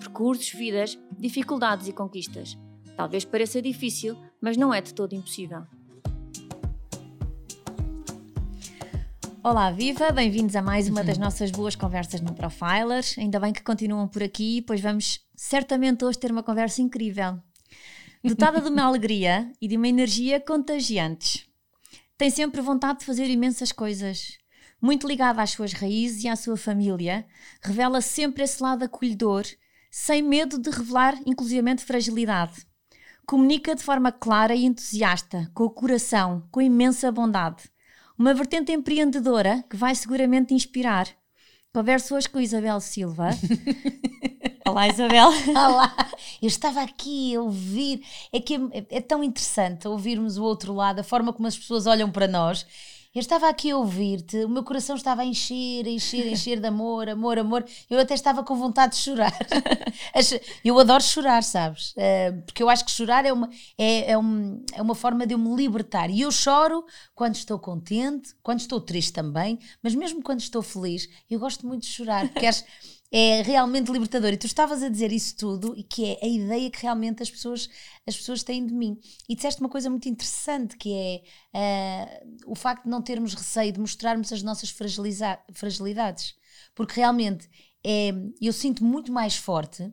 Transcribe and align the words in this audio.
Percursos, 0.00 0.50
vidas, 0.50 0.98
dificuldades 1.18 1.86
e 1.86 1.92
conquistas. 1.92 2.56
Talvez 2.96 3.22
pareça 3.22 3.60
difícil, 3.60 4.16
mas 4.40 4.56
não 4.56 4.72
é 4.72 4.80
de 4.80 4.94
todo 4.94 5.14
impossível. 5.14 5.62
Olá, 9.44 9.70
viva! 9.70 10.10
Bem-vindos 10.10 10.56
a 10.56 10.62
mais 10.62 10.88
uma 10.88 11.04
das 11.04 11.18
nossas 11.18 11.50
boas 11.50 11.76
conversas 11.76 12.22
no 12.22 12.32
Profiler. 12.32 13.04
Ainda 13.18 13.38
bem 13.38 13.52
que 13.52 13.62
continuam 13.62 14.08
por 14.08 14.22
aqui, 14.22 14.62
pois 14.62 14.80
vamos 14.80 15.20
certamente 15.36 16.02
hoje 16.02 16.18
ter 16.18 16.32
uma 16.32 16.42
conversa 16.42 16.80
incrível. 16.80 17.38
Dotada 18.24 18.58
de 18.62 18.70
uma 18.70 18.84
alegria 18.88 19.52
e 19.60 19.68
de 19.68 19.76
uma 19.76 19.88
energia 19.88 20.40
contagiantes. 20.40 21.46
Tem 22.16 22.30
sempre 22.30 22.62
vontade 22.62 23.00
de 23.00 23.04
fazer 23.04 23.26
imensas 23.26 23.70
coisas. 23.70 24.38
Muito 24.80 25.06
ligada 25.06 25.42
às 25.42 25.50
suas 25.50 25.74
raízes 25.74 26.24
e 26.24 26.28
à 26.28 26.36
sua 26.36 26.56
família, 26.56 27.26
revela 27.62 28.00
sempre 28.00 28.44
esse 28.44 28.62
lado 28.62 28.82
acolhedor, 28.82 29.44
sem 29.90 30.22
medo 30.22 30.58
de 30.58 30.70
revelar 30.70 31.18
inclusivamente 31.26 31.84
fragilidade. 31.84 32.64
Comunica 33.26 33.74
de 33.74 33.82
forma 33.82 34.12
clara 34.12 34.54
e 34.54 34.64
entusiasta, 34.64 35.50
com 35.54 35.64
o 35.64 35.70
coração, 35.70 36.46
com 36.50 36.60
imensa 36.60 37.10
bondade. 37.10 37.64
Uma 38.18 38.34
vertente 38.34 38.70
empreendedora 38.70 39.64
que 39.68 39.76
vai 39.76 39.94
seguramente 39.94 40.54
inspirar. 40.54 41.08
Converso 41.72 42.14
hoje 42.14 42.28
com 42.28 42.40
Isabel 42.40 42.80
Silva. 42.80 43.30
Olá, 44.66 44.88
Isabel. 44.88 45.30
Olá, 45.48 45.96
eu 46.40 46.46
estava 46.46 46.82
aqui 46.82 47.34
a 47.34 47.40
ouvir. 47.40 48.02
É 48.32 48.40
que 48.40 48.54
é, 48.72 48.86
é, 48.90 49.00
tão 49.00 49.24
interessante 49.24 49.88
ouvirmos 49.88 50.36
o 50.36 50.44
outro 50.44 50.72
lado, 50.72 51.00
a 51.00 51.04
forma 51.04 51.32
como 51.32 51.48
as 51.48 51.56
pessoas 51.58 51.86
olham 51.86 52.10
para 52.10 52.28
nós. 52.28 52.66
Eu 53.12 53.18
estava 53.18 53.48
aqui 53.48 53.72
a 53.72 53.76
ouvir-te, 53.76 54.44
o 54.44 54.48
meu 54.48 54.62
coração 54.62 54.94
estava 54.94 55.22
a 55.22 55.24
encher, 55.24 55.84
a 55.84 55.90
encher, 55.90 56.28
a 56.28 56.30
encher 56.30 56.60
de 56.60 56.66
amor, 56.68 57.08
amor, 57.08 57.40
amor. 57.40 57.64
Eu 57.88 57.98
até 57.98 58.14
estava 58.14 58.44
com 58.44 58.54
vontade 58.54 58.94
de 58.94 59.02
chorar. 59.02 59.36
eu 60.64 60.78
adoro 60.78 61.02
chorar, 61.02 61.42
sabes? 61.42 61.92
Eh, 61.96 62.30
porque 62.46 62.62
eu 62.62 62.70
acho 62.70 62.84
que 62.84 62.90
chorar 62.92 63.26
é 63.26 63.32
uma, 63.32 63.50
é, 63.76 64.12
é, 64.12 64.18
um, 64.18 64.64
é 64.72 64.80
uma 64.80 64.94
forma 64.94 65.26
de 65.26 65.34
eu 65.34 65.38
me 65.38 65.52
libertar. 65.56 66.08
E 66.08 66.20
eu 66.20 66.30
choro 66.30 66.84
quando 67.12 67.34
estou 67.34 67.58
contente, 67.58 68.32
quando 68.44 68.60
estou 68.60 68.80
triste 68.80 69.12
também, 69.12 69.58
mas 69.82 69.92
mesmo 69.92 70.22
quando 70.22 70.38
estou 70.38 70.62
feliz, 70.62 71.08
eu 71.28 71.40
gosto 71.40 71.66
muito 71.66 71.82
de 71.82 71.88
chorar, 71.88 72.28
porque 72.28 72.46
acho 72.46 72.62
é 73.12 73.42
realmente 73.42 73.90
libertador. 73.90 74.32
E 74.32 74.36
tu 74.36 74.46
estavas 74.46 74.82
a 74.82 74.88
dizer 74.88 75.12
isso 75.12 75.36
tudo 75.36 75.74
e 75.76 75.82
que 75.82 76.04
é 76.04 76.18
a 76.22 76.28
ideia 76.28 76.70
que 76.70 76.82
realmente 76.82 77.22
as 77.22 77.30
pessoas, 77.30 77.68
as 78.06 78.16
pessoas 78.16 78.42
têm 78.42 78.64
de 78.64 78.72
mim. 78.72 78.98
E 79.28 79.34
disseste 79.34 79.60
uma 79.60 79.68
coisa 79.68 79.90
muito 79.90 80.08
interessante 80.08 80.76
que 80.76 80.92
é 80.92 81.22
uh, 81.54 82.50
o 82.52 82.54
facto 82.54 82.84
de 82.84 82.90
não 82.90 83.02
termos 83.02 83.34
receio 83.34 83.72
de 83.72 83.80
mostrarmos 83.80 84.32
as 84.32 84.42
nossas 84.42 84.70
fragilidades. 84.70 86.34
Porque 86.74 86.94
realmente 87.00 87.48
é, 87.84 88.10
eu 88.40 88.52
sinto 88.52 88.84
muito 88.84 89.12
mais 89.12 89.36
forte 89.36 89.92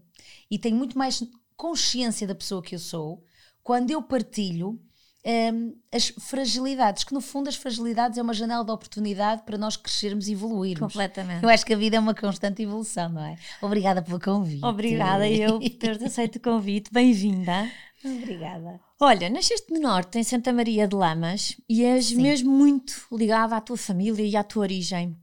e 0.49 0.59
tenho 0.59 0.75
muito 0.75 0.97
mais 0.97 1.23
consciência 1.55 2.27
da 2.27 2.35
pessoa 2.35 2.61
que 2.61 2.75
eu 2.75 2.79
sou 2.79 3.23
quando 3.63 3.91
eu 3.91 4.01
partilho 4.01 4.79
um, 5.27 5.75
as 5.91 6.07
fragilidades, 6.07 7.03
que 7.03 7.13
no 7.13 7.19
fundo 7.19 7.49
as 7.49 7.57
fragilidades 7.57 8.17
é 8.17 8.21
uma 8.21 8.33
janela 8.33 8.63
de 8.63 8.71
oportunidade 8.71 9.43
para 9.43 9.57
nós 9.57 9.75
crescermos 9.75 10.29
e 10.29 10.31
evoluirmos. 10.31 10.93
Completamente. 10.93 11.43
Eu 11.43 11.49
acho 11.49 11.65
que 11.65 11.73
a 11.73 11.77
vida 11.77 11.97
é 11.97 11.99
uma 11.99 12.15
constante 12.15 12.61
evolução, 12.63 13.09
não 13.09 13.25
é? 13.25 13.37
Obrigada 13.61 14.01
pelo 14.01 14.21
convite. 14.21 14.63
Obrigada 14.63 15.29
eu 15.29 15.59
por 15.59 15.69
ter 15.71 16.01
aceito 16.01 16.37
o 16.37 16.39
convite. 16.39 16.89
Bem-vinda. 16.93 17.69
Obrigada. 18.05 18.79
Olha, 18.99 19.29
nasceste 19.29 19.73
no 19.73 19.81
Norte, 19.81 20.17
em 20.17 20.23
Santa 20.23 20.53
Maria 20.53 20.87
de 20.87 20.95
Lamas, 20.95 21.57
e 21.67 21.83
és 21.83 22.05
Sim. 22.05 22.21
mesmo 22.21 22.49
muito 22.49 22.93
ligada 23.11 23.57
à 23.57 23.59
tua 23.59 23.77
família 23.77 24.23
e 24.23 24.35
à 24.37 24.43
tua 24.43 24.61
origem. 24.61 25.17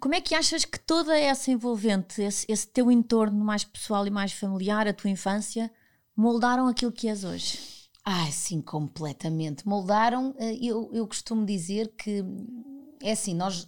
Como 0.00 0.14
é 0.14 0.20
que 0.20 0.34
achas 0.34 0.64
que 0.64 0.78
toda 0.78 1.16
essa 1.16 1.52
envolvente, 1.52 2.20
esse, 2.20 2.44
esse 2.50 2.66
teu 2.66 2.90
entorno 2.90 3.44
mais 3.44 3.62
pessoal 3.62 4.06
e 4.06 4.10
mais 4.10 4.32
familiar, 4.32 4.88
a 4.88 4.92
tua 4.92 5.08
infância, 5.08 5.70
moldaram 6.16 6.66
aquilo 6.66 6.90
que 6.90 7.08
és 7.08 7.22
hoje? 7.22 7.75
Ah, 8.08 8.30
sim, 8.30 8.62
completamente. 8.62 9.66
Moldaram, 9.66 10.32
eh, 10.38 10.54
eu, 10.62 10.88
eu 10.92 11.08
costumo 11.08 11.44
dizer 11.44 11.88
que 11.96 12.22
é 13.02 13.10
assim, 13.10 13.34
nós, 13.34 13.66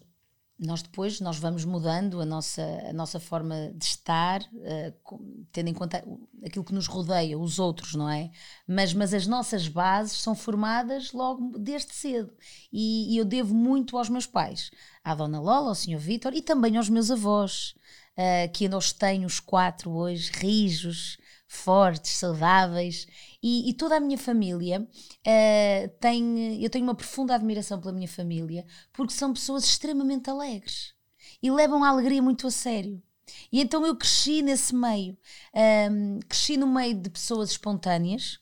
nós 0.57 0.81
depois 0.81 1.21
nós 1.21 1.39
vamos 1.39 1.65
mudando 1.65 2.21
a 2.21 2.25
nossa, 2.25 2.63
a 2.89 2.93
nossa 2.93 3.19
forma 3.19 3.73
de 3.75 3.85
estar, 3.85 4.41
uh, 4.43 5.47
tendo 5.51 5.71
em 5.71 5.75
conta 5.75 6.05
aquilo 6.47 6.65
que 6.65 6.73
nos 6.73 6.87
rodeia, 6.87 7.37
os 7.37 7.59
outros, 7.59 7.97
não 7.97 8.09
é? 8.09 8.31
Mas, 8.65 8.95
mas 8.95 9.13
as 9.13 9.27
nossas 9.27 9.67
bases 9.67 10.21
são 10.23 10.37
formadas 10.37 11.13
logo 11.13 11.59
desde 11.59 11.93
cedo. 11.93 12.33
E, 12.73 13.13
e 13.15 13.19
eu 13.19 13.25
devo 13.25 13.53
muito 13.53 13.99
aos 13.99 14.09
meus 14.09 14.27
pais, 14.27 14.71
à 15.03 15.17
Dona 15.17 15.41
Lola, 15.41 15.71
ao 15.71 15.75
Sr. 15.75 15.99
Vítor 15.99 16.33
e 16.33 16.43
também 16.43 16.77
aos 16.77 16.89
meus 16.89 17.11
avós, 17.11 17.75
uh, 18.19 18.53
que 18.53 18.65
ainda 18.65 18.77
os 18.77 18.93
tenho 18.93 19.27
os 19.27 19.39
quatro 19.39 19.93
hoje, 19.93 20.31
rijos, 20.35 21.17
fortes, 21.47 22.13
saudáveis 22.13 23.07
e, 23.43 23.71
e 23.71 23.75
toda 23.75 23.97
a 23.97 24.01
minha 24.01 24.19
família 24.19 24.81
uh, 24.83 25.89
tem. 26.01 26.63
Eu 26.63 26.69
tenho 26.69 26.85
uma 26.85 26.95
profunda 26.95 27.35
admiração 27.35 27.81
pela 27.81 27.93
minha 27.93 28.09
família 28.09 28.67
porque 28.93 29.15
são 29.15 29.33
pessoas 29.33 29.65
extremamente 29.65 30.29
alegres 30.29 30.93
e 31.43 31.51
levam 31.51 31.85
a 31.85 31.89
alegria 31.89 32.21
muito 32.21 32.47
a 32.47 32.51
sério. 32.51 33.03
E 33.53 33.61
então 33.61 33.87
eu 33.87 33.95
cresci 33.95 34.43
nesse 34.43 34.75
meio, 34.75 35.17
um, 35.91 36.19
cresci 36.27 36.57
no 36.57 36.67
meio 36.67 36.95
de 36.95 37.11
pessoas 37.11 37.51
espontâneas, 37.51 38.41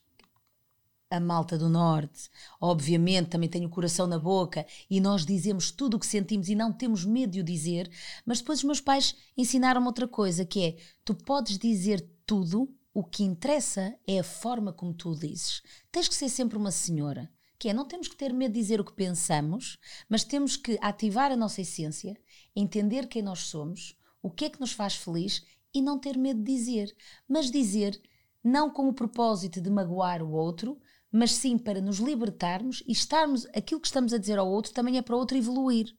a 1.10 1.20
malta 1.20 1.56
do 1.56 1.68
Norte, 1.68 2.28
obviamente, 2.60 3.30
também 3.30 3.48
tem 3.48 3.64
o 3.64 3.70
coração 3.70 4.06
na 4.06 4.18
boca 4.18 4.66
e 4.90 5.00
nós 5.00 5.24
dizemos 5.24 5.70
tudo 5.70 5.96
o 5.96 6.00
que 6.00 6.06
sentimos 6.06 6.48
e 6.48 6.54
não 6.54 6.72
temos 6.72 7.04
medo 7.04 7.32
de 7.32 7.40
o 7.40 7.44
dizer, 7.44 7.90
mas 8.24 8.40
depois 8.40 8.58
os 8.58 8.64
meus 8.64 8.80
pais 8.80 9.14
ensinaram-me 9.36 9.86
outra 9.86 10.08
coisa, 10.08 10.44
que 10.44 10.62
é, 10.64 10.76
tu 11.04 11.14
podes 11.14 11.58
dizer 11.58 12.04
tudo 12.26 12.68
o 12.92 13.04
que 13.04 13.22
interessa 13.22 13.94
é 14.06 14.18
a 14.18 14.24
forma 14.24 14.72
como 14.72 14.94
tu 14.94 15.10
o 15.10 15.18
dizes. 15.18 15.62
Tens 15.92 16.08
que 16.08 16.14
ser 16.14 16.28
sempre 16.28 16.56
uma 16.56 16.70
senhora. 16.70 17.30
Que 17.58 17.70
é, 17.70 17.72
não 17.72 17.86
temos 17.86 18.08
que 18.08 18.16
ter 18.16 18.34
medo 18.34 18.52
de 18.52 18.60
dizer 18.60 18.80
o 18.80 18.84
que 18.84 18.92
pensamos, 18.92 19.78
mas 20.08 20.24
temos 20.24 20.56
que 20.56 20.78
ativar 20.82 21.32
a 21.32 21.36
nossa 21.36 21.62
essência, 21.62 22.14
entender 22.54 23.06
quem 23.06 23.22
nós 23.22 23.40
somos, 23.40 23.96
o 24.22 24.30
que 24.30 24.44
é 24.44 24.50
que 24.50 24.60
nos 24.60 24.72
faz 24.72 24.94
feliz 24.94 25.42
e 25.72 25.80
não 25.80 25.98
ter 25.98 26.18
medo 26.18 26.42
de 26.42 26.52
dizer. 26.52 26.94
Mas 27.26 27.50
dizer 27.50 27.98
não 28.46 28.70
com 28.70 28.88
o 28.88 28.92
propósito 28.92 29.60
de 29.60 29.68
magoar 29.68 30.22
o 30.22 30.30
outro, 30.30 30.78
mas 31.10 31.32
sim 31.32 31.56
para 31.58 31.80
nos 31.80 31.98
libertarmos 31.98 32.82
e 32.86 32.92
estarmos, 32.92 33.46
aquilo 33.54 33.80
que 33.80 33.86
estamos 33.86 34.12
a 34.12 34.18
dizer 34.18 34.38
ao 34.38 34.48
outro 34.48 34.72
também 34.72 34.98
é 34.98 35.02
para 35.02 35.14
o 35.14 35.18
outro 35.18 35.36
evoluir. 35.36 35.94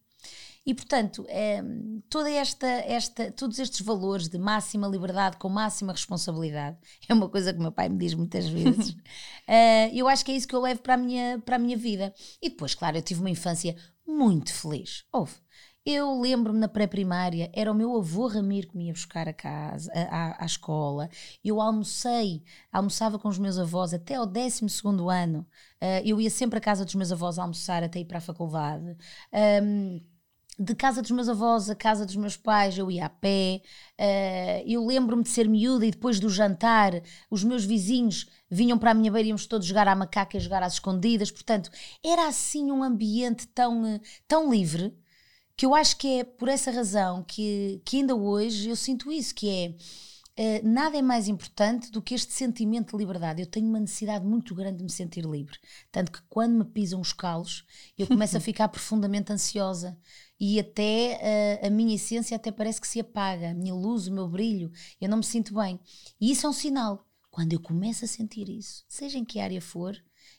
E, 0.68 0.74
portanto, 0.74 1.26
é, 1.30 1.64
toda 2.10 2.30
esta, 2.30 2.68
esta, 2.68 3.32
todos 3.32 3.58
estes 3.58 3.80
valores 3.80 4.28
de 4.28 4.38
máxima 4.38 4.86
liberdade 4.86 5.38
com 5.38 5.48
máxima 5.48 5.94
responsabilidade 5.94 6.78
é 7.08 7.14
uma 7.14 7.30
coisa 7.30 7.54
que 7.54 7.60
o 7.60 7.62
meu 7.62 7.72
pai 7.72 7.88
me 7.88 7.98
diz 7.98 8.14
muitas 8.14 8.50
vezes. 8.50 8.90
uh, 8.90 9.90
eu 9.96 10.10
acho 10.10 10.26
que 10.26 10.32
é 10.34 10.36
isso 10.36 10.48
que 10.48 10.54
eu 10.54 10.60
levo 10.60 10.82
para 10.82 10.96
a, 10.96 10.98
minha, 10.98 11.40
para 11.40 11.56
a 11.56 11.60
minha 11.60 11.78
vida. 11.78 12.14
E 12.42 12.50
depois, 12.50 12.76
claro, 12.76 12.98
eu 12.98 13.02
tive 13.02 13.22
uma 13.22 13.30
infância 13.30 13.78
muito 14.06 14.54
feliz. 14.54 15.06
Houve. 15.10 15.36
Eu 15.90 16.20
lembro-me 16.20 16.60
na 16.60 16.68
pré-primária, 16.68 17.50
era 17.54 17.72
o 17.72 17.74
meu 17.74 17.96
avô 17.96 18.28
Ramiro 18.28 18.68
que 18.68 18.76
me 18.76 18.88
ia 18.88 18.92
buscar 18.92 19.26
a 19.26 19.32
casa, 19.32 19.90
à, 20.12 20.44
à, 20.44 20.46
escola. 20.46 21.10
Eu 21.42 21.62
almocei, 21.62 22.44
almoçava 22.70 23.18
com 23.18 23.30
os 23.30 23.40
meus 23.40 23.58
avós 23.58 23.94
até 23.94 24.16
ao 24.16 24.26
12 24.26 24.66
ano. 25.10 25.48
Uh, 25.82 26.04
eu 26.04 26.20
ia 26.20 26.30
sempre 26.30 26.58
à 26.58 26.62
casa 26.62 26.84
dos 26.84 26.94
meus 26.94 27.10
avós 27.10 27.40
almoçar 27.40 27.84
até 27.84 28.02
ir 28.02 28.06
para 28.06 28.18
a 28.18 28.22
faculdade. 28.22 28.98
Um, 29.64 30.02
de 30.60 30.76
casa 30.76 31.02
dos 31.02 31.12
meus 31.12 31.30
avós 31.30 31.70
à 31.70 31.76
casa 31.76 32.06
dos 32.06 32.18
meus 32.18 32.36
pais 32.36 32.78
eu 32.78 32.92
ia 32.92 33.06
a 33.06 33.10
pé. 33.10 33.62
Uh, 33.98 34.68
eu 34.68 34.86
lembro-me 34.86 35.24
de 35.24 35.30
ser 35.30 35.48
miúda 35.48 35.86
e 35.86 35.92
depois 35.92 36.20
do 36.20 36.30
jantar 36.30 37.02
os 37.32 37.46
meus 37.46 37.64
vizinhos 37.64 38.28
vinham 38.50 38.78
para 38.78 38.92
a 38.92 38.94
minha 38.94 39.10
beira 39.10 39.30
íamos 39.30 39.48
todos 39.48 39.66
jogar 39.66 39.88
à 39.88 39.96
macaca 39.96 40.36
e 40.36 40.42
jogar 40.42 40.64
às 40.64 40.74
escondidas. 40.74 41.32
Portanto, 41.32 41.70
era 42.04 42.28
assim 42.28 42.70
um 42.74 42.84
ambiente 42.84 43.48
tão, 43.48 44.02
tão 44.28 44.52
livre 44.52 44.94
que 45.58 45.66
eu 45.66 45.74
acho 45.74 45.98
que 45.98 46.20
é 46.20 46.24
por 46.24 46.48
essa 46.48 46.72
razão 46.72 47.24
que, 47.24 47.82
que 47.84 47.98
ainda 47.98 48.16
hoje 48.16 48.70
eu 48.70 48.76
sinto 48.76 49.12
isso, 49.12 49.36
que 49.36 49.50
é 49.50 49.76
Uh, 50.40 50.62
nada 50.64 50.96
é 50.96 51.02
mais 51.02 51.28
importante 51.28 51.90
do 51.90 52.00
que 52.00 52.14
este 52.14 52.32
sentimento 52.32 52.92
de 52.92 52.98
liberdade. 53.04 53.42
Eu 53.42 53.48
tenho 53.48 53.68
uma 53.68 53.80
necessidade 53.80 54.24
muito 54.24 54.54
grande 54.54 54.78
de 54.78 54.84
me 54.84 54.92
sentir 54.92 55.26
livre. 55.26 55.58
Tanto 55.92 56.12
que 56.12 56.22
quando 56.30 56.60
me 56.60 56.64
pisam 56.64 57.02
os 57.02 57.12
calos, 57.12 57.66
eu 57.98 58.06
começo 58.06 58.38
a 58.38 58.40
ficar 58.40 58.68
profundamente 58.68 59.34
ansiosa 59.34 59.98
e 60.40 60.60
até 60.60 61.60
uh, 61.64 61.66
a 61.66 61.70
minha 61.72 61.96
essência 61.96 62.36
até 62.36 62.52
parece 62.52 62.80
que 62.80 62.88
se 62.88 63.00
apaga, 63.00 63.50
a 63.50 63.54
minha 63.56 63.74
luz, 63.74 64.06
o 64.06 64.14
meu 64.14 64.28
brilho, 64.28 64.72
eu 65.02 65.10
não 65.10 65.18
me 65.18 65.24
sinto 65.24 65.56
bem. 65.56 65.80
E 66.22 66.32
isso 66.32 66.46
é 66.46 66.50
um 66.52 66.54
sinal. 66.54 67.04
Quando 67.32 67.54
eu 67.54 67.60
começo 67.60 68.06
a 68.06 68.08
sentir 68.08 68.48
isso, 68.48 68.86
seja 68.88 69.18
em 69.18 69.26
que 69.26 69.40
área 69.40 69.60
for, 69.60 69.98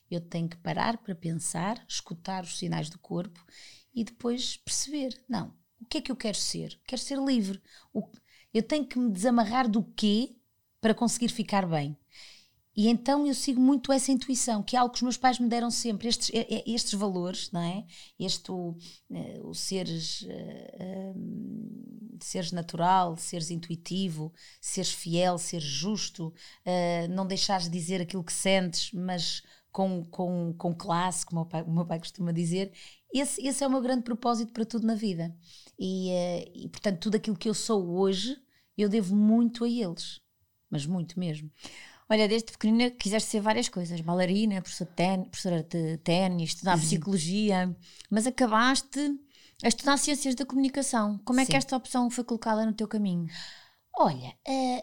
eu 0.08 0.20
tenho 0.20 0.48
que 0.48 0.56
parar 0.58 0.96
para 0.98 1.14
pensar, 1.16 1.84
escutar 1.88 2.44
os 2.44 2.56
sinais 2.56 2.88
do 2.88 3.00
corpo 3.00 3.44
e 3.94 4.04
depois 4.04 4.56
perceber: 4.56 5.20
não, 5.28 5.52
o 5.80 5.86
que 5.86 5.98
é 5.98 6.00
que 6.00 6.12
eu 6.12 6.16
quero 6.16 6.36
ser? 6.36 6.78
Quero 6.86 7.00
ser 7.00 7.18
livre. 7.18 7.60
O, 7.92 8.08
eu 8.52 8.62
tenho 8.62 8.86
que 8.86 8.98
me 8.98 9.10
desamarrar 9.10 9.68
do 9.68 9.82
quê 9.82 10.34
para 10.80 10.94
conseguir 10.94 11.28
ficar 11.28 11.66
bem. 11.66 11.96
E 12.78 12.86
então 12.86 13.26
eu 13.26 13.34
sigo 13.34 13.60
muito 13.60 13.92
essa 13.92 14.12
intuição, 14.12 14.62
que 14.62 14.76
é 14.76 14.78
algo 14.78 14.92
que 14.92 14.98
os 14.98 15.02
meus 15.02 15.16
pais 15.16 15.40
me 15.40 15.48
deram 15.48 15.68
sempre, 15.68 16.06
estes, 16.06 16.30
estes 16.64 16.94
valores, 16.94 17.50
não 17.50 17.60
é? 17.60 17.84
Este, 18.16 18.52
o, 18.52 18.76
eh, 19.10 19.40
o 19.42 19.52
seres, 19.52 20.22
uh, 20.22 21.14
seres 22.20 22.52
natural, 22.52 23.16
seres 23.16 23.50
intuitivo, 23.50 24.32
seres 24.60 24.92
fiel, 24.92 25.38
seres 25.38 25.66
justo, 25.66 26.28
uh, 26.28 27.08
não 27.10 27.26
deixares 27.26 27.64
de 27.64 27.72
dizer 27.72 28.00
aquilo 28.00 28.22
que 28.22 28.32
sentes, 28.32 28.92
mas 28.92 29.42
com, 29.72 30.04
com, 30.04 30.54
com 30.56 30.72
classe, 30.72 31.26
como 31.26 31.40
o, 31.40 31.46
pai, 31.46 31.62
o 31.62 31.70
meu 31.72 31.84
pai 31.84 31.98
costuma 31.98 32.30
dizer. 32.30 32.72
Esse, 33.12 33.46
esse 33.46 33.64
é 33.64 33.66
o 33.66 33.70
meu 33.70 33.80
grande 33.80 34.02
propósito 34.02 34.52
para 34.52 34.64
tudo 34.64 34.86
na 34.86 34.94
vida. 34.94 35.34
E, 35.78 36.10
uh, 36.10 36.50
e 36.54 36.68
portanto, 36.68 37.00
tudo 37.00 37.16
aquilo 37.16 37.36
que 37.36 37.48
eu 37.48 37.54
sou 37.54 37.88
hoje, 37.98 38.36
eu 38.76 38.88
devo 38.88 39.16
muito 39.16 39.64
a 39.64 39.68
eles, 39.68 40.20
mas 40.70 40.84
muito 40.84 41.18
mesmo. 41.18 41.50
Olha, 42.10 42.26
desde 42.26 42.50
pequenina 42.50 42.90
quiseste 42.90 43.28
ser 43.28 43.40
várias 43.40 43.68
coisas: 43.68 44.00
bailarina, 44.00 44.62
professora 44.62 44.90
de 44.90 44.96
ténis, 44.96 45.28
professora 45.28 45.62
de 45.62 45.96
ténis 45.98 46.50
estudar 46.50 46.78
psicologia, 46.78 47.76
mas 48.10 48.26
acabaste 48.26 49.18
a 49.62 49.68
estudar 49.68 49.96
ciências 49.98 50.34
da 50.34 50.46
comunicação. 50.46 51.18
Como 51.24 51.40
é 51.40 51.44
Sim. 51.44 51.50
que 51.50 51.56
esta 51.56 51.76
opção 51.76 52.08
foi 52.10 52.24
colocada 52.24 52.64
no 52.64 52.72
teu 52.72 52.88
caminho? 52.88 53.26
Olha, 54.00 54.32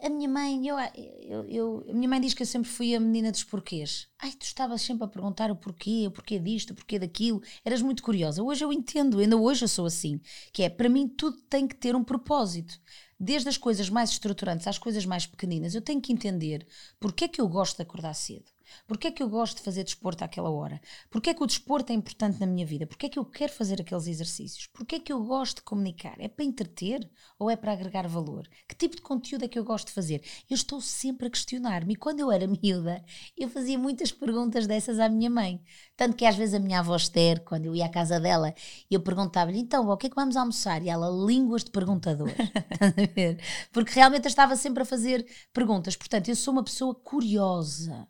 a 0.02 0.10
minha 0.10 0.28
mãe, 0.28 0.66
eu, 0.68 0.76
eu, 1.22 1.44
eu, 1.48 1.86
a 1.88 1.92
minha 1.94 2.06
mãe 2.08 2.20
diz 2.20 2.34
que 2.34 2.42
eu 2.42 2.46
sempre 2.46 2.68
fui 2.68 2.94
a 2.94 3.00
menina 3.00 3.32
dos 3.32 3.44
porquês. 3.44 4.06
Ai, 4.18 4.30
tu 4.32 4.42
estavas 4.42 4.82
sempre 4.82 5.04
a 5.04 5.08
perguntar 5.08 5.50
o 5.50 5.56
porquê, 5.56 6.04
o 6.06 6.10
porquê 6.10 6.38
disto, 6.38 6.72
o 6.72 6.74
porquê 6.74 6.98
daquilo. 6.98 7.42
Eras 7.64 7.80
muito 7.80 8.02
curiosa. 8.02 8.42
Hoje 8.42 8.62
eu 8.62 8.70
entendo, 8.70 9.18
ainda 9.18 9.38
hoje 9.38 9.64
eu 9.64 9.68
sou 9.68 9.86
assim. 9.86 10.20
Que 10.52 10.64
é, 10.64 10.68
para 10.68 10.90
mim 10.90 11.08
tudo 11.08 11.38
tem 11.48 11.66
que 11.66 11.74
ter 11.74 11.96
um 11.96 12.04
propósito 12.04 12.78
desde 13.18 13.48
as 13.48 13.56
coisas 13.56 13.88
mais 13.88 14.10
estruturantes 14.10 14.66
às 14.66 14.78
coisas 14.78 15.06
mais 15.06 15.26
pequeninas, 15.26 15.74
eu 15.74 15.80
tenho 15.80 16.00
que 16.00 16.12
entender 16.12 16.66
porque 17.00 17.24
é 17.24 17.28
que 17.28 17.40
eu 17.40 17.48
gosto 17.48 17.76
de 17.76 17.82
acordar 17.82 18.14
cedo. 18.14 18.55
Porquê 18.86 19.08
é 19.08 19.10
que 19.10 19.22
eu 19.22 19.28
gosto 19.28 19.56
de 19.56 19.62
fazer 19.62 19.84
desporto 19.84 20.24
àquela 20.24 20.50
hora? 20.50 20.80
Porquê 21.10 21.30
é 21.30 21.34
que 21.34 21.42
o 21.42 21.46
desporto 21.46 21.92
é 21.92 21.94
importante 21.94 22.38
na 22.40 22.46
minha 22.46 22.66
vida? 22.66 22.86
Porquê 22.86 23.06
é 23.06 23.08
que 23.08 23.18
eu 23.18 23.24
quero 23.24 23.52
fazer 23.52 23.80
aqueles 23.80 24.06
exercícios? 24.06 24.66
Porquê 24.68 24.96
é 24.96 25.00
que 25.00 25.12
eu 25.12 25.22
gosto 25.24 25.56
de 25.56 25.62
comunicar? 25.62 26.16
É 26.18 26.28
para 26.28 26.44
entreter 26.44 27.08
ou 27.38 27.50
é 27.50 27.56
para 27.56 27.72
agregar 27.72 28.06
valor? 28.08 28.48
Que 28.68 28.74
tipo 28.74 28.96
de 28.96 29.02
conteúdo 29.02 29.44
é 29.44 29.48
que 29.48 29.58
eu 29.58 29.64
gosto 29.64 29.88
de 29.88 29.92
fazer? 29.92 30.22
Eu 30.48 30.54
estou 30.54 30.80
sempre 30.80 31.26
a 31.26 31.30
questionar-me. 31.30 31.94
E 31.94 31.96
quando 31.96 32.20
eu 32.20 32.30
era 32.30 32.46
miúda, 32.62 33.04
eu 33.36 33.48
fazia 33.48 33.78
muitas 33.78 34.12
perguntas 34.12 34.66
dessas 34.66 34.98
à 34.98 35.08
minha 35.08 35.30
mãe. 35.30 35.60
Tanto 35.96 36.16
que 36.16 36.24
às 36.24 36.36
vezes 36.36 36.54
a 36.54 36.58
minha 36.58 36.80
avó 36.80 36.96
Esther, 36.96 37.42
quando 37.42 37.66
eu 37.66 37.74
ia 37.74 37.86
à 37.86 37.88
casa 37.88 38.20
dela, 38.20 38.54
eu 38.90 39.00
perguntava-lhe, 39.00 39.58
então, 39.58 39.88
o 39.88 39.96
que 39.96 40.06
é 40.06 40.10
que 40.10 40.16
vamos 40.16 40.36
almoçar? 40.36 40.82
E 40.82 40.88
ela, 40.88 41.08
línguas 41.26 41.64
de 41.64 41.70
perguntador. 41.70 42.30
Porque 43.72 43.92
realmente 43.92 44.24
eu 44.24 44.28
estava 44.28 44.56
sempre 44.56 44.82
a 44.82 44.86
fazer 44.86 45.26
perguntas. 45.52 45.96
Portanto, 45.96 46.28
eu 46.28 46.36
sou 46.36 46.52
uma 46.52 46.64
pessoa 46.64 46.94
curiosa 46.94 48.06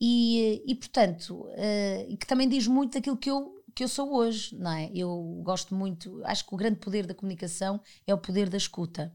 e, 0.00 0.62
e 0.66 0.74
portanto, 0.74 1.46
uh, 1.48 2.16
que 2.16 2.26
também 2.26 2.48
diz 2.48 2.66
muito 2.66 2.94
daquilo 2.94 3.16
que 3.16 3.30
eu, 3.30 3.62
que 3.74 3.84
eu 3.84 3.88
sou 3.88 4.14
hoje, 4.14 4.56
não 4.56 4.72
é? 4.72 4.90
Eu 4.94 5.40
gosto 5.44 5.74
muito, 5.74 6.22
acho 6.24 6.46
que 6.46 6.54
o 6.54 6.56
grande 6.56 6.78
poder 6.78 7.06
da 7.06 7.14
comunicação 7.14 7.80
é 8.06 8.14
o 8.14 8.18
poder 8.18 8.48
da 8.48 8.56
escuta. 8.56 9.14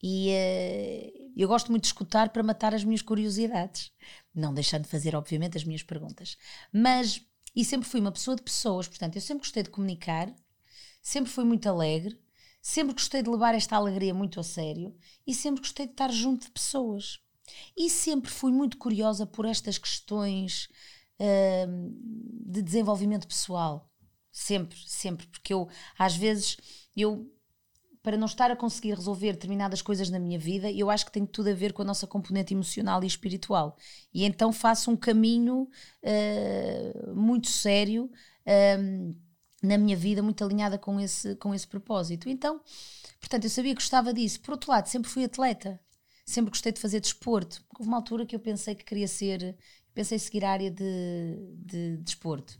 E 0.00 0.28
uh, 0.30 1.32
eu 1.36 1.48
gosto 1.48 1.70
muito 1.70 1.82
de 1.82 1.88
escutar 1.88 2.28
para 2.28 2.42
matar 2.42 2.74
as 2.74 2.84
minhas 2.84 3.02
curiosidades, 3.02 3.90
não 4.34 4.54
deixando 4.54 4.82
de 4.82 4.88
fazer, 4.88 5.16
obviamente, 5.16 5.56
as 5.56 5.64
minhas 5.64 5.82
perguntas. 5.82 6.36
Mas, 6.72 7.20
e 7.56 7.64
sempre 7.64 7.88
fui 7.88 8.00
uma 8.00 8.12
pessoa 8.12 8.36
de 8.36 8.42
pessoas, 8.42 8.86
portanto, 8.86 9.16
eu 9.16 9.22
sempre 9.22 9.42
gostei 9.42 9.62
de 9.62 9.70
comunicar, 9.70 10.32
sempre 11.02 11.30
fui 11.32 11.44
muito 11.44 11.68
alegre, 11.68 12.16
sempre 12.62 12.94
gostei 12.94 13.22
de 13.22 13.30
levar 13.30 13.54
esta 13.54 13.76
alegria 13.76 14.14
muito 14.14 14.38
a 14.38 14.44
sério 14.44 14.96
e 15.26 15.34
sempre 15.34 15.60
gostei 15.60 15.86
de 15.86 15.92
estar 15.92 16.12
junto 16.12 16.46
de 16.46 16.52
pessoas. 16.52 17.18
E 17.76 17.90
sempre 17.90 18.30
fui 18.30 18.52
muito 18.52 18.76
curiosa 18.78 19.26
por 19.26 19.44
estas 19.44 19.78
questões 19.78 20.68
uh, 21.20 21.94
de 22.46 22.62
desenvolvimento 22.62 23.26
pessoal. 23.26 23.90
Sempre, 24.30 24.78
sempre. 24.86 25.26
Porque 25.26 25.52
eu, 25.52 25.68
às 25.98 26.16
vezes, 26.16 26.56
eu 26.96 27.30
para 28.04 28.18
não 28.18 28.26
estar 28.26 28.50
a 28.50 28.56
conseguir 28.56 28.92
resolver 28.92 29.32
determinadas 29.32 29.80
coisas 29.80 30.10
na 30.10 30.18
minha 30.18 30.38
vida, 30.38 30.70
eu 30.70 30.90
acho 30.90 31.06
que 31.06 31.12
tem 31.12 31.24
tudo 31.24 31.48
a 31.48 31.54
ver 31.54 31.72
com 31.72 31.80
a 31.80 31.86
nossa 31.86 32.06
componente 32.06 32.52
emocional 32.52 33.02
e 33.02 33.06
espiritual. 33.06 33.78
E 34.12 34.24
então 34.24 34.52
faço 34.52 34.90
um 34.90 34.96
caminho 34.96 35.66
uh, 36.02 37.14
muito 37.14 37.48
sério 37.48 38.04
uh, 38.04 39.16
na 39.62 39.78
minha 39.78 39.96
vida, 39.96 40.22
muito 40.22 40.44
alinhada 40.44 40.76
com 40.76 41.00
esse, 41.00 41.34
com 41.36 41.54
esse 41.54 41.66
propósito. 41.66 42.28
Então, 42.28 42.60
portanto, 43.18 43.44
eu 43.44 43.50
sabia 43.50 43.72
que 43.74 43.80
gostava 43.80 44.12
disso. 44.12 44.38
Por 44.42 44.52
outro 44.52 44.70
lado, 44.70 44.86
sempre 44.86 45.10
fui 45.10 45.24
atleta 45.24 45.80
sempre 46.24 46.50
gostei 46.50 46.72
de 46.72 46.80
fazer 46.80 47.00
desporto. 47.00 47.62
Houve 47.78 47.88
uma 47.88 47.98
altura 47.98 48.26
que 48.26 48.34
eu 48.34 48.40
pensei 48.40 48.74
que 48.74 48.84
queria 48.84 49.08
ser, 49.08 49.56
pensei 49.94 50.18
seguir 50.18 50.44
a 50.44 50.50
área 50.50 50.70
de, 50.70 51.36
de 51.64 51.96
desporto. 51.98 52.58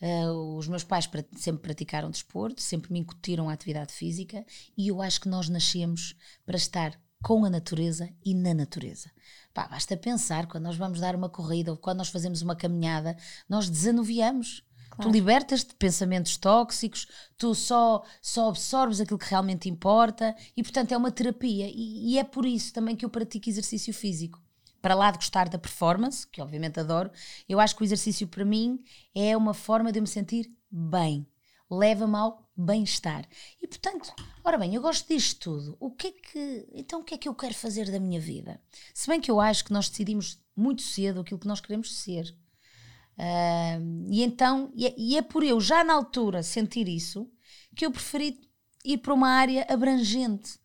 Uh, 0.00 0.56
os 0.56 0.68
meus 0.68 0.84
pais 0.84 1.08
sempre 1.36 1.62
praticaram 1.62 2.10
desporto, 2.10 2.60
sempre 2.60 2.92
me 2.92 2.98
incutiram 2.98 3.48
a 3.48 3.54
atividade 3.54 3.92
física 3.92 4.44
e 4.76 4.88
eu 4.88 5.00
acho 5.00 5.20
que 5.22 5.28
nós 5.28 5.48
nascemos 5.48 6.14
para 6.44 6.56
estar 6.56 7.00
com 7.22 7.44
a 7.44 7.50
natureza 7.50 8.08
e 8.24 8.34
na 8.34 8.52
natureza. 8.52 9.10
Pá, 9.54 9.66
basta 9.66 9.96
pensar, 9.96 10.46
quando 10.46 10.64
nós 10.64 10.76
vamos 10.76 11.00
dar 11.00 11.16
uma 11.16 11.30
corrida 11.30 11.70
ou 11.70 11.78
quando 11.78 11.98
nós 11.98 12.08
fazemos 12.08 12.42
uma 12.42 12.54
caminhada, 12.54 13.16
nós 13.48 13.70
desanuviamos. 13.70 14.62
Claro. 14.96 15.10
Tu 15.10 15.14
libertas-te 15.14 15.68
de 15.68 15.74
pensamentos 15.74 16.36
tóxicos, 16.38 17.06
tu 17.36 17.54
só, 17.54 18.02
só 18.22 18.48
absorves 18.48 19.00
aquilo 19.00 19.18
que 19.18 19.28
realmente 19.28 19.68
importa 19.68 20.34
e, 20.56 20.62
portanto, 20.62 20.92
é 20.92 20.96
uma 20.96 21.10
terapia. 21.10 21.68
E, 21.68 22.12
e 22.12 22.18
é 22.18 22.24
por 22.24 22.46
isso 22.46 22.72
também 22.72 22.96
que 22.96 23.04
eu 23.04 23.10
pratico 23.10 23.48
exercício 23.48 23.92
físico. 23.92 24.40
Para 24.80 24.94
lá 24.94 25.10
de 25.10 25.18
gostar 25.18 25.48
da 25.48 25.58
performance, 25.58 26.26
que 26.26 26.40
obviamente 26.40 26.80
adoro, 26.80 27.10
eu 27.48 27.60
acho 27.60 27.76
que 27.76 27.82
o 27.82 27.84
exercício 27.84 28.26
para 28.26 28.44
mim 28.44 28.82
é 29.14 29.36
uma 29.36 29.52
forma 29.52 29.92
de 29.92 29.98
eu 29.98 30.02
me 30.02 30.08
sentir 30.08 30.50
bem. 30.70 31.26
Leva-me 31.70 32.16
ao 32.16 32.48
bem-estar. 32.56 33.26
E 33.60 33.66
portanto, 33.66 34.14
ora 34.42 34.56
bem, 34.56 34.74
eu 34.74 34.80
gosto 34.80 35.08
disto 35.08 35.40
tudo. 35.40 35.76
O 35.80 35.90
que 35.90 36.06
é 36.06 36.12
que. 36.12 36.68
Então, 36.72 37.00
o 37.00 37.04
que 37.04 37.14
é 37.14 37.18
que 37.18 37.28
eu 37.28 37.34
quero 37.34 37.54
fazer 37.54 37.90
da 37.90 37.98
minha 37.98 38.20
vida? 38.20 38.60
Se 38.94 39.08
bem 39.08 39.20
que 39.20 39.30
eu 39.30 39.40
acho 39.40 39.64
que 39.64 39.72
nós 39.72 39.90
decidimos 39.90 40.40
muito 40.54 40.82
cedo 40.82 41.20
aquilo 41.20 41.40
que 41.40 41.48
nós 41.48 41.60
queremos 41.60 41.98
ser. 41.98 42.34
Uh, 43.18 44.06
e 44.10 44.22
então, 44.22 44.70
e 44.74 44.86
é, 44.86 44.94
e 44.96 45.16
é 45.16 45.22
por 45.22 45.42
eu 45.42 45.60
já 45.60 45.82
na 45.82 45.94
altura 45.94 46.42
sentir 46.42 46.86
isso 46.86 47.30
que 47.74 47.86
eu 47.86 47.90
preferi 47.90 48.38
ir 48.84 48.98
para 48.98 49.14
uma 49.14 49.28
área 49.28 49.66
abrangente 49.68 50.58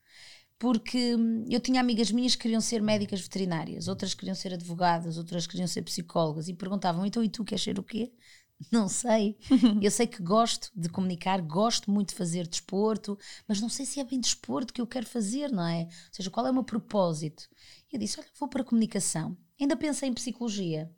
porque 0.62 1.16
hum, 1.16 1.44
eu 1.50 1.60
tinha 1.60 1.82
amigas 1.82 2.12
minhas 2.12 2.36
que 2.36 2.44
queriam 2.44 2.62
ser 2.62 2.84
médicas 2.84 3.20
veterinárias, 3.20 3.88
outras 3.88 4.14
queriam 4.14 4.36
ser 4.36 4.54
advogadas, 4.54 5.18
outras 5.18 5.48
queriam 5.48 5.66
ser 5.66 5.82
psicólogas 5.82 6.48
e 6.48 6.54
perguntavam: 6.54 7.04
então 7.04 7.24
e 7.24 7.30
tu 7.30 7.44
queres 7.44 7.64
ser 7.64 7.80
o 7.80 7.84
quê? 7.84 8.14
Não 8.72 8.88
sei. 8.88 9.40
eu 9.82 9.90
sei 9.90 10.06
que 10.06 10.22
gosto 10.22 10.70
de 10.76 10.88
comunicar, 10.88 11.42
gosto 11.42 11.90
muito 11.90 12.10
de 12.10 12.16
fazer 12.16 12.48
desporto, 12.48 13.18
mas 13.48 13.60
não 13.60 13.70
sei 13.70 13.88
se 13.88 14.00
é 14.00 14.04
bem 14.04 14.20
desporto 14.20 14.72
que 14.72 14.80
eu 14.80 14.86
quero 14.86 15.08
fazer, 15.08 15.52
não 15.52 15.66
é? 15.66 15.86
Ou 15.86 15.90
seja, 16.12 16.30
qual 16.30 16.46
é 16.46 16.52
o 16.52 16.54
meu 16.54 16.64
propósito? 16.64 17.50
Eu 17.92 17.98
disse: 17.98 18.20
olha, 18.20 18.30
vou 18.40 18.48
para 18.48 18.62
a 18.62 18.66
comunicação. 18.66 19.36
Ainda 19.60 19.76
pensei 19.76 20.10
em 20.10 20.14
psicologia, 20.14 20.92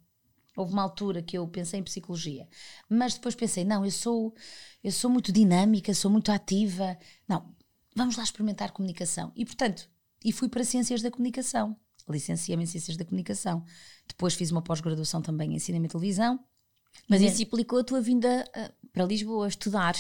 Houve 0.56 0.74
uma 0.74 0.84
altura 0.84 1.22
que 1.22 1.38
eu 1.38 1.48
pensei 1.48 1.80
em 1.80 1.84
psicologia, 1.84 2.48
mas 2.88 3.16
depois 3.16 3.34
pensei, 3.34 3.66
não, 3.66 3.84
eu 3.84 3.92
sou, 3.92 4.36
eu 4.84 4.92
sou 4.92 5.10
muito 5.10 5.32
dinâmica, 5.32 5.94
sou 5.94 6.12
muito 6.12 6.32
ativa. 6.32 6.98
Não, 7.28 7.54
vamos 7.96 8.18
lá 8.18 8.24
experimentar 8.24 8.72
comunicação. 8.72 9.32
E 9.36 9.46
portanto, 9.46 9.90
e 10.24 10.32
fui 10.32 10.48
para 10.48 10.64
Ciências 10.64 11.02
da 11.02 11.12
Comunicação. 11.12 11.76
Licenciei-me 12.08 12.64
em 12.64 12.68
Ciências 12.68 12.98
da 12.98 13.06
Comunicação. 13.06 13.64
Depois 14.08 14.34
fiz 14.34 14.52
uma 14.52 14.62
pós-graduação 14.62 15.22
também 15.22 15.56
em 15.56 15.60
Cinema 15.60 15.86
e 15.86 15.90
Televisão. 15.90 16.40
Mas 17.08 17.22
isso 17.22 17.42
implicou 17.42 17.80
a 17.80 17.84
tua 17.84 18.02
vinda 18.02 18.46
uh, 18.56 18.88
para 18.92 19.06
Lisboa 19.06 19.48
estudar? 19.48 19.96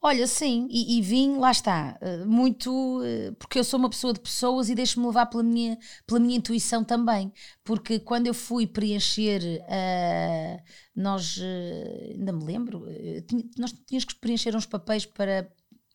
Olha, 0.00 0.28
sim, 0.28 0.68
e, 0.70 0.98
e, 0.98 1.02
vim, 1.02 1.38
lá 1.38 1.50
está, 1.50 1.98
eh, 2.00 2.24
muito 2.24 3.02
eh, 3.02 3.32
porque 3.32 3.58
eu 3.58 3.64
sou 3.64 3.80
uma 3.80 3.90
pessoa 3.90 4.12
de 4.12 4.20
pessoas 4.20 4.68
e 4.68 4.74
deixo-me 4.74 5.04
levar 5.06 5.26
pela 5.26 5.42
minha, 5.42 5.76
pela 6.06 6.20
minha 6.20 6.36
intuição 6.36 6.84
também. 6.84 7.32
Porque 7.64 7.98
quando 7.98 8.28
eu 8.28 8.34
fui 8.34 8.64
preencher, 8.64 9.42
uh, 9.42 10.62
nós 10.94 11.36
uh, 11.38 12.12
ainda 12.12 12.32
me 12.32 12.44
lembro, 12.44 12.86
tinha, 13.26 13.44
nós 13.58 13.72
tínhamos 13.86 14.04
que 14.04 14.14
preencher 14.14 14.54
uns 14.54 14.66
papéis 14.66 15.04
para 15.04 15.50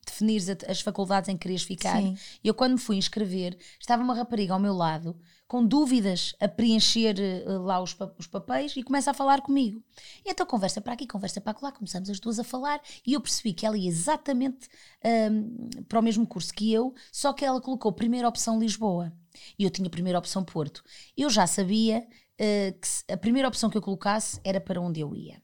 definir 0.06 0.42
as 0.68 0.82
faculdades 0.82 1.30
em 1.30 1.38
que 1.38 1.44
querias 1.44 1.64
ficar. 1.64 2.02
Sim. 2.02 2.18
E 2.44 2.48
eu, 2.48 2.54
quando 2.54 2.74
me 2.74 2.80
fui 2.80 2.98
inscrever, 2.98 3.58
estava 3.80 4.04
uma 4.04 4.14
rapariga 4.14 4.54
ao 4.54 4.60
meu 4.60 4.74
lado 4.74 5.16
com 5.54 5.64
dúvidas 5.64 6.34
a 6.40 6.48
preencher 6.48 7.16
uh, 7.46 7.62
lá 7.62 7.80
os, 7.80 7.94
pa 7.94 8.12
os, 8.18 8.26
papéis 8.26 8.76
e 8.76 8.82
começa 8.82 9.12
a 9.12 9.14
falar 9.14 9.40
comigo. 9.40 9.84
E 10.26 10.32
então 10.32 10.48
conversa 10.48 10.82
para 10.82 10.94
aqui, 10.94 11.06
conversa 11.06 11.40
para 11.40 11.56
lá, 11.62 11.72
começamos 11.72 12.10
as 12.10 12.20
duas 12.20 12.40
a 12.40 12.44
falar 12.44 12.82
e 13.06 13.14
eu 13.14 13.22
percebi 13.22 13.54
que 13.54 13.64
ela 13.64 13.78
ia 13.78 13.88
exatamente 13.88 14.68
um, 15.06 15.84
para 15.84 16.00
o 16.00 16.02
mesmo 16.02 16.26
curso 16.26 16.52
que 16.52 16.74
eu, 16.74 16.96
só 17.12 17.32
que 17.34 17.46
ela 17.46 17.62
colocou 17.62 17.94
primeira 17.94 18.28
opção 18.28 18.60
Lisboa 18.60 19.14
e 19.60 19.64
eu 19.64 19.70
tinha 19.70 19.88
primeira 19.92 20.18
opção 20.18 20.44
Porto. 20.44 20.84
Eu 21.16 21.30
já 21.30 21.46
sabia 21.46 22.00
uh, 22.00 22.80
que 22.80 23.14
a 23.14 23.18
primeira 23.18 23.48
opção 23.48 23.70
que 23.70 23.78
eu 23.78 23.82
colocasse 23.84 24.42
era 24.44 24.60
para 24.60 24.82
onde 24.82 25.02
eu 25.02 25.16
ia. 25.16 25.40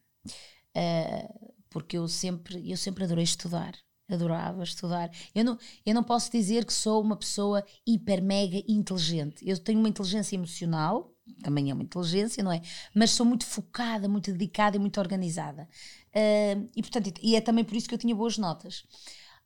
Uh, 0.75 1.53
porque 1.69 1.99
eu 1.99 2.07
sempre, 2.07 2.67
eu 2.67 2.77
sempre 2.77 3.03
adorei 3.03 3.25
estudar 3.25 3.75
adorava 4.09 4.63
estudar. 4.63 5.11
Eu 5.33 5.45
não, 5.45 5.57
eu 5.85 5.93
não 5.93 6.03
posso 6.03 6.31
dizer 6.31 6.65
que 6.65 6.73
sou 6.73 7.01
uma 7.01 7.15
pessoa 7.15 7.63
hiper, 7.85 8.21
mega 8.21 8.61
inteligente. 8.67 9.47
Eu 9.47 9.57
tenho 9.57 9.79
uma 9.79 9.89
inteligência 9.89 10.35
emocional, 10.35 11.13
também 11.43 11.69
é 11.69 11.73
uma 11.73 11.83
inteligência, 11.83 12.43
não 12.43 12.51
é? 12.51 12.61
Mas 12.93 13.11
sou 13.11 13.25
muito 13.25 13.45
focada, 13.45 14.07
muito 14.07 14.31
dedicada 14.31 14.77
e 14.77 14.79
muito 14.79 14.99
organizada. 14.99 15.67
Uh, 16.09 16.69
e, 16.75 16.81
portanto, 16.81 17.13
e 17.21 17.35
é 17.35 17.41
também 17.41 17.63
por 17.63 17.75
isso 17.75 17.87
que 17.87 17.93
eu 17.93 17.99
tinha 17.99 18.15
boas 18.15 18.37
notas. 18.37 18.83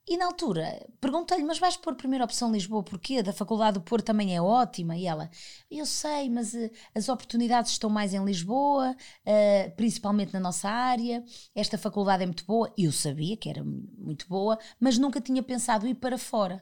E 0.05 0.17
na 0.17 0.25
altura 0.25 0.85
perguntei-lhe, 0.99 1.45
mas 1.45 1.59
vais 1.59 1.77
pôr 1.77 1.95
primeira 1.95 2.25
opção 2.25 2.51
Lisboa, 2.51 2.83
porquê? 2.83 3.23
Da 3.23 3.31
Faculdade 3.31 3.79
do 3.79 3.81
Porto 3.81 4.05
também 4.05 4.35
é 4.35 4.41
ótima. 4.41 4.97
E 4.97 5.05
ela, 5.07 5.29
eu 5.71 5.85
sei, 5.85 6.29
mas 6.29 6.53
uh, 6.53 6.69
as 6.93 7.07
oportunidades 7.07 7.71
estão 7.71 7.89
mais 7.89 8.13
em 8.13 8.23
Lisboa, 8.23 8.91
uh, 8.95 9.75
principalmente 9.77 10.33
na 10.33 10.41
nossa 10.41 10.69
área. 10.69 11.23
Esta 11.55 11.77
faculdade 11.77 12.23
é 12.23 12.25
muito 12.25 12.45
boa. 12.45 12.71
Eu 12.77 12.91
sabia 12.91 13.37
que 13.37 13.49
era 13.49 13.63
muito 13.63 14.27
boa, 14.27 14.59
mas 14.79 14.97
nunca 14.97 15.21
tinha 15.21 15.41
pensado 15.41 15.87
ir 15.87 15.95
para 15.95 16.17
fora. 16.17 16.61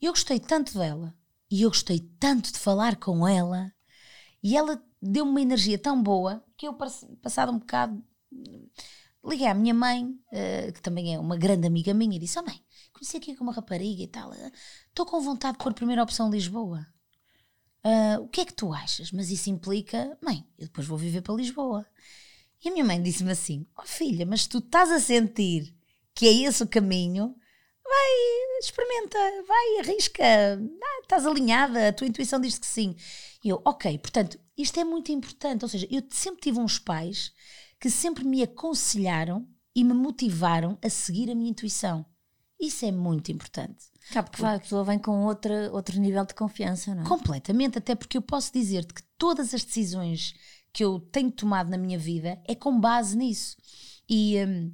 Eu 0.00 0.12
gostei 0.12 0.40
tanto 0.40 0.78
dela 0.78 1.14
e 1.50 1.62
eu 1.62 1.68
gostei 1.70 2.00
tanto 2.18 2.52
de 2.52 2.58
falar 2.58 2.96
com 2.96 3.28
ela. 3.28 3.72
E 4.42 4.56
ela 4.56 4.82
deu-me 5.00 5.30
uma 5.30 5.40
energia 5.42 5.78
tão 5.78 6.02
boa 6.02 6.42
que 6.56 6.66
eu, 6.66 6.74
passado 6.74 7.52
um 7.52 7.58
bocado 7.58 8.02
liguei 9.24 9.46
à 9.46 9.54
minha 9.54 9.74
mãe, 9.74 10.04
uh, 10.04 10.72
que 10.72 10.82
também 10.82 11.14
é 11.14 11.18
uma 11.18 11.36
grande 11.36 11.66
amiga 11.66 11.94
minha, 11.94 12.16
e 12.16 12.20
disse: 12.20 12.38
Oh 12.38 12.42
mãe, 12.42 12.60
conheci 12.92 13.16
aqui 13.16 13.34
com 13.36 13.44
uma 13.44 13.52
rapariga 13.52 14.02
e 14.02 14.08
tal, 14.08 14.32
estou 14.88 15.06
uh, 15.06 15.08
com 15.08 15.20
vontade 15.20 15.58
de 15.58 15.64
pôr 15.64 15.72
primeira 15.74 16.02
opção 16.02 16.30
Lisboa. 16.30 16.86
Uh, 17.84 18.22
o 18.22 18.28
que 18.28 18.40
é 18.40 18.44
que 18.44 18.54
tu 18.54 18.72
achas? 18.72 19.10
Mas 19.10 19.30
isso 19.30 19.50
implica, 19.50 20.16
mãe, 20.22 20.46
eu 20.58 20.66
depois 20.66 20.86
vou 20.86 20.96
viver 20.96 21.20
para 21.20 21.34
Lisboa. 21.34 21.86
E 22.64 22.68
a 22.68 22.72
minha 22.72 22.84
mãe 22.84 23.02
disse-me 23.02 23.32
assim: 23.32 23.66
Oh 23.76 23.82
filha, 23.82 24.24
mas 24.24 24.46
tu 24.46 24.58
estás 24.58 24.90
a 24.90 25.00
sentir 25.00 25.74
que 26.14 26.26
é 26.26 26.32
esse 26.32 26.62
o 26.62 26.68
caminho, 26.68 27.34
vai, 27.82 28.58
experimenta, 28.60 29.18
vai, 29.46 29.78
arrisca, 29.80 30.22
ah, 30.24 31.00
estás 31.02 31.26
alinhada, 31.26 31.88
a 31.88 31.92
tua 31.92 32.06
intuição 32.06 32.40
diz 32.40 32.58
que 32.58 32.66
sim. 32.66 32.94
E 33.44 33.48
eu, 33.48 33.60
ok, 33.64 33.98
portanto, 33.98 34.38
isto 34.56 34.78
é 34.78 34.84
muito 34.84 35.10
importante. 35.10 35.64
Ou 35.64 35.68
seja, 35.68 35.86
eu 35.90 36.02
sempre 36.10 36.40
tive 36.40 36.58
uns 36.60 36.78
pais 36.78 37.32
que 37.82 37.90
sempre 37.90 38.24
me 38.24 38.44
aconselharam 38.44 39.44
e 39.74 39.82
me 39.82 39.92
motivaram 39.92 40.78
a 40.80 40.88
seguir 40.88 41.28
a 41.28 41.34
minha 41.34 41.50
intuição. 41.50 42.06
Isso 42.60 42.84
é 42.84 42.92
muito 42.92 43.32
importante. 43.32 43.86
Claro, 44.12 44.28
porque, 44.28 44.40
porque 44.40 44.56
a 44.56 44.60
pessoa 44.60 44.84
vem 44.84 45.00
com 45.00 45.24
outra, 45.24 45.68
outro 45.72 45.98
nível 45.98 46.24
de 46.24 46.32
confiança, 46.32 46.94
não 46.94 47.02
é? 47.02 47.06
Completamente, 47.06 47.78
até 47.78 47.96
porque 47.96 48.16
eu 48.16 48.22
posso 48.22 48.52
dizer-te 48.52 48.94
que 48.94 49.02
todas 49.18 49.52
as 49.52 49.64
decisões 49.64 50.32
que 50.72 50.84
eu 50.84 51.00
tenho 51.00 51.32
tomado 51.32 51.70
na 51.70 51.76
minha 51.76 51.98
vida 51.98 52.40
é 52.46 52.54
com 52.54 52.78
base 52.78 53.16
nisso. 53.16 53.56
E 54.08 54.36
hum, 54.46 54.72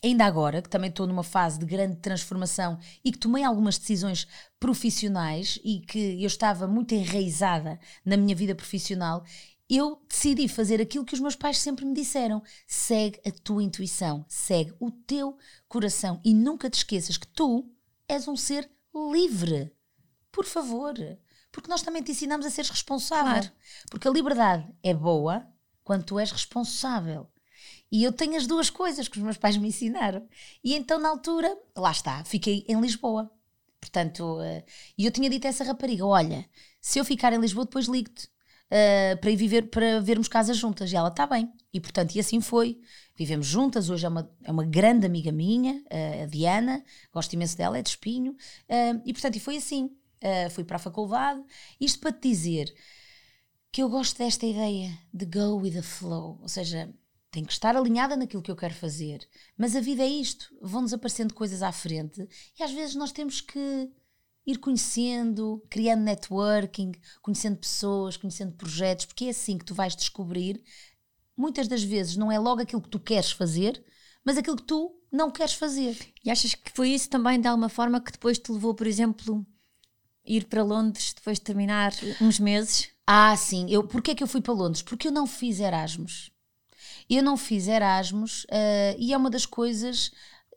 ainda 0.00 0.24
agora, 0.24 0.62
que 0.62 0.68
também 0.68 0.90
estou 0.90 1.08
numa 1.08 1.24
fase 1.24 1.58
de 1.58 1.66
grande 1.66 1.96
transformação 1.96 2.78
e 3.04 3.10
que 3.10 3.18
tomei 3.18 3.42
algumas 3.42 3.78
decisões 3.78 4.28
profissionais 4.60 5.58
e 5.64 5.80
que 5.80 6.22
eu 6.22 6.28
estava 6.28 6.68
muito 6.68 6.94
enraizada 6.94 7.80
na 8.04 8.16
minha 8.16 8.36
vida 8.36 8.54
profissional, 8.54 9.24
eu 9.68 10.02
decidi 10.08 10.48
fazer 10.48 10.80
aquilo 10.80 11.04
que 11.04 11.14
os 11.14 11.20
meus 11.20 11.36
pais 11.36 11.58
sempre 11.58 11.84
me 11.84 11.94
disseram: 11.94 12.42
segue 12.66 13.20
a 13.26 13.30
tua 13.30 13.62
intuição, 13.62 14.24
segue 14.28 14.74
o 14.80 14.90
teu 14.90 15.36
coração 15.68 16.20
e 16.24 16.32
nunca 16.32 16.70
te 16.70 16.78
esqueças 16.78 17.16
que 17.16 17.26
tu 17.26 17.70
és 18.08 18.26
um 18.26 18.36
ser 18.36 18.70
livre. 19.12 19.72
Por 20.32 20.44
favor. 20.44 20.94
Porque 21.50 21.70
nós 21.70 21.82
também 21.82 22.02
te 22.02 22.12
ensinamos 22.12 22.46
a 22.46 22.50
ser 22.50 22.64
responsável. 22.64 23.32
Claro. 23.32 23.52
Porque 23.90 24.08
a 24.08 24.10
liberdade 24.10 24.66
é 24.82 24.94
boa 24.94 25.46
quando 25.82 26.04
tu 26.04 26.18
és 26.18 26.30
responsável. 26.30 27.26
E 27.90 28.04
eu 28.04 28.12
tenho 28.12 28.36
as 28.36 28.46
duas 28.46 28.68
coisas 28.68 29.08
que 29.08 29.16
os 29.16 29.24
meus 29.24 29.38
pais 29.38 29.56
me 29.56 29.68
ensinaram. 29.68 30.28
E 30.62 30.74
então, 30.74 30.98
na 30.98 31.08
altura, 31.08 31.58
lá 31.74 31.90
está, 31.90 32.22
fiquei 32.24 32.64
em 32.68 32.80
Lisboa. 32.80 33.30
Portanto, 33.80 34.38
uh, 34.38 34.62
e 34.96 35.06
eu 35.06 35.10
tinha 35.10 35.30
dito 35.30 35.46
a 35.46 35.48
essa 35.48 35.64
rapariga: 35.64 36.04
olha, 36.04 36.48
se 36.80 36.98
eu 36.98 37.04
ficar 37.04 37.32
em 37.32 37.40
Lisboa, 37.40 37.64
depois 37.64 37.86
ligo-te 37.86 38.28
uh, 38.70 39.18
para 39.20 39.30
ir 39.30 39.36
viver, 39.36 39.70
para 39.70 40.00
vermos 40.00 40.28
casas 40.28 40.56
juntas. 40.56 40.92
E 40.92 40.96
ela 40.96 41.08
está 41.08 41.26
bem. 41.26 41.52
E 41.72 41.80
portanto, 41.80 42.14
e 42.14 42.20
assim 42.20 42.40
foi. 42.40 42.80
Vivemos 43.16 43.46
juntas, 43.46 43.90
hoje 43.90 44.06
é 44.06 44.08
uma, 44.08 44.30
é 44.44 44.52
uma 44.52 44.64
grande 44.64 45.06
amiga 45.06 45.32
minha, 45.32 45.74
uh, 45.74 46.22
a 46.22 46.26
Diana, 46.26 46.84
gosto 47.12 47.32
imenso 47.32 47.56
dela, 47.56 47.78
é 47.78 47.82
de 47.82 47.90
espinho. 47.90 48.32
Uh, 48.32 49.02
e 49.04 49.12
portanto, 49.12 49.36
e 49.36 49.40
foi 49.40 49.56
assim. 49.56 49.90
fui 50.50 50.64
para 50.64 50.76
a 50.76 50.80
faculdade. 50.80 51.42
Isto 51.80 52.00
para 52.00 52.12
te 52.12 52.28
dizer 52.28 52.74
que 53.70 53.82
eu 53.82 53.88
gosto 53.88 54.18
desta 54.18 54.46
ideia 54.46 54.98
de 55.12 55.26
go 55.26 55.56
with 55.60 55.72
the 55.72 55.82
flow, 55.82 56.38
ou 56.40 56.48
seja, 56.48 56.92
tem 57.30 57.44
que 57.44 57.52
estar 57.52 57.76
alinhada 57.76 58.16
naquilo 58.16 58.42
que 58.42 58.50
eu 58.50 58.56
quero 58.56 58.74
fazer. 58.74 59.28
Mas 59.56 59.76
a 59.76 59.80
vida 59.80 60.02
é 60.02 60.08
isto, 60.08 60.54
vão-nos 60.60 60.92
aparecendo 60.92 61.34
coisas 61.34 61.62
à 61.62 61.70
frente 61.70 62.26
e 62.58 62.62
às 62.62 62.72
vezes 62.72 62.94
nós 62.94 63.12
temos 63.12 63.40
que 63.40 63.90
ir 64.50 64.56
conhecendo, 64.56 65.62
criando 65.68 66.04
networking, 66.04 66.92
conhecendo 67.20 67.58
pessoas, 67.58 68.16
conhecendo 68.16 68.52
projetos, 68.52 69.04
porque 69.04 69.26
é 69.26 69.28
assim 69.28 69.58
que 69.58 69.64
tu 69.64 69.74
vais 69.74 69.94
descobrir. 69.94 70.64
Muitas 71.36 71.68
das 71.68 71.82
vezes 71.82 72.16
não 72.16 72.32
é 72.32 72.38
logo 72.38 72.62
aquilo 72.62 72.80
que 72.80 72.88
tu 72.88 72.98
queres 72.98 73.30
fazer, 73.30 73.84
mas 74.24 74.38
aquilo 74.38 74.56
que 74.56 74.62
tu 74.62 74.98
não 75.12 75.30
queres 75.30 75.52
fazer. 75.52 75.98
E 76.24 76.30
achas 76.30 76.54
que 76.54 76.72
foi 76.74 76.88
isso 76.88 77.10
também, 77.10 77.38
de 77.38 77.46
alguma 77.46 77.68
forma, 77.68 78.00
que 78.00 78.10
depois 78.10 78.38
te 78.38 78.50
levou, 78.50 78.74
por 78.74 78.86
exemplo, 78.86 79.46
ir 80.24 80.46
para 80.46 80.64
Londres 80.64 81.12
depois 81.14 81.36
de 81.36 81.44
terminar 81.44 81.92
uns 82.18 82.40
meses? 82.40 82.88
Ah, 83.06 83.36
sim. 83.36 83.66
Eu, 83.68 83.86
porquê 83.86 84.12
é 84.12 84.14
que 84.14 84.22
eu 84.22 84.26
fui 84.26 84.40
para 84.40 84.54
Londres? 84.54 84.80
Porque 84.80 85.08
eu 85.08 85.12
não 85.12 85.26
fiz 85.26 85.60
Erasmus. 85.60 86.30
Eu 87.08 87.22
não 87.22 87.36
fiz 87.36 87.68
Erasmus 87.68 88.44
uh, 88.44 88.96
e 88.98 89.12
é 89.12 89.16
uma 89.16 89.28
das 89.28 89.44
coisas 89.44 90.10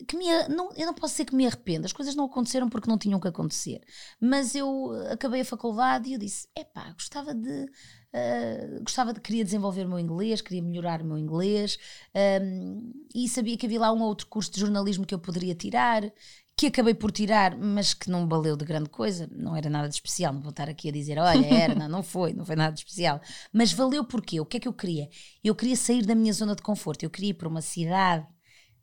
que 0.08 0.18
me, 0.18 0.26
não, 0.48 0.72
eu 0.74 0.86
não 0.86 0.94
posso 0.94 1.14
dizer 1.14 1.26
que 1.26 1.36
me 1.36 1.46
arrependo, 1.46 1.86
as 1.86 1.94
coisas 1.94 2.16
não 2.16 2.26
aconteceram 2.26 2.70
porque 2.70 2.90
não 2.90 2.98
tinham 2.98 3.20
que 3.20 3.28
acontecer. 3.28 3.82
Mas 4.20 4.56
eu 4.56 4.92
acabei 5.12 5.42
a 5.42 5.46
faculdade 5.46 6.10
e 6.10 6.14
eu 6.14 6.20
disse: 6.20 6.48
epá, 6.56 6.92
gostava 6.94 7.34
de. 7.34 7.66
Uh, 8.14 8.82
gostava 8.82 9.14
de 9.14 9.22
queria 9.22 9.44
desenvolver 9.44 9.86
o 9.86 9.90
meu 9.90 9.98
inglês, 9.98 10.42
queria 10.42 10.62
melhorar 10.62 11.02
o 11.02 11.06
meu 11.06 11.18
inglês 11.18 11.78
um, 12.42 12.92
e 13.16 13.30
sabia 13.30 13.56
que 13.56 13.66
havia 13.66 13.80
lá 13.80 13.94
um 13.94 14.02
outro 14.02 14.28
curso 14.28 14.52
de 14.52 14.60
jornalismo 14.60 15.06
que 15.06 15.16
eu 15.16 15.20
poderia 15.20 15.56
tirar, 15.56 16.04
que 16.58 16.68
acabei 16.68 16.94
por 16.94 17.10
tirar, 17.10 17.58
mas 17.58 17.94
que 17.94 18.10
não 18.10 18.28
valeu 18.28 18.58
de 18.58 18.66
grande 18.66 18.90
coisa, 18.90 19.30
não 19.32 19.56
era 19.56 19.70
nada 19.70 19.88
de 19.88 19.96
especial. 19.96 20.34
Não 20.34 20.42
vou 20.42 20.52
estar 20.52 20.70
aqui 20.70 20.90
a 20.90 20.92
dizer, 20.92 21.18
olha, 21.18 21.46
era, 21.48 21.74
não, 21.74 21.88
não 21.88 22.04
foi, 22.04 22.34
não 22.34 22.46
foi 22.46 22.56
nada 22.56 22.74
de 22.74 22.80
especial. 22.80 23.22
Mas 23.52 23.72
valeu 23.72 24.04
porque 24.04 24.40
o 24.40 24.46
que 24.46 24.58
é 24.58 24.60
que 24.60 24.68
eu 24.68 24.74
queria? 24.74 25.10
Eu 25.44 25.56
queria 25.56 25.76
sair 25.76 26.06
da 26.06 26.14
minha 26.14 26.34
zona 26.34 26.56
de 26.56 26.62
conforto, 26.62 27.04
eu 27.04 27.10
queria 27.10 27.30
ir 27.30 27.36
para 27.36 27.48
uma 27.48 27.62
cidade 27.62 28.28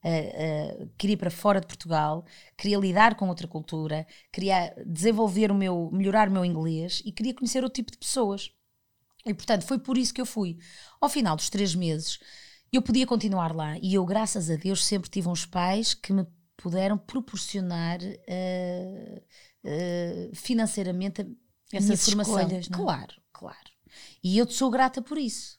Uh, 0.04 0.84
uh, 0.84 0.90
queria 0.96 1.14
ir 1.14 1.16
para 1.16 1.30
fora 1.30 1.60
de 1.60 1.66
Portugal, 1.66 2.24
queria 2.56 2.78
lidar 2.78 3.16
com 3.16 3.28
outra 3.28 3.48
cultura, 3.48 4.06
queria 4.32 4.72
desenvolver 4.86 5.50
o 5.50 5.54
meu, 5.54 5.90
melhorar 5.92 6.28
o 6.28 6.32
meu 6.32 6.44
inglês 6.44 7.02
e 7.04 7.10
queria 7.10 7.34
conhecer 7.34 7.64
outro 7.64 7.74
tipo 7.74 7.90
de 7.90 7.98
pessoas. 7.98 8.52
E 9.26 9.34
portanto 9.34 9.64
foi 9.64 9.78
por 9.78 9.98
isso 9.98 10.14
que 10.14 10.20
eu 10.20 10.26
fui. 10.26 10.56
Ao 11.00 11.08
final 11.08 11.34
dos 11.34 11.50
três 11.50 11.74
meses, 11.74 12.20
eu 12.72 12.80
podia 12.80 13.06
continuar 13.06 13.52
lá 13.54 13.76
e 13.82 13.94
eu, 13.94 14.04
graças 14.04 14.48
a 14.48 14.54
Deus, 14.54 14.86
sempre 14.86 15.10
tive 15.10 15.28
uns 15.28 15.44
pais 15.44 15.94
que 15.94 16.12
me 16.12 16.24
puderam 16.56 16.96
proporcionar 16.96 17.98
uh, 18.00 19.22
financeiramente 20.32 21.22
a 21.22 21.26
Essas 21.76 22.04
formação. 22.04 22.38
Escolhas, 22.38 22.68
não? 22.68 22.78
É? 22.78 22.82
Claro, 22.82 23.14
claro. 23.32 23.70
E 24.22 24.38
eu 24.38 24.46
te 24.46 24.54
sou 24.54 24.70
grata 24.70 25.02
por 25.02 25.18
isso. 25.18 25.58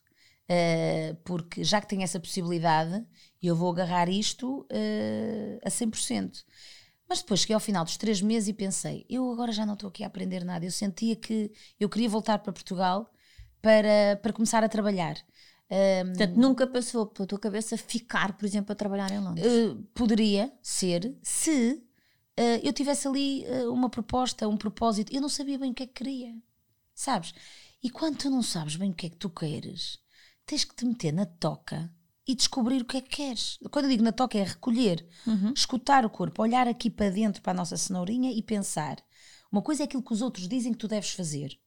porque 1.26 1.64
já 1.64 1.82
que 1.82 1.88
tenho 1.88 2.04
essa 2.04 2.20
possibilidade, 2.20 3.06
e 3.42 3.48
eu 3.48 3.56
vou 3.56 3.72
agarrar 3.72 4.10
isto 4.10 4.62
uh, 4.62 5.60
a 5.64 5.70
100%. 5.70 6.44
Mas 7.08 7.20
depois 7.20 7.40
cheguei 7.40 7.56
ao 7.56 7.60
final 7.60 7.84
dos 7.84 7.98
três 7.98 8.22
meses 8.22 8.50
e 8.50 8.54
pensei: 8.54 9.06
eu 9.10 9.32
agora 9.32 9.52
já 9.52 9.66
não 9.66 9.74
estou 9.74 9.90
aqui 9.90 10.04
a 10.04 10.08
aprender 10.08 10.44
nada. 10.44 10.66
Eu 10.66 10.72
sentia 10.72 11.16
que 11.16 11.52
eu 11.80 11.90
queria 11.90 12.08
voltar 12.08 12.38
para 12.40 12.54
Portugal 12.54 13.12
para, 13.62 14.20
para 14.22 14.32
começar 14.32 14.64
a 14.64 14.70
trabalhar. 14.70 15.18
Um, 15.72 16.08
Portanto, 16.08 16.36
nunca 16.36 16.68
passou 16.68 17.06
pela 17.06 17.28
tua 17.28 17.40
cabeça 17.40 17.78
ficar, 17.78 18.34
por 18.38 18.46
exemplo, 18.46 18.72
a 18.72 18.76
trabalhar 18.76 19.12
em 19.12 19.20
Londres? 19.20 19.46
Uh, 19.46 19.76
poderia 19.94 20.52
ser 20.62 21.16
se 21.22 21.74
uh, 21.74 22.60
eu 22.64 22.74
tivesse 22.74 23.08
ali 23.08 23.46
uh, 23.46 23.72
uma 23.72 23.90
proposta, 23.90 24.48
um 24.48 24.58
propósito. 24.58 25.14
Eu 25.14 25.22
não 25.22 25.30
sabia 25.30 25.58
bem 25.60 25.72
o 25.72 25.74
que 25.74 25.84
é 25.84 25.88
que 25.88 25.94
queria, 25.94 26.36
sabes? 26.94 27.34
E 27.84 27.90
quando 27.90 28.18
tu 28.18 28.30
não 28.30 28.42
sabes 28.42 28.76
bem 28.76 28.92
o 28.92 28.94
que 28.94 29.08
é 29.08 29.10
que 29.10 29.18
tu 29.18 29.30
queres, 29.30 30.00
tens 30.46 30.64
que 30.64 30.76
te 30.76 30.86
meter 30.86 31.12
na 31.12 31.26
toca 31.26 31.92
e 32.30 32.36
descobrir 32.36 32.80
o 32.80 32.86
que 32.86 32.98
é 32.98 33.02
que 33.02 33.10
queres. 33.10 33.58
Quando 33.72 33.86
eu 33.86 33.90
digo 33.90 34.04
na 34.04 34.12
toca 34.12 34.38
é 34.38 34.44
recolher, 34.44 35.04
uhum. 35.26 35.52
escutar 35.52 36.06
o 36.06 36.10
corpo, 36.12 36.44
olhar 36.44 36.68
aqui 36.68 36.88
para 36.88 37.10
dentro, 37.10 37.42
para 37.42 37.54
a 37.54 37.56
nossa 37.56 37.76
cenourinha 37.76 38.32
e 38.32 38.44
pensar. 38.44 38.98
Uma 39.52 39.64
coisa 39.64 39.82
é 39.82 39.86
aquilo 39.86 40.04
que 40.04 40.14
os 40.14 40.22
outros 40.22 40.48
dizem 40.48 40.72
que 40.72 40.78
tu 40.78 40.88
deves 40.88 41.10
fazer. 41.10 41.58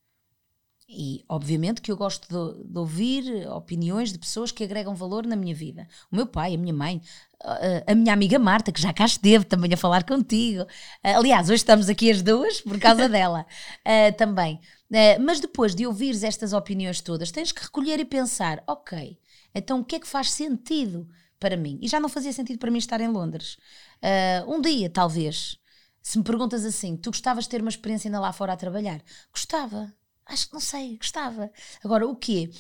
E, 0.89 1.25
obviamente, 1.29 1.81
que 1.81 1.91
eu 1.91 1.97
gosto 1.97 2.29
de, 2.29 2.65
de, 2.65 2.79
ouvir 2.79 3.49
opiniões 3.49 4.13
de 4.13 4.21
pessoas 4.21 4.53
que 4.53 4.63
agregam 4.63 4.95
valor 4.95 5.27
na 5.27 5.35
minha 5.35 5.55
vida. 5.55 5.89
O 6.13 6.15
meu 6.15 6.27
pai, 6.29 6.55
a 6.55 6.59
minha 6.59 6.73
mãe, 6.73 7.03
a, 7.43 7.91
a 7.91 7.95
minha 7.97 8.13
amiga 8.13 8.39
Marta, 8.39 8.71
que 8.71 8.81
já 8.81 8.93
cá 8.93 9.05
esteve 9.05 9.45
também 9.45 9.75
a 9.75 9.77
falar 9.77 10.05
contigo. 10.05 10.65
aliás, 11.03 11.49
hoje 11.49 11.57
estamos 11.57 11.89
aqui 11.89 12.09
as 12.09 12.23
duas 12.23 12.61
por 12.61 12.79
causa 12.79 13.09
dela 13.11 13.47
uh, 13.81 14.17
também. 14.17 14.61
Uh, 14.89 15.21
mas 15.21 15.41
depois 15.41 15.75
de 15.75 15.89
ouvires 15.89 16.23
estas 16.23 16.53
opiniões 16.53 17.01
todas, 17.01 17.33
tens 17.33 17.51
que 17.51 17.63
recolher 17.63 17.99
e 17.99 18.05
pensar: 18.05 18.63
ok, 18.65 19.19
então 19.55 19.81
o 19.81 19.85
que 19.85 19.97
é 19.97 20.01
que 20.01 20.09
faz 20.09 20.31
sentido 20.31 21.09
para 21.39 21.57
mim? 21.57 21.79
E 21.83 21.89
já 21.89 22.01
não 22.01 22.09
fazia 22.09 22.33
sentido 22.33 22.59
para 22.59 22.71
mim 22.71 22.79
estar 22.79 23.01
em 23.01 23.09
Londres. 23.09 23.57
Uh, 24.03 24.55
um 24.55 24.61
dia, 24.61 24.89
talvez. 24.89 25.59
Se 26.03 26.19
me 26.19 26.25
perguntas 26.25 26.65
assim, 26.65 26.97
tu 26.97 27.11
gostavas 27.11 27.45
de 27.45 27.51
ter 27.51 27.61
uma 27.61 27.71
experiência 27.71 28.09
ainda 28.09 28.21
lá 28.21 28.33
fora 28.33 28.53
a 28.53 28.57
trabalhar? 28.57 29.03
Gostava 29.33 29.93
Acho 30.27 30.47
que 30.49 30.53
não 30.55 30.61
sei, 30.61 30.97
gostava. 30.97 31.51
Agora, 31.85 32.07
o 32.07 32.17
quê? 32.17 32.51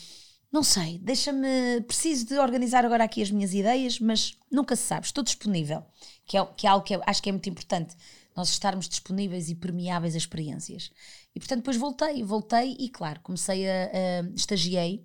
Não 0.50 0.62
sei, 0.62 0.98
deixa-me. 0.98 1.80
Preciso 1.86 2.26
de 2.26 2.38
organizar 2.38 2.84
agora 2.84 3.04
aqui 3.04 3.22
as 3.22 3.30
minhas 3.30 3.54
ideias, 3.54 3.98
mas 3.98 4.36
nunca 4.50 4.76
se 4.76 4.82
sabe, 4.82 5.06
estou 5.06 5.24
disponível, 5.24 5.82
que 6.26 6.36
é, 6.36 6.44
que 6.44 6.66
é 6.66 6.70
algo 6.70 6.84
que 6.84 6.94
acho 7.06 7.22
que 7.22 7.30
é 7.30 7.32
muito 7.32 7.48
importante, 7.48 7.96
nós 8.36 8.50
estarmos 8.50 8.88
disponíveis 8.88 9.48
e 9.48 9.54
permeáveis 9.54 10.14
a 10.14 10.18
experiências. 10.18 10.90
E 11.34 11.40
portanto, 11.40 11.60
depois 11.60 11.76
voltei, 11.76 12.22
voltei 12.22 12.76
e, 12.78 12.88
claro, 12.90 13.20
comecei 13.20 13.68
a. 13.68 13.86
a 13.86 14.34
estagiei 14.34 15.04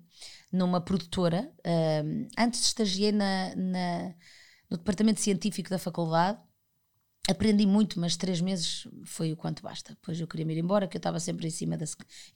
numa 0.50 0.80
produtora, 0.80 1.52
antes 2.38 2.64
estagiei 2.64 3.12
na, 3.12 3.54
na, 3.54 4.14
no 4.70 4.76
departamento 4.76 5.20
científico 5.20 5.68
da 5.70 5.78
faculdade 5.78 6.38
aprendi 7.28 7.66
muito, 7.66 8.00
mas 8.00 8.16
três 8.16 8.40
meses 8.40 8.88
foi 9.04 9.32
o 9.32 9.36
quanto 9.36 9.62
basta. 9.62 9.90
Depois 9.92 10.18
eu 10.18 10.26
queria 10.26 10.46
me 10.46 10.54
ir 10.54 10.58
embora, 10.60 10.88
que 10.88 10.96
eu 10.96 10.98
estava 10.98 11.20
sempre 11.20 11.46
em 11.46 11.50
cima, 11.50 11.76
da, 11.76 11.84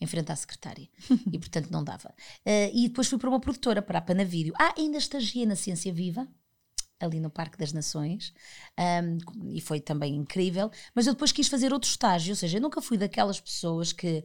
em 0.01 0.07
frente 0.07 0.31
à 0.31 0.37
secretária. 0.37 0.89
e 1.33 1.39
portanto 1.39 1.71
não 1.71 1.83
dava. 1.83 2.11
Uh, 2.47 2.71
e 2.75 2.89
depois 2.89 3.09
fui 3.09 3.19
para 3.19 3.31
uma 3.31 3.41
produtora, 3.41 3.81
para 3.81 3.99
a 3.99 4.03
Panavídeo. 4.03 4.53
Ah, 4.61 4.75
ainda 4.77 4.99
estagiei 4.99 5.47
na 5.47 5.57
Ciência 5.57 5.93
Viva, 5.93 6.29
ali 7.01 7.19
no 7.19 7.31
Parque 7.31 7.59
das 7.59 7.73
Nações, 7.73 8.33
um, 8.79 9.51
e 9.51 9.61
foi 9.61 9.81
também 9.81 10.15
incrível. 10.15 10.71
Mas 10.95 11.07
eu 11.07 11.15
depois 11.15 11.33
quis 11.33 11.49
fazer 11.49 11.73
outro 11.73 11.89
estágio, 11.89 12.33
ou 12.33 12.37
seja, 12.37 12.59
eu 12.59 12.63
nunca 12.63 12.81
fui 12.83 12.99
daquelas 12.99 13.41
pessoas 13.41 13.93
que. 13.93 14.23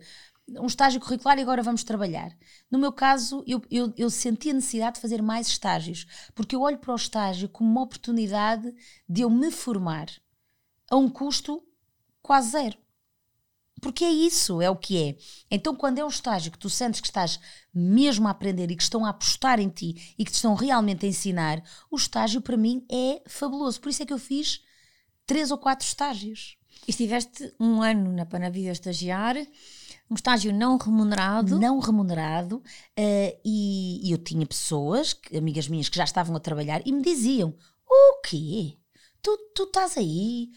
Um 0.50 0.66
estágio 0.66 1.02
curricular 1.02 1.38
e 1.38 1.42
agora 1.42 1.62
vamos 1.62 1.84
trabalhar. 1.84 2.32
No 2.72 2.80
meu 2.80 2.92
caso, 2.92 3.44
eu, 3.46 3.62
eu, 3.70 3.94
eu 3.98 4.10
senti 4.10 4.50
a 4.50 4.54
necessidade 4.54 4.96
de 4.96 5.02
fazer 5.02 5.22
mais 5.22 5.48
estágios, 5.48 6.06
porque 6.34 6.56
eu 6.56 6.62
olho 6.62 6.78
para 6.78 6.94
o 6.94 6.96
estágio 6.96 7.50
como 7.50 7.70
uma 7.70 7.82
oportunidade 7.82 8.74
de 9.10 9.22
eu 9.22 9.30
me 9.30 9.52
formar 9.52 10.08
a 10.90 10.96
um 10.96 11.10
custo 11.10 11.62
quase 12.22 12.52
zero. 12.52 12.78
Porque 13.82 14.04
é 14.04 14.12
isso, 14.12 14.62
é 14.62 14.70
o 14.70 14.76
que 14.76 14.98
é. 14.98 15.18
Então, 15.52 15.76
quando 15.76 16.00
é 16.00 16.06
um 16.06 16.10
estágio 16.10 16.52
que 16.52 16.58
tu 16.58 16.70
sentes 16.70 17.00
que 17.00 17.08
estás 17.08 17.40
mesmo 17.74 18.28
a 18.28 18.32
aprender 18.32 18.72
e 18.72 18.76
que 18.76 18.82
estão 18.82 19.06
a 19.06 19.10
apostar 19.10 19.60
em 19.60 19.70
ti 19.70 20.16
e 20.18 20.26
que 20.26 20.32
te 20.32 20.36
estão 20.36 20.56
realmente 20.56 21.06
a 21.06 21.10
ensinar, 21.10 21.64
o 21.92 21.96
estágio 21.96 22.42
para 22.42 22.58
mim 22.58 22.86
é 22.92 23.22
fabuloso. 23.28 23.80
Por 23.80 23.90
isso 23.90 24.02
é 24.02 24.06
que 24.06 24.14
eu 24.14 24.18
fiz 24.18 24.64
três 25.28 25.52
ou 25.52 25.58
quatro 25.58 25.86
estágios. 25.86 26.58
E 26.88 26.92
estiveste 26.92 27.54
um 27.60 27.82
ano 27.82 28.12
na 28.14 28.26
Panavida 28.26 28.70
a 28.70 28.72
estagiar, 28.72 29.36
um 30.10 30.16
estágio 30.16 30.54
não 30.54 30.78
remunerado. 30.78 31.60
Não 31.60 31.80
remunerado, 31.80 32.58
uh, 32.58 33.40
e, 33.44 34.08
e, 34.08 34.12
eu 34.12 34.18
tinha 34.18 34.46
pessoas, 34.46 35.16
amigas 35.36 35.68
minhas, 35.68 35.90
que 35.90 35.98
já 35.98 36.04
estavam 36.04 36.36
a 36.36 36.40
trabalhar 36.40 36.82
e 36.86 36.92
me 36.92 37.02
diziam: 37.02 37.54
O 37.86 38.22
quê? 38.22 38.78
Tu, 39.22 39.38
tu 39.54 39.64
estás 39.64 39.98
aí, 39.98 40.52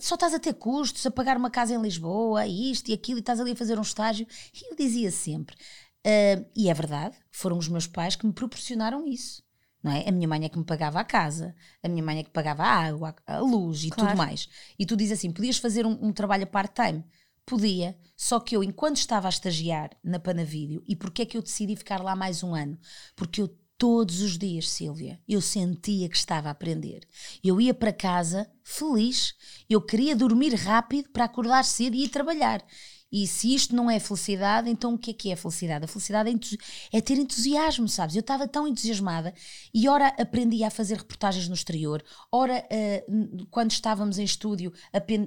só 0.00 0.16
estás 0.16 0.34
a 0.34 0.38
ter 0.38 0.54
custos, 0.54 1.06
a 1.06 1.10
pagar 1.10 1.36
uma 1.36 1.50
casa 1.50 1.74
em 1.74 1.80
Lisboa, 1.80 2.46
isto 2.46 2.90
e 2.90 2.94
aquilo, 2.94 3.18
e 3.18 3.20
estás 3.20 3.40
ali 3.40 3.52
a 3.52 3.56
fazer 3.56 3.78
um 3.78 3.82
estágio. 3.82 4.26
E 4.52 4.70
eu 4.70 4.76
dizia 4.76 5.10
sempre, 5.10 5.54
uh, 5.54 6.46
e 6.54 6.68
é 6.68 6.74
verdade, 6.74 7.16
foram 7.30 7.56
os 7.56 7.68
meus 7.68 7.86
pais 7.86 8.16
que 8.16 8.26
me 8.26 8.32
proporcionaram 8.32 9.06
isso. 9.06 9.46
Não 9.82 9.92
é? 9.92 10.08
A 10.08 10.10
minha 10.10 10.26
mãe 10.26 10.44
é 10.44 10.48
que 10.48 10.58
me 10.58 10.64
pagava 10.64 10.98
a 10.98 11.04
casa, 11.04 11.54
a 11.80 11.88
minha 11.88 12.02
mãe 12.02 12.18
é 12.18 12.24
que 12.24 12.30
pagava 12.30 12.64
a 12.64 12.86
água, 12.86 13.14
a 13.24 13.38
luz 13.38 13.84
e 13.84 13.90
claro. 13.90 14.10
tudo 14.10 14.18
mais. 14.18 14.48
E 14.76 14.84
tu 14.84 14.96
dizes 14.96 15.18
assim: 15.18 15.30
podias 15.30 15.58
fazer 15.58 15.86
um, 15.86 15.96
um 16.06 16.12
trabalho 16.12 16.46
part-time? 16.46 17.04
Podia, 17.46 17.96
só 18.16 18.40
que 18.40 18.56
eu, 18.56 18.64
enquanto 18.64 18.96
estava 18.96 19.28
a 19.28 19.30
estagiar 19.30 19.90
na 20.02 20.18
Panavídeo, 20.18 20.82
e 20.86 20.96
porquê 20.96 21.22
é 21.22 21.26
que 21.26 21.36
eu 21.36 21.42
decidi 21.42 21.76
ficar 21.76 22.02
lá 22.02 22.16
mais 22.16 22.42
um 22.42 22.54
ano? 22.54 22.76
Porque 23.14 23.40
eu 23.40 23.48
todos 23.78 24.20
os 24.20 24.38
dias, 24.38 24.68
Sílvia, 24.70 25.20
eu 25.28 25.40
sentia 25.40 26.08
que 26.08 26.16
estava 26.16 26.48
a 26.48 26.52
aprender. 26.52 27.06
Eu 27.44 27.60
ia 27.60 27.74
para 27.74 27.92
casa 27.92 28.50
feliz, 28.64 29.34
eu 29.68 29.80
queria 29.80 30.16
dormir 30.16 30.54
rápido 30.54 31.10
para 31.10 31.24
acordar 31.24 31.64
cedo 31.64 31.94
e 31.94 32.04
ir 32.04 32.08
trabalhar. 32.08 32.64
E 33.16 33.26
se 33.26 33.54
isto 33.54 33.74
não 33.74 33.90
é 33.90 33.98
felicidade, 33.98 34.68
então 34.68 34.92
o 34.92 34.98
que 34.98 35.10
é 35.10 35.14
que 35.14 35.32
é 35.32 35.36
felicidade? 35.36 35.86
A 35.86 35.88
felicidade 35.88 36.28
é, 36.28 36.98
é 36.98 37.00
ter 37.00 37.14
entusiasmo, 37.14 37.88
sabes? 37.88 38.14
Eu 38.14 38.20
estava 38.20 38.46
tão 38.46 38.68
entusiasmada 38.68 39.32
e, 39.72 39.88
ora, 39.88 40.08
aprendia 40.18 40.66
a 40.66 40.70
fazer 40.70 40.98
reportagens 40.98 41.48
no 41.48 41.54
exterior, 41.54 42.04
ora, 42.30 42.62
uh, 42.70 43.46
quando 43.46 43.70
estávamos 43.70 44.18
em 44.18 44.24
estúdio, 44.24 44.70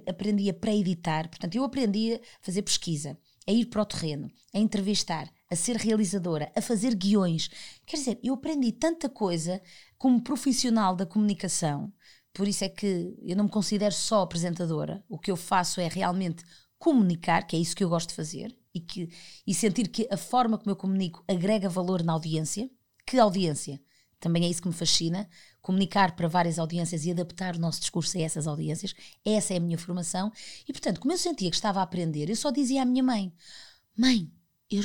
aprendia 0.05 0.53
para 0.53 0.71
editar. 0.71 1.27
Portanto, 1.29 1.55
eu 1.55 1.63
aprendia 1.63 2.17
a 2.17 2.45
fazer 2.45 2.61
pesquisa, 2.61 3.17
a 3.47 3.51
ir 3.51 3.65
para 3.65 3.81
o 3.81 3.85
terreno, 3.85 4.31
a 4.53 4.59
entrevistar, 4.59 5.27
a 5.49 5.55
ser 5.55 5.75
realizadora, 5.75 6.51
a 6.55 6.61
fazer 6.61 6.93
guiões. 6.93 7.49
Quer 7.87 7.97
dizer, 7.97 8.19
eu 8.21 8.35
aprendi 8.35 8.71
tanta 8.71 9.09
coisa 9.09 9.59
como 9.97 10.21
profissional 10.21 10.95
da 10.95 11.07
comunicação. 11.07 11.91
Por 12.35 12.47
isso 12.47 12.63
é 12.63 12.69
que 12.69 13.15
eu 13.23 13.35
não 13.35 13.45
me 13.45 13.49
considero 13.49 13.95
só 13.95 14.21
apresentadora. 14.21 15.03
O 15.09 15.17
que 15.17 15.31
eu 15.31 15.35
faço 15.35 15.81
é 15.81 15.87
realmente 15.87 16.43
comunicar, 16.79 17.45
que 17.45 17.55
é 17.55 17.59
isso 17.59 17.75
que 17.75 17.83
eu 17.83 17.89
gosto 17.89 18.09
de 18.09 18.15
fazer, 18.15 18.57
e, 18.73 18.79
que, 18.79 19.09
e 19.45 19.53
sentir 19.53 19.89
que 19.89 20.07
a 20.09 20.17
forma 20.17 20.57
como 20.57 20.71
eu 20.71 20.75
comunico 20.75 21.23
agrega 21.27 21.69
valor 21.69 22.01
na 22.01 22.13
audiência. 22.13 22.69
Que 23.05 23.19
audiência? 23.19 23.81
Também 24.19 24.45
é 24.45 24.49
isso 24.49 24.61
que 24.61 24.67
me 24.67 24.73
fascina. 24.73 25.29
Comunicar 25.61 26.15
para 26.15 26.27
várias 26.27 26.57
audiências 26.57 27.05
e 27.05 27.11
adaptar 27.11 27.55
o 27.55 27.59
nosso 27.59 27.79
discurso 27.79 28.17
a 28.17 28.21
essas 28.21 28.47
audiências. 28.47 28.93
Essa 29.25 29.53
é 29.53 29.57
a 29.57 29.59
minha 29.59 29.77
formação. 29.77 30.31
E, 30.67 30.71
portanto, 30.71 30.99
como 30.99 31.13
eu 31.13 31.17
sentia 31.17 31.49
que 31.49 31.55
estava 31.55 31.79
a 31.79 31.83
aprender, 31.83 32.29
eu 32.29 32.35
só 32.35 32.51
dizia 32.51 32.81
à 32.81 32.85
minha 32.85 33.03
mãe: 33.03 33.33
Mãe, 33.97 34.31
eu, 34.69 34.83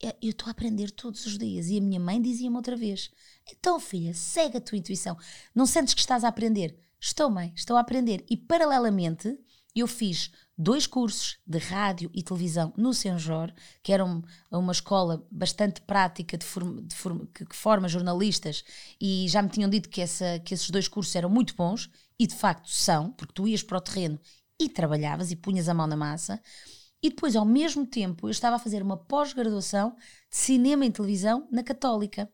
eu 0.00 0.30
estou 0.30 0.48
a 0.48 0.50
aprender 0.50 0.90
todos 0.90 1.26
os 1.26 1.38
dias. 1.38 1.68
E 1.68 1.78
a 1.78 1.80
minha 1.80 2.00
mãe 2.00 2.20
dizia-me 2.20 2.56
outra 2.56 2.76
vez: 2.76 3.10
Então, 3.50 3.78
filha, 3.78 4.14
segue 4.14 4.56
a 4.56 4.60
tua 4.60 4.78
intuição. 4.78 5.16
Não 5.54 5.66
sentes 5.66 5.94
que 5.94 6.00
estás 6.00 6.24
a 6.24 6.28
aprender? 6.28 6.78
Estou, 7.00 7.30
mãe, 7.30 7.52
estou 7.54 7.76
a 7.76 7.80
aprender. 7.80 8.24
E 8.30 8.36
paralelamente, 8.36 9.38
eu 9.74 9.86
fiz 9.86 10.30
dois 10.56 10.86
cursos 10.86 11.38
de 11.46 11.58
rádio 11.58 12.10
e 12.14 12.22
televisão 12.22 12.72
no 12.76 12.94
Senjor, 12.94 13.52
que 13.82 13.92
era 13.92 14.04
uma 14.04 14.72
escola 14.72 15.26
bastante 15.30 15.80
prática 15.82 16.38
de 16.38 16.46
forma, 16.46 16.82
de 16.82 16.94
forma, 16.94 17.26
que, 17.34 17.44
que, 17.44 17.56
forma 17.56 17.88
jornalistas, 17.88 18.64
e 19.00 19.26
já 19.28 19.42
me 19.42 19.50
tinham 19.50 19.68
dito 19.68 19.88
que, 19.88 20.00
essa, 20.00 20.38
que 20.38 20.54
esses 20.54 20.70
dois 20.70 20.88
cursos 20.88 21.14
eram 21.14 21.28
muito 21.28 21.54
bons, 21.54 21.90
e 22.18 22.26
de 22.26 22.34
facto 22.34 22.70
são, 22.70 23.12
porque 23.12 23.34
tu 23.34 23.46
ias 23.46 23.62
para 23.62 23.78
o 23.78 23.80
terreno 23.80 24.18
e 24.58 24.68
trabalhavas 24.68 25.30
e 25.30 25.36
punhas 25.36 25.68
a 25.68 25.74
mão 25.74 25.86
na 25.86 25.96
massa. 25.96 26.40
E 27.02 27.10
depois, 27.10 27.36
ao 27.36 27.44
mesmo 27.44 27.86
tempo, 27.86 28.26
eu 28.26 28.30
estava 28.30 28.56
a 28.56 28.58
fazer 28.58 28.82
uma 28.82 28.96
pós-graduação 28.96 29.90
de 30.30 30.36
cinema 30.36 30.86
e 30.86 30.90
televisão 30.90 31.46
na 31.52 31.62
Católica. 31.62 32.30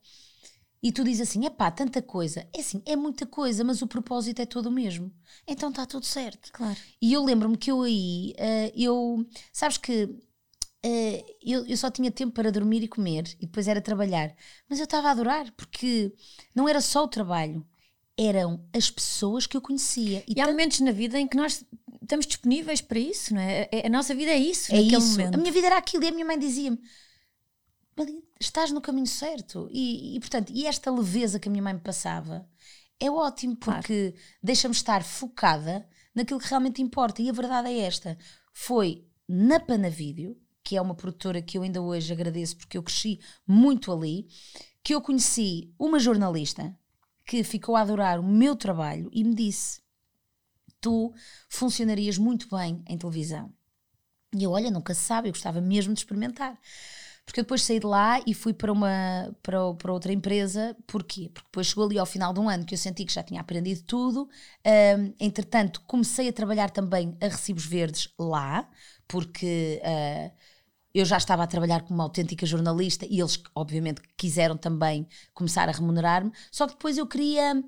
E 0.83 0.90
tu 0.90 1.05
dizes 1.05 1.29
assim: 1.29 1.47
é 1.47 1.51
pá, 1.51 1.71
tanta 1.71 2.03
coisa. 2.03 2.47
É 2.53 2.61
assim, 2.61 2.83
é 2.85 2.97
muita 2.97 3.25
coisa, 3.25 3.62
mas 3.62 3.81
o 3.83 3.87
propósito 3.87 4.42
é 4.42 4.47
todo 4.47 4.66
o 4.66 4.73
mesmo. 4.73 5.12
Então 5.47 5.71
está 5.71 5.87
tudo 5.87 6.05
certo. 6.05 6.51
Claro. 6.53 6.77
E 7.01 7.12
eu 7.12 7.25
lembro-me 7.25 7.57
que 7.57 7.71
eu 7.71 7.83
aí, 7.83 8.35
uh, 8.38 8.73
eu. 8.75 9.27
Sabes 9.53 9.79
que. 9.79 10.05
Uh, 10.85 11.25
eu, 11.40 11.64
eu 11.64 11.77
só 11.77 11.88
tinha 11.88 12.11
tempo 12.11 12.33
para 12.33 12.51
dormir 12.51 12.83
e 12.83 12.88
comer, 12.88 13.29
e 13.38 13.47
depois 13.47 13.68
era 13.68 13.81
trabalhar. 13.81 14.35
Mas 14.68 14.81
eu 14.81 14.85
estava 14.85 15.09
a 15.09 15.11
adorar, 15.12 15.53
porque 15.53 16.12
não 16.53 16.68
era 16.68 16.81
só 16.81 17.05
o 17.05 17.09
trabalho, 17.09 17.64
eram 18.18 18.66
as 18.73 18.90
pessoas 18.90 19.47
que 19.47 19.57
eu 19.57 19.61
conhecia. 19.61 20.25
E, 20.27 20.35
e 20.37 20.40
há 20.40 20.47
momentos 20.49 20.81
na 20.81 20.90
vida 20.90 21.21
em 21.21 21.29
que 21.29 21.37
nós 21.37 21.64
estamos 22.03 22.27
disponíveis 22.27 22.81
para 22.81 22.99
isso, 22.99 23.33
não 23.33 23.40
é? 23.40 23.68
A 23.85 23.88
nossa 23.88 24.12
vida 24.12 24.33
é 24.33 24.38
isso, 24.38 24.75
é 24.75 24.81
isso. 24.81 25.12
Momento. 25.12 25.35
A 25.37 25.38
minha 25.38 25.53
vida 25.53 25.68
era 25.68 25.79
aquilo 25.79 26.03
e 26.03 26.09
a 26.09 26.12
minha 26.12 26.27
mãe 26.27 26.37
dizia-me: 26.37 26.81
estás 28.42 28.70
no 28.70 28.81
caminho 28.81 29.07
certo. 29.07 29.68
E, 29.70 30.16
e, 30.16 30.20
portanto, 30.20 30.52
e 30.52 30.66
esta 30.66 30.90
leveza 30.90 31.38
que 31.38 31.48
a 31.48 31.50
minha 31.52 31.62
mãe 31.62 31.74
me 31.74 31.81
passava 31.81 32.46
é 33.00 33.11
ótimo 33.11 33.57
porque 33.57 34.12
claro. 34.12 34.26
deixa-me 34.42 34.74
estar 34.74 35.02
focada 35.02 35.88
naquilo 36.14 36.40
que 36.40 36.48
realmente 36.48 36.83
importa. 36.83 37.22
E 37.22 37.31
a 37.31 37.33
verdade 37.33 37.68
é 37.68 37.78
esta: 37.78 38.18
foi 38.52 39.07
na 39.28 39.59
Panavídeo, 39.59 40.37
que 40.62 40.76
é 40.76 40.83
uma 40.83 40.94
produtora 40.94 41.42
que 41.42 41.57
eu 41.57 41.62
ainda 41.62 41.81
hoje 41.81 42.12
agradeço 42.12 42.57
porque 42.57 42.76
eu 42.76 42.83
cresci 42.83 43.20
muito 43.46 43.92
ali, 43.92 44.26
que 44.83 44.94
eu 44.94 45.00
conheci 45.00 45.72
uma 45.78 45.98
jornalista 45.98 46.76
que 47.24 47.42
ficou 47.44 47.76
a 47.76 47.83
adorar 47.83 48.20
o 48.20 48.26
meu 48.26 48.55
trabalho 48.57 49.09
e 49.12 49.24
me 49.24 49.35
disse: 49.35 49.81
tu 50.81 51.14
funcionarias 51.48 52.18
muito 52.18 52.48
bem 52.55 52.83
em 52.87 52.98
televisão. 52.98 53.52
E 54.35 54.44
eu, 54.44 54.50
olha, 54.52 54.70
nunca 54.70 54.94
se 54.94 55.02
sabe, 55.02 55.28
eu 55.28 55.33
gostava 55.33 55.61
mesmo 55.61 55.92
de 55.92 56.00
experimentar. 56.00 56.59
Porque 57.24 57.40
eu 57.40 57.44
depois 57.44 57.62
saí 57.62 57.78
de 57.78 57.87
lá 57.87 58.20
e 58.26 58.35
fui 58.35 58.52
para, 58.52 58.72
uma, 58.72 59.35
para, 59.42 59.74
para 59.74 59.92
outra 59.92 60.12
empresa. 60.12 60.76
Porquê? 60.87 61.30
Porque 61.32 61.46
depois 61.48 61.66
chegou 61.68 61.85
ali 61.87 61.98
ao 61.98 62.06
final 62.06 62.32
de 62.32 62.40
um 62.40 62.48
ano 62.48 62.64
que 62.66 62.74
eu 62.74 62.78
senti 62.78 63.04
que 63.04 63.12
já 63.12 63.22
tinha 63.22 63.40
aprendido 63.40 63.82
tudo. 63.85 64.28
Um, 64.66 65.14
entretanto, 65.20 65.82
comecei 65.87 66.28
a 66.28 66.32
trabalhar 66.32 66.70
também 66.70 67.16
a 67.20 67.26
recibos 67.28 67.64
verdes 67.64 68.08
lá, 68.18 68.68
porque 69.06 69.80
uh, 69.85 70.37
eu 70.94 71.04
já 71.04 71.16
estava 71.16 71.42
a 71.42 71.46
trabalhar 71.46 71.82
como 71.82 71.94
uma 71.94 72.04
autêntica 72.04 72.44
jornalista 72.44 73.06
e 73.08 73.20
eles, 73.20 73.42
obviamente, 73.54 74.02
quiseram 74.16 74.56
também 74.56 75.06
começar 75.32 75.68
a 75.68 75.72
remunerar-me. 75.72 76.32
Só 76.50 76.66
que 76.66 76.74
depois 76.74 76.98
eu 76.98 77.06
queria, 77.06 77.62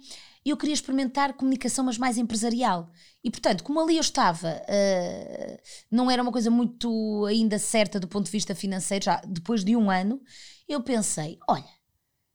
eu 0.51 0.57
queria 0.57 0.75
experimentar 0.75 1.35
comunicação, 1.35 1.85
mas 1.85 1.97
mais 1.97 2.19
empresarial. 2.19 2.91
E, 3.23 3.31
portanto, 3.31 3.65
como 3.65 3.81
ali 3.81 3.97
eu 3.97 4.01
estava, 4.01 4.51
uh, 4.51 5.59
não 5.91 6.11
era 6.11 6.23
uma 6.23 6.33
coisa 6.33 6.51
muito 6.51 7.25
ainda 7.27 7.59
certa 7.59 7.99
do 7.99 8.07
ponto 8.07 8.27
de 8.27 8.33
vista 8.33 8.55
financeiro, 8.55 9.07
já 9.07 9.21
depois 9.27 9.65
de 9.65 9.75
um 9.75 9.91
ano, 9.91 10.21
eu 10.69 10.83
pensei: 10.83 11.39
olha, 11.49 11.65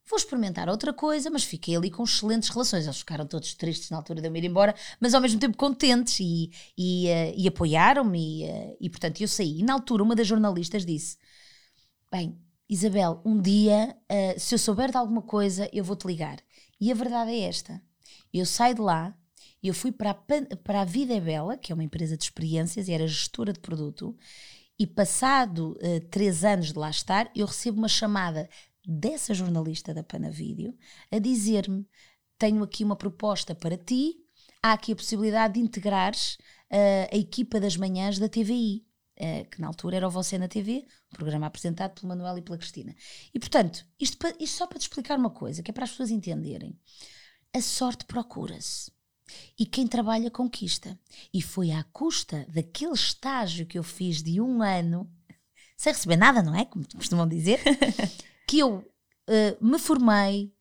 vou 0.09 0.17
experimentar 0.17 0.67
outra 0.69 0.91
coisa, 0.91 1.29
mas 1.29 1.43
fiquei 1.43 1.75
ali 1.75 1.91
com 1.91 2.03
excelentes 2.03 2.49
relações. 2.49 2.85
Eles 2.85 2.97
ficaram 2.97 3.27
todos 3.27 3.53
tristes 3.53 3.91
na 3.91 3.97
altura 3.97 4.21
de 4.21 4.27
eu 4.27 4.31
me 4.31 4.39
ir 4.39 4.45
embora, 4.45 4.73
mas 4.99 5.13
ao 5.13 5.21
mesmo 5.21 5.39
tempo 5.39 5.55
contentes 5.55 6.19
e, 6.19 6.49
e, 6.75 7.07
uh, 7.07 7.33
e 7.37 7.47
apoiaram-me. 7.47 8.43
E, 8.43 8.49
uh, 8.49 8.77
e, 8.81 8.89
portanto 8.89 9.21
eu 9.21 9.27
saí. 9.27 9.59
E 9.59 9.63
na 9.63 9.73
altura, 9.73 10.03
uma 10.03 10.15
das 10.15 10.25
jornalistas 10.25 10.83
disse: 10.83 11.15
Bem, 12.11 12.35
Isabel, 12.67 13.21
um 13.23 13.39
dia, 13.39 13.95
uh, 14.11 14.39
se 14.39 14.55
eu 14.55 14.59
souber 14.59 14.89
de 14.89 14.97
alguma 14.97 15.21
coisa, 15.21 15.69
eu 15.71 15.83
vou-te 15.83 16.07
ligar. 16.07 16.39
E 16.81 16.91
a 16.91 16.95
verdade 16.95 17.31
é 17.31 17.41
esta: 17.41 17.79
eu 18.37 18.45
saio 18.45 18.75
de 18.75 18.81
lá. 18.81 19.15
Eu 19.61 19.73
fui 19.73 19.91
para 19.91 20.11
a, 20.11 20.55
para 20.63 20.81
a 20.81 20.85
Vida 20.85 21.13
é 21.13 21.19
Bela, 21.19 21.57
que 21.57 21.71
é 21.71 21.75
uma 21.75 21.83
empresa 21.83 22.15
de 22.15 22.23
experiências 22.23 22.87
e 22.87 22.93
era 22.93 23.07
gestora 23.07 23.51
de 23.51 23.59
produto, 23.59 24.15
e 24.77 24.87
passado 24.87 25.77
três 26.09 26.45
anos 26.45 26.71
de 26.71 26.79
lá 26.79 26.89
estar, 26.89 27.29
eu 27.35 27.45
recebo 27.45 27.79
uma 27.79 27.89
chamada 27.89 28.49
dessa 28.89 29.33
jornalista 29.33 29.93
da 29.93 30.03
Panavídeo 30.03 30.75
a 31.11 31.19
dizer-me: 31.19 31.85
Tenho 32.37 32.63
aqui 32.63 32.83
uma 32.83 32.95
proposta 32.95 33.53
para 33.53 33.77
ti, 33.77 34.15
há 34.63 34.73
aqui 34.73 34.91
a 34.91 34.95
possibilidade 34.95 35.55
de 35.55 35.59
integrares 35.59 36.37
uh, 36.71 37.13
a 37.13 37.17
equipa 37.17 37.59
das 37.59 37.77
manhãs 37.77 38.17
da 38.17 38.27
TVI. 38.27 38.85
Uh, 39.19 39.21
eh, 39.21 39.43
que 39.43 39.59
na 39.59 39.67
altura 39.67 39.97
era 39.97 40.07
o 40.07 40.11
Você 40.11 40.37
na 40.37 40.47
TV, 40.47 40.85
um 41.11 41.15
programa 41.17 41.45
apresentado 41.45 41.93
pelo 41.93 42.07
Manuel 42.07 42.37
e 42.37 42.41
pela 42.41 42.57
Cristina. 42.57 42.95
E 43.33 43.37
portanto, 43.37 43.85
isto, 43.99 44.17
isto 44.39 44.57
só 44.57 44.65
para 44.65 44.79
te 44.79 44.83
explicar 44.83 45.19
uma 45.19 45.29
coisa, 45.29 45.61
que 45.61 45.69
é 45.69 45.73
para 45.73 45.83
as 45.83 45.91
pessoas 45.91 46.09
entenderem: 46.09 46.79
a 47.55 47.61
sorte 47.61 48.05
procura-se. 48.05 48.91
E 49.59 49.65
quem 49.65 49.87
trabalha 49.87 50.31
conquista. 50.31 50.97
E 51.33 51.41
foi 51.41 51.71
à 51.71 51.83
custa 51.83 52.45
daquele 52.49 52.93
estágio 52.93 53.65
que 53.65 53.77
eu 53.77 53.83
fiz 53.83 54.23
de 54.23 54.41
um 54.41 54.61
ano, 54.61 55.09
sem 55.77 55.93
receber 55.93 56.17
nada, 56.17 56.41
não 56.41 56.55
é? 56.55 56.65
Como 56.65 56.85
costumam 56.95 57.27
dizer, 57.27 57.61
que 58.47 58.59
eu 58.59 58.77
uh, 58.77 59.65
me 59.65 59.77
formei, 59.77 60.51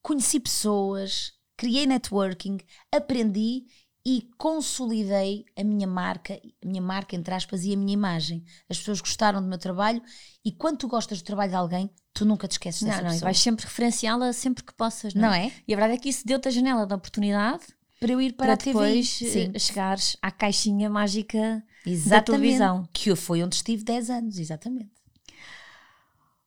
conheci 0.00 0.38
pessoas, 0.38 1.32
criei 1.56 1.86
networking, 1.86 2.58
aprendi 2.90 3.64
e 4.04 4.28
consolidei 4.36 5.44
a 5.56 5.62
minha 5.62 5.86
marca, 5.86 6.34
a 6.34 6.66
minha 6.66 6.82
marca 6.82 7.14
entre 7.14 7.34
aspas 7.34 7.64
e 7.64 7.72
a 7.72 7.76
minha 7.76 7.92
imagem. 7.92 8.44
As 8.68 8.78
pessoas 8.78 9.00
gostaram 9.00 9.40
do 9.40 9.48
meu 9.48 9.58
trabalho 9.58 10.02
e 10.44 10.50
quando 10.50 10.78
tu 10.78 10.88
gostas 10.88 11.22
do 11.22 11.24
trabalho 11.24 11.50
de 11.50 11.56
alguém, 11.56 11.90
tu 12.12 12.24
nunca 12.24 12.46
te 12.46 12.52
esqueces 12.52 12.82
dessa 12.82 12.98
não, 12.98 13.04
não, 13.04 13.10
pessoa. 13.10 13.26
vais 13.26 13.38
sempre 13.38 13.64
referenciá-la 13.64 14.32
sempre 14.32 14.64
que 14.64 14.74
possas, 14.74 15.14
não, 15.14 15.22
não 15.22 15.34
é? 15.34 15.46
é? 15.46 15.52
E 15.66 15.72
a 15.72 15.76
verdade 15.76 15.98
é 15.98 16.00
que 16.00 16.08
isso 16.08 16.26
deu-te 16.26 16.48
a 16.48 16.50
janela 16.50 16.86
da 16.86 16.96
oportunidade 16.96 17.64
para 17.98 18.12
eu 18.12 18.20
ir 18.20 18.32
para, 18.32 18.46
para 18.46 18.54
a 18.54 18.56
TV. 18.56 18.72
depois 18.72 19.20
eh, 19.22 19.26
Sim. 19.26 19.58
chegares 19.58 20.16
à 20.20 20.30
caixinha 20.30 20.90
mágica 20.90 21.62
exatamente, 21.86 22.08
da 22.10 22.20
televisão. 22.22 22.88
Que 22.92 23.14
foi 23.14 23.42
onde 23.42 23.54
estive 23.54 23.84
10 23.84 24.10
anos, 24.10 24.38
exatamente. 24.38 24.90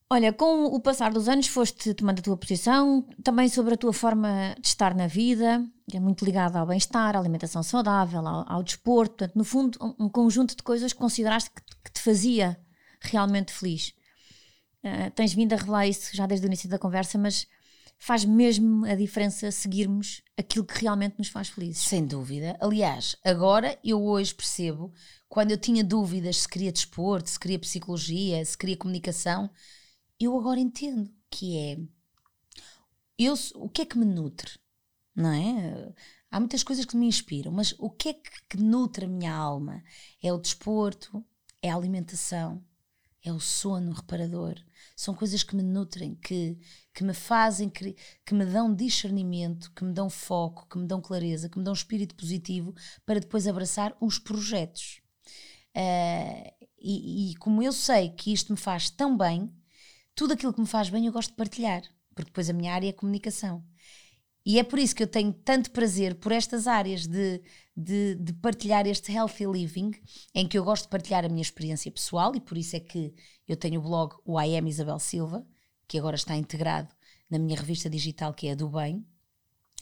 Olha, 0.08 0.32
com 0.32 0.65
o 0.65 0.80
passar 0.80 1.12
dos 1.12 1.28
anos 1.28 1.47
foste 1.47 1.93
tomando 1.95 2.19
a 2.19 2.21
tua 2.21 2.38
posição, 2.38 3.04
também 3.23 3.49
sobre 3.49 3.73
a 3.73 3.78
tua 3.78 3.91
forma 3.91 4.56
de 4.60 4.67
estar 4.67 4.93
na 4.93 5.08
vida, 5.08 5.65
é 5.91 5.99
muito 5.99 6.23
ligada 6.23 6.60
ao 6.60 6.67
bem-estar, 6.67 7.15
à 7.15 7.19
alimentação 7.19 7.63
saudável, 7.63 8.25
ao, 8.28 8.45
ao, 8.47 8.62
desporto, 8.62 9.15
portanto, 9.15 9.36
no 9.36 9.43
fundo, 9.43 9.80
um, 9.82 10.06
um 10.06 10.10
conjunto 10.10 10.56
de 10.56 10.62
coisas 10.62 10.93
que 10.93 10.99
consideraste 10.99 11.49
que, 11.49 11.62
que 11.84 11.91
te 11.91 12.01
fazia 12.01 12.56
realmente 13.01 13.51
feliz. 13.51 13.93
Uh, 14.86 15.10
tens 15.15 15.34
vindo 15.34 15.54
a 15.54 15.56
revelar 15.56 15.88
isso 15.88 16.15
já 16.15 16.28
desde 16.28 16.45
o 16.45 16.48
início 16.48 16.69
da 16.69 16.78
conversa, 16.78 17.17
mas 17.17 17.48
faz 17.98 18.24
mesmo 18.24 18.86
a 18.86 18.93
diferença 18.93 19.52
seguirmos 19.52 20.21
aquilo 20.38 20.63
que 20.63 20.80
realmente 20.80 21.15
nos 21.17 21.30
faz 21.30 21.50
felizes. 21.50 21.82
Sem 21.82 22.06
dúvida. 22.06 22.56
Aliás, 22.60 23.15
agora 23.24 23.80
eu 23.84 24.04
hoje 24.04 24.36
percebo, 24.36 24.93
quando 25.28 25.50
eu 25.50 25.58
tinha 25.58 25.84
dúvidas 25.84 26.38
se 26.38 26.48
queria 26.48 26.71
desporto, 26.71 27.32
se 27.32 27.39
queria 27.39 27.58
psicologia, 27.58 28.45
se 28.45 28.56
queria 28.56 28.78
comunicação, 28.78 29.50
eu 30.19 30.38
agora 30.38 30.60
entendo 30.60 31.12
que 31.32 31.58
é 31.58 31.78
eu, 33.17 33.34
o 33.56 33.69
que 33.69 33.82
é 33.82 33.86
que 33.86 33.98
me 33.98 34.06
nutre, 34.06 34.52
não 35.15 35.32
é? 35.32 35.93
Há 36.30 36.39
muitas 36.39 36.63
coisas 36.63 36.86
que 36.86 36.98
me 36.98 37.08
inspiram, 37.08 37.52
mas 37.52 37.74
o 37.80 37.89
que 37.89 38.10
é 38.10 38.13
que, 38.13 38.30
que 38.50 38.58
nutre 38.58 39.06
a 39.06 39.08
minha 39.08 39.34
alma? 39.34 39.82
É 40.21 40.32
o 40.34 40.38
desporto, 40.38 41.26
é 41.62 41.71
a 41.71 41.76
alimentação, 41.76 42.63
é 43.26 43.34
o 43.34 43.40
sono 43.40 43.92
reparador. 43.92 44.56
São 44.96 45.16
coisas 45.16 45.42
que 45.42 45.56
me 45.56 45.64
nutrem, 45.64 46.14
que, 46.16 46.58
que 46.94 47.04
me 47.04 47.14
fazem, 47.14 47.68
que, 47.68 47.96
que 48.24 48.34
me 48.36 48.46
dão 48.46 48.74
discernimento, 48.74 49.72
que 49.76 49.84
me 49.84 49.92
dão 49.92 50.10
foco, 50.10 50.68
que 50.70 50.78
me 50.78 50.86
dão 50.86 51.02
clareza, 51.02 51.50
que 51.50 51.58
me 51.58 51.64
dão 51.64 51.74
espírito 51.74 52.14
positivo 52.16 52.74
para 53.04 53.20
depois 53.20 53.48
abraçar 53.48 53.98
os 54.00 54.20
projetos. 54.20 55.02
Uh, 55.76 56.68
e, 56.80 57.32
e 57.32 57.36
como 57.38 57.64
eu 57.64 57.74
sei 57.74 58.10
que 58.10 58.32
isto 58.32 58.54
me 58.54 58.60
faz 58.60 58.92
tão 58.92 59.18
bem, 59.18 59.52
tudo 60.14 60.34
aquilo 60.34 60.54
que 60.54 60.62
me 60.62 60.68
faz 60.68 60.88
bem 60.90 61.08
eu 61.08 61.12
gosto 61.12 61.32
de 61.32 61.36
partilhar, 61.36 61.82
porque 62.14 62.30
depois 62.30 62.50
a 62.50 62.54
minha 62.54 62.74
área 62.74 62.88
é 62.88 62.94
comunicação. 62.94 63.66
E 64.46 64.60
é 64.60 64.64
por 64.64 64.78
isso 64.78 64.96
que 64.96 65.02
eu 65.02 65.08
tenho 65.08 65.34
tanto 65.34 65.72
prazer 65.72 66.16
por 66.16 66.32
estas 66.32 66.68
áreas 66.68 67.08
de, 67.08 67.42
de, 67.76 68.16
de, 68.16 68.32
partilhar 68.34 68.86
este 68.86 69.12
healthy 69.12 69.46
living, 69.46 69.92
em 70.36 70.48
que 70.48 70.58
eu 70.58 70.64
gosto 70.64 70.84
de 70.84 70.90
partilhar 70.90 71.26
a 71.26 71.30
minha 71.30 71.42
experiência 71.42 71.92
pessoal, 71.92 72.36
e 72.36 72.40
por 72.40 72.56
isso 72.56 72.76
é 72.76 72.80
que 72.80 73.14
eu 73.48 73.58
tenho 73.58 73.80
o 73.80 73.84
blog 73.84 74.14
o 74.24 74.40
I 74.40 74.56
Am 74.56 74.70
Isabel 74.70 75.00
Silva, 75.00 75.44
que 75.88 75.98
agora 75.98 76.16
está 76.16 76.36
integrado 76.36 76.94
na 77.30 77.40
minha 77.40 77.58
revista 77.58 77.90
digital, 77.90 78.34
que 78.34 78.48
é 78.48 78.52
a 78.52 78.56
do 78.56 78.70
Bem. 78.70 79.06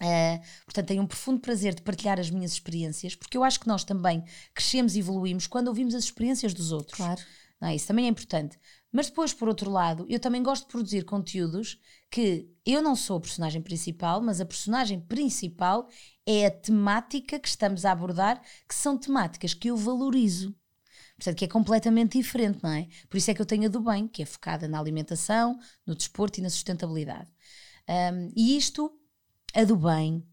Uh, 0.02 0.41
portanto, 0.65 0.88
tenho 0.88 1.04
um 1.04 1.08
profundo 1.08 1.39
prazer 1.39 1.76
de 1.76 1.82
partilhar 1.82 2.19
as 2.19 2.30
minhas 2.30 2.54
experiências, 2.54 3.15
porque 3.15 3.38
eu 3.38 3.43
acho 3.43 3.60
que 3.60 3.67
nós 3.67 3.84
também 3.84 4.23
crescemos 4.54 4.95
e 4.95 4.99
evoluímos 4.99 5.45
quando 5.45 5.67
ouvimos 5.67 5.93
as 5.93 6.06
experiências 6.06 6.54
dos 6.54 6.71
outros. 6.71 6.97
Claro. 6.97 7.21
Não, 7.60 7.67
é? 7.67 7.76
isso 7.76 7.88
também 7.88 8.06
é 8.06 8.10
importante. 8.10 8.58
Mas 8.93 9.08
depois, 9.08 9.34
por 9.34 9.47
outro 9.47 9.71
lado, 9.71 10.06
eu 10.08 10.19
também 10.19 10.43
gosto 10.43 10.65
de 10.65 10.71
produzir 10.71 11.03
conteúdos 11.03 11.79
que 12.12 12.47
eu 12.63 12.79
não 12.79 12.95
sou 12.95 13.17
a 13.17 13.21
personagem 13.21 13.60
principal, 13.60 14.21
mas 14.21 14.39
a 14.39 14.45
personagem 14.45 14.99
principal 15.01 15.89
é 16.27 16.45
a 16.45 16.51
temática 16.51 17.39
que 17.39 17.47
estamos 17.47 17.86
a 17.86 17.91
abordar, 17.91 18.39
que 18.69 18.75
são 18.75 18.95
temáticas 18.95 19.56
que 19.56 19.67
eu 19.67 19.75
valorizo. 19.75 20.56
Portanto, 21.17 21.38
que 21.38 21.45
é 21.45 21.47
completamente 21.47 22.19
diferente, 22.19 22.60
não 22.62 22.69
é? 22.69 22.88
Por 23.10 23.17
isso 23.17 23.32
é 23.32 23.34
que 23.34 23.41
eu 23.41 23.47
tenho 23.47 23.65
a 23.65 23.67
do 23.67 23.82
bem, 23.82 24.08
que 24.08 24.21
é 24.21 24.25
focada 24.27 24.67
na 24.67 24.79
alimentação, 24.79 25.58
no 25.88 25.95
desporto 25.95 26.39
e 26.39 26.43
na 26.43 26.49
sustentabilidade. 26.51 27.32
Um, 27.89 28.32
e 28.36 28.56
isto, 28.56 28.91
a 29.56 29.63
do 29.63 29.75
bem, 29.75 30.23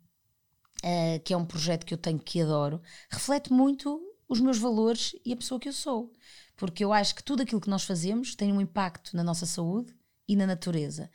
uh, 0.84 1.20
que 1.24 1.32
é 1.32 1.36
um 1.36 1.46
projeto 1.46 1.86
que 1.86 1.94
eu 1.94 1.98
tenho 1.98 2.18
que 2.18 2.42
adoro, 2.42 2.82
reflete 3.10 3.50
muito 3.50 4.02
os 4.28 4.38
meus 4.38 4.58
valores 4.58 5.16
e 5.24 5.32
a 5.32 5.36
pessoa 5.36 5.58
que 5.58 5.68
eu 5.68 5.72
sou 5.72 6.12
porque 6.60 6.84
eu 6.84 6.92
acho 6.92 7.14
que 7.14 7.24
tudo 7.24 7.42
aquilo 7.42 7.60
que 7.60 7.70
nós 7.70 7.84
fazemos 7.84 8.34
tem 8.34 8.52
um 8.52 8.60
impacto 8.60 9.16
na 9.16 9.24
nossa 9.24 9.46
saúde 9.46 9.96
e 10.28 10.36
na 10.36 10.46
natureza. 10.46 11.10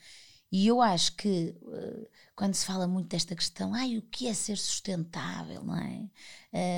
E 0.52 0.66
eu 0.66 0.82
acho 0.82 1.16
que 1.16 1.56
uh, 1.62 2.08
quando 2.36 2.56
se 2.56 2.66
fala 2.66 2.88
muito 2.88 3.10
desta 3.10 3.36
questão, 3.36 3.72
ai, 3.72 3.96
o 3.96 4.02
que 4.02 4.28
é 4.28 4.34
ser 4.34 4.58
sustentável, 4.58 5.64
não 5.64 5.78
é? 5.78 6.10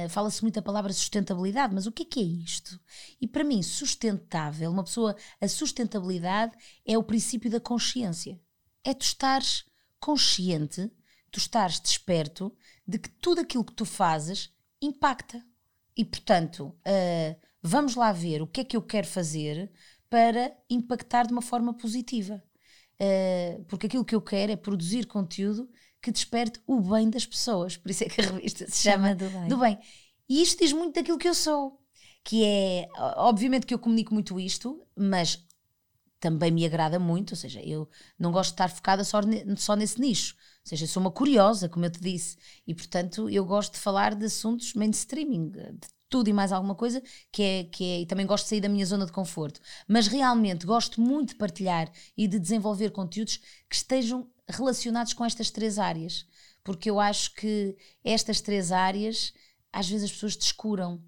Uh, 0.06 0.10
Fala-se 0.10 0.41
muito 0.41 0.60
a 0.60 0.62
palavra 0.62 0.91
sustentabilidade, 0.91 1.73
mas 1.73 1.88
o 1.88 1.93
que 1.93 2.03
é 2.03 2.06
que 2.06 2.19
é 2.19 2.23
isto? 2.23 2.77
E 3.21 3.25
para 3.25 3.45
mim, 3.45 3.63
sustentável, 3.63 4.69
uma 4.69 4.84
pessoa, 4.84 5.15
a 5.39 5.47
sustentabilidade 5.47 6.53
é 6.86 6.97
o 6.97 7.03
princípio 7.03 7.49
da 7.49 7.62
consciência. 7.62 8.38
É 8.84 8.93
tu 8.93 9.03
estares 9.03 9.63
consciente, 9.97 10.91
tu 11.32 11.39
estares 11.39 11.80
desperto 11.80 12.53
de 12.86 12.99
que 12.99 13.08
tudo 13.08 13.39
aquilo 13.39 13.63
que 13.63 13.73
tu 13.73 13.86
fazes 13.86 14.51
impacta. 14.82 15.41
E 15.95 16.03
portanto, 16.03 16.75
uh, 16.86 17.47
vamos 17.67 17.95
lá 17.95 18.12
ver 18.12 18.41
o 18.41 18.47
que 18.47 18.62
é 18.62 18.63
que 18.63 18.77
eu 18.77 18.82
quero 18.82 19.08
fazer 19.08 19.69
para 20.10 20.56
impactar 20.69 21.27
de 21.27 21.34
uma 21.34 21.41
forma 21.41 21.73
positiva. 21.73 22.41
Uh, 22.99 23.63
porque 23.65 23.86
aquilo 23.86 24.06
que 24.06 24.15
eu 24.15 24.21
quero 24.21 24.51
é 24.51 24.56
produzir 24.56 25.06
conteúdo 25.06 25.69
que 26.01 26.12
desperte 26.12 26.60
o 26.65 26.80
bem 26.80 27.10
das 27.10 27.25
pessoas. 27.25 27.75
Por 27.77 27.91
isso 27.91 28.03
é 28.03 28.08
que 28.08 28.21
a 28.21 28.25
revista 28.25 28.65
se 28.69 28.84
chama, 28.84 29.13
do, 29.13 29.30
bem. 29.30 29.47
do 29.47 29.58
Bem. 29.58 29.77
E 30.30 30.41
isto 30.41 30.63
diz 30.63 30.73
muito 30.73 30.95
daquilo 30.95 31.17
que 31.17 31.27
eu 31.27 31.36
sou. 31.36 31.82
Que 32.23 32.43
é, 32.43 32.88
obviamente 33.17 33.65
que 33.65 33.73
eu 33.73 33.80
comunico 33.80 34.13
muito 34.13 34.38
isto, 34.39 34.86
mas 34.95 35.45
também 36.19 36.51
me 36.51 36.65
agrada 36.65 36.99
muito, 36.99 37.32
ou 37.32 37.38
seja, 37.38 37.62
eu 37.62 37.89
não 38.19 38.32
gosto 38.32 38.49
de 38.49 38.53
estar 38.56 38.69
focada 38.69 39.03
só, 39.03 39.21
só 39.56 39.75
nesse 39.75 39.99
nicho. 39.99 40.36
Ou 40.36 40.69
seja, 40.69 40.84
eu 40.84 40.89
sou 40.89 40.99
uma 40.99 41.12
curiosa, 41.12 41.69
como 41.69 41.86
eu 41.86 41.89
te 41.89 42.01
disse, 42.01 42.38
e 42.65 42.73
portanto 42.73 43.30
eu 43.30 43.45
gosto 43.45 43.73
de 43.73 43.80
falar 43.80 44.13
de 44.13 44.25
assuntos 44.25 44.73
mainstreaming, 44.73 45.51
de 45.51 45.88
tudo 46.09 46.29
e 46.29 46.33
mais 46.33 46.51
alguma 46.51 46.75
coisa, 46.75 47.01
que 47.31 47.43
é, 47.43 47.63
que 47.65 47.83
é, 47.83 48.01
e 48.01 48.05
também 48.05 48.25
gosto 48.25 48.45
de 48.45 48.49
sair 48.49 48.61
da 48.61 48.69
minha 48.69 48.85
zona 48.85 49.05
de 49.05 49.11
conforto. 49.11 49.59
Mas 49.87 50.07
realmente 50.07 50.65
gosto 50.65 51.01
muito 51.01 51.29
de 51.29 51.35
partilhar 51.35 51.91
e 52.15 52.27
de 52.27 52.39
desenvolver 52.39 52.91
conteúdos 52.91 53.37
que 53.69 53.75
estejam 53.75 54.29
relacionados 54.49 55.13
com 55.13 55.25
estas 55.25 55.51
três 55.51 55.77
áreas, 55.77 56.25
porque 56.63 56.89
eu 56.89 56.99
acho 56.99 57.33
que 57.33 57.75
estas 58.03 58.41
três 58.41 58.71
áreas, 58.71 59.33
às 59.71 59.87
vezes 59.89 60.05
as 60.05 60.11
pessoas 60.11 60.35
descuram. 60.35 61.03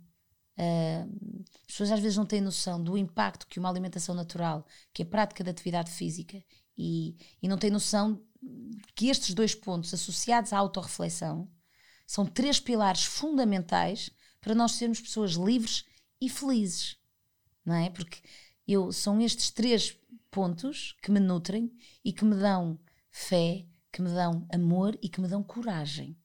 Uh, 0.57 1.43
as 1.67 1.71
pessoas 1.71 1.91
às 1.91 1.99
vezes 2.01 2.17
não 2.17 2.25
têm 2.25 2.41
noção 2.41 2.83
do 2.83 2.97
impacto 2.97 3.47
que 3.47 3.59
uma 3.59 3.69
alimentação 3.69 4.13
natural, 4.13 4.65
que 4.93 5.03
a 5.03 5.05
prática 5.05 5.41
da 5.41 5.51
atividade 5.51 5.89
física, 5.89 6.43
e, 6.77 7.15
e 7.41 7.47
não 7.47 7.57
têm 7.57 7.69
noção 7.69 8.21
que 8.95 9.07
estes 9.09 9.33
dois 9.33 9.53
pontos 9.53 9.93
associados 9.93 10.53
à 10.53 10.57
autorreflexão 10.57 11.49
são 12.07 12.25
três 12.25 12.59
pilares 12.59 13.03
fundamentais 13.03 14.09
para 14.41 14.55
nós 14.55 14.73
sermos 14.73 15.01
pessoas 15.01 15.31
livres 15.33 15.85
e 16.21 16.29
felizes, 16.29 16.97
não 17.65 17.75
é? 17.75 17.89
Porque 17.89 18.19
eu, 18.67 18.91
são 18.91 19.19
estes 19.21 19.49
três 19.49 19.97
pontos 20.29 20.95
que 21.01 21.11
me 21.11 21.19
nutrem 21.19 21.71
e 22.03 22.13
que 22.13 22.25
me 22.25 22.35
dão 22.35 22.79
fé, 23.09 23.65
que 23.91 24.01
me 24.01 24.09
dão 24.09 24.47
amor 24.53 24.97
e 25.01 25.09
que 25.09 25.19
me 25.19 25.27
dão 25.27 25.43
coragem. 25.43 26.15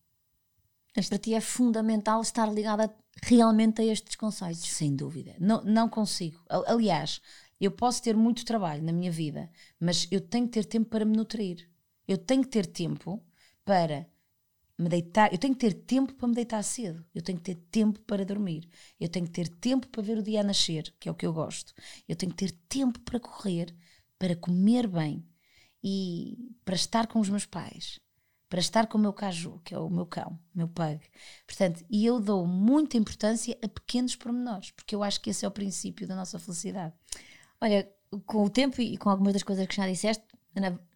Mas 0.97 1.09
para 1.09 1.19
ti 1.19 1.35
é 1.35 1.41
fundamental 1.41 2.21
estar 2.21 2.53
ligada 2.53 2.95
realmente 3.23 3.83
a 3.83 3.85
estes 3.85 4.15
conceitos. 4.17 4.63
Sem 4.63 4.95
dúvida. 4.95 5.35
Não, 5.41 5.63
não 5.65 5.89
consigo. 5.89 6.41
Aliás, 6.49 7.21
eu 7.61 7.71
posso 7.71 8.03
ter 8.03 8.17
muito 8.17 8.45
trabalho 8.45 8.83
na 8.83 8.93
minha 8.93 9.11
vida, 9.11 9.51
mas 9.81 10.07
eu 10.11 10.21
tenho 10.21 10.47
que 10.47 10.53
ter 10.53 10.65
tempo 10.65 10.91
para 10.91 11.05
me 11.05 11.17
nutrir. 11.17 11.69
Eu 12.07 12.19
tenho 12.19 12.43
que 12.43 12.51
ter 12.51 12.67
tempo 12.67 13.25
para 13.65 14.07
me 14.79 14.89
deitar. 14.89 15.33
Eu 15.33 15.39
tenho 15.39 15.55
que 15.55 15.61
ter 15.61 15.75
tempo 15.75 16.15
para 16.15 16.29
me 16.29 16.35
deitar 16.35 16.63
cedo. 16.63 17.05
Eu 17.15 17.23
tenho 17.23 17.39
que 17.39 17.45
ter 17.45 17.61
tempo 17.71 18.01
para 18.01 18.25
dormir. 18.25 18.69
Eu 18.99 19.09
tenho 19.09 19.27
que 19.27 19.33
ter 19.33 19.49
tempo 19.49 19.89
para 19.89 20.03
ver 20.03 20.19
o 20.19 20.23
dia 20.23 20.41
a 20.41 20.45
nascer, 20.45 20.95
que 20.99 21.09
é 21.09 21.13
o 21.13 21.15
que 21.15 21.27
eu 21.27 21.33
gosto. 21.33 21.73
Eu 22.09 22.17
tenho 22.17 22.33
que 22.33 22.47
ter 22.47 22.53
tempo 22.69 23.01
para 23.01 23.21
correr, 23.21 23.75
para 24.19 24.37
comer 24.37 24.87
bem 24.87 25.25
e 25.83 26.53
para 26.65 26.75
estar 26.75 27.07
com 27.07 27.21
os 27.21 27.29
meus 27.29 27.47
pais 27.47 28.01
para 28.55 28.61
estar 28.61 28.87
com 28.87 28.97
o 28.97 29.01
meu 29.01 29.13
caju, 29.13 29.61
que 29.65 29.75
é 29.75 29.79
o 29.79 29.91
meu 29.91 30.07
cão, 30.07 30.39
o 30.55 30.59
meu 30.59 30.69
pug. 30.69 31.01
Portanto, 31.45 31.85
e 31.91 32.07
eu 32.07 32.21
dou 32.21 32.47
muita 32.47 32.97
importância 32.97 33.59
a 33.61 33.67
pequenos 33.67 34.15
pormenores, 34.15 34.71
porque 34.71 34.95
eu 34.95 35.03
acho 35.03 35.21
que 35.21 35.31
esse 35.31 35.45
é 35.45 35.49
o 35.49 35.51
princípio 35.51 36.07
da 36.07 36.15
nossa 36.15 36.39
felicidade. 36.39 36.95
Olha, 37.61 37.91
com 38.27 38.45
o 38.45 38.49
tempo 38.49 38.81
e 38.81 38.97
com 38.97 39.11
algumas 39.11 39.33
das 39.33 39.43
coisas 39.43 39.67
que 39.67 39.75
já 39.75 39.89
disseste, 39.89 40.25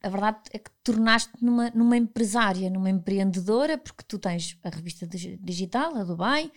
a 0.03 0.09
verdade 0.09 0.39
é 0.53 0.59
que 0.59 0.71
tornaste 0.83 1.33
numa, 1.41 1.71
numa 1.71 1.97
empresária, 1.97 2.71
numa 2.71 2.91
empreendedora, 2.91 3.77
porque 3.77 4.05
tu 4.07 4.19
tens 4.19 4.59
a 4.63 4.69
revista 4.69 5.07
digital, 5.07 5.97
a 5.97 6.05
Dubai, 6.05 6.51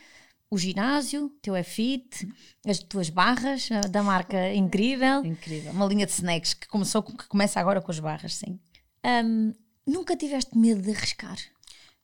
o 0.49 0.57
ginásio, 0.57 1.25
o 1.25 1.29
teu 1.29 1.55
é 1.55 1.63
fit, 1.63 2.27
as 2.67 2.79
tuas 2.79 3.09
barras 3.09 3.69
da 3.89 4.03
marca 4.03 4.51
Incrível. 4.53 5.25
Incrível. 5.25 5.71
Uma 5.71 5.85
linha 5.85 6.05
de 6.05 6.11
snacks 6.11 6.53
que 6.53 6.67
começou 6.67 7.01
que 7.01 7.27
começa 7.27 7.59
agora 7.59 7.81
com 7.81 7.91
as 7.91 7.99
barras, 7.99 8.35
sim. 8.35 8.59
Um, 9.05 9.53
Nunca 9.85 10.15
tiveste 10.15 10.57
medo 10.57 10.81
de 10.81 10.91
arriscar? 10.91 11.37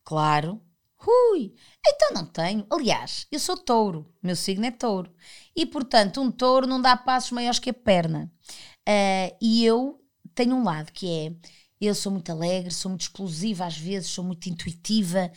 Claro. 0.04 0.62
Ui, 1.32 1.54
então 1.86 2.12
não 2.14 2.26
tenho. 2.26 2.66
Aliás, 2.70 3.28
eu 3.32 3.40
sou 3.40 3.56
touro, 3.56 4.12
meu 4.22 4.36
signo 4.36 4.66
é 4.66 4.72
touro. 4.72 5.14
E 5.56 5.66
portanto, 5.66 6.20
um 6.20 6.32
touro 6.32 6.66
não 6.66 6.82
dá 6.82 6.98
passos 6.98 7.32
maiores 7.32 7.60
que 7.60 7.70
a 7.70 7.74
perna. 7.74 8.32
Uh, 8.88 9.38
e 9.40 9.64
eu 9.64 10.02
tenho 10.38 10.56
um 10.56 10.64
lado 10.64 10.92
que 10.92 11.10
é: 11.10 11.36
eu 11.82 11.96
sou 11.96 12.12
muito 12.12 12.32
alegre, 12.32 12.72
sou 12.72 12.90
muito 12.90 13.02
explosiva 13.02 13.66
às 13.66 13.76
vezes, 13.76 14.12
sou 14.12 14.24
muito 14.24 14.48
intuitiva, 14.48 15.32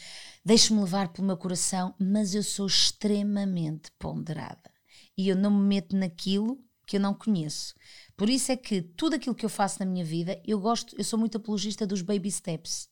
deixo-me 0.45 0.83
levar 0.83 1.09
pelo 1.09 1.27
meu 1.27 1.39
coração, 1.39 1.95
mas 1.99 2.35
eu 2.35 2.43
sou 2.43 2.67
extremamente 2.67 3.91
ponderada. 3.99 4.71
E 5.17 5.29
eu 5.29 5.37
não 5.37 5.51
me 5.51 5.67
meto 5.67 5.97
naquilo 5.97 6.63
que 6.87 6.97
eu 6.97 7.01
não 7.01 7.15
conheço. 7.15 7.75
Por 8.15 8.29
isso 8.29 8.53
é 8.53 8.57
que 8.57 8.83
tudo 8.83 9.17
aquilo 9.17 9.35
que 9.35 9.45
eu 9.45 9.51
faço 9.51 9.79
na 9.81 9.87
minha 9.87 10.05
vida, 10.05 10.41
eu 10.47 10.61
gosto, 10.61 10.95
eu 10.99 11.05
sou 11.05 11.19
muito 11.19 11.39
apologista 11.39 11.87
dos 11.87 12.03
baby 12.03 12.31
steps. 12.31 12.89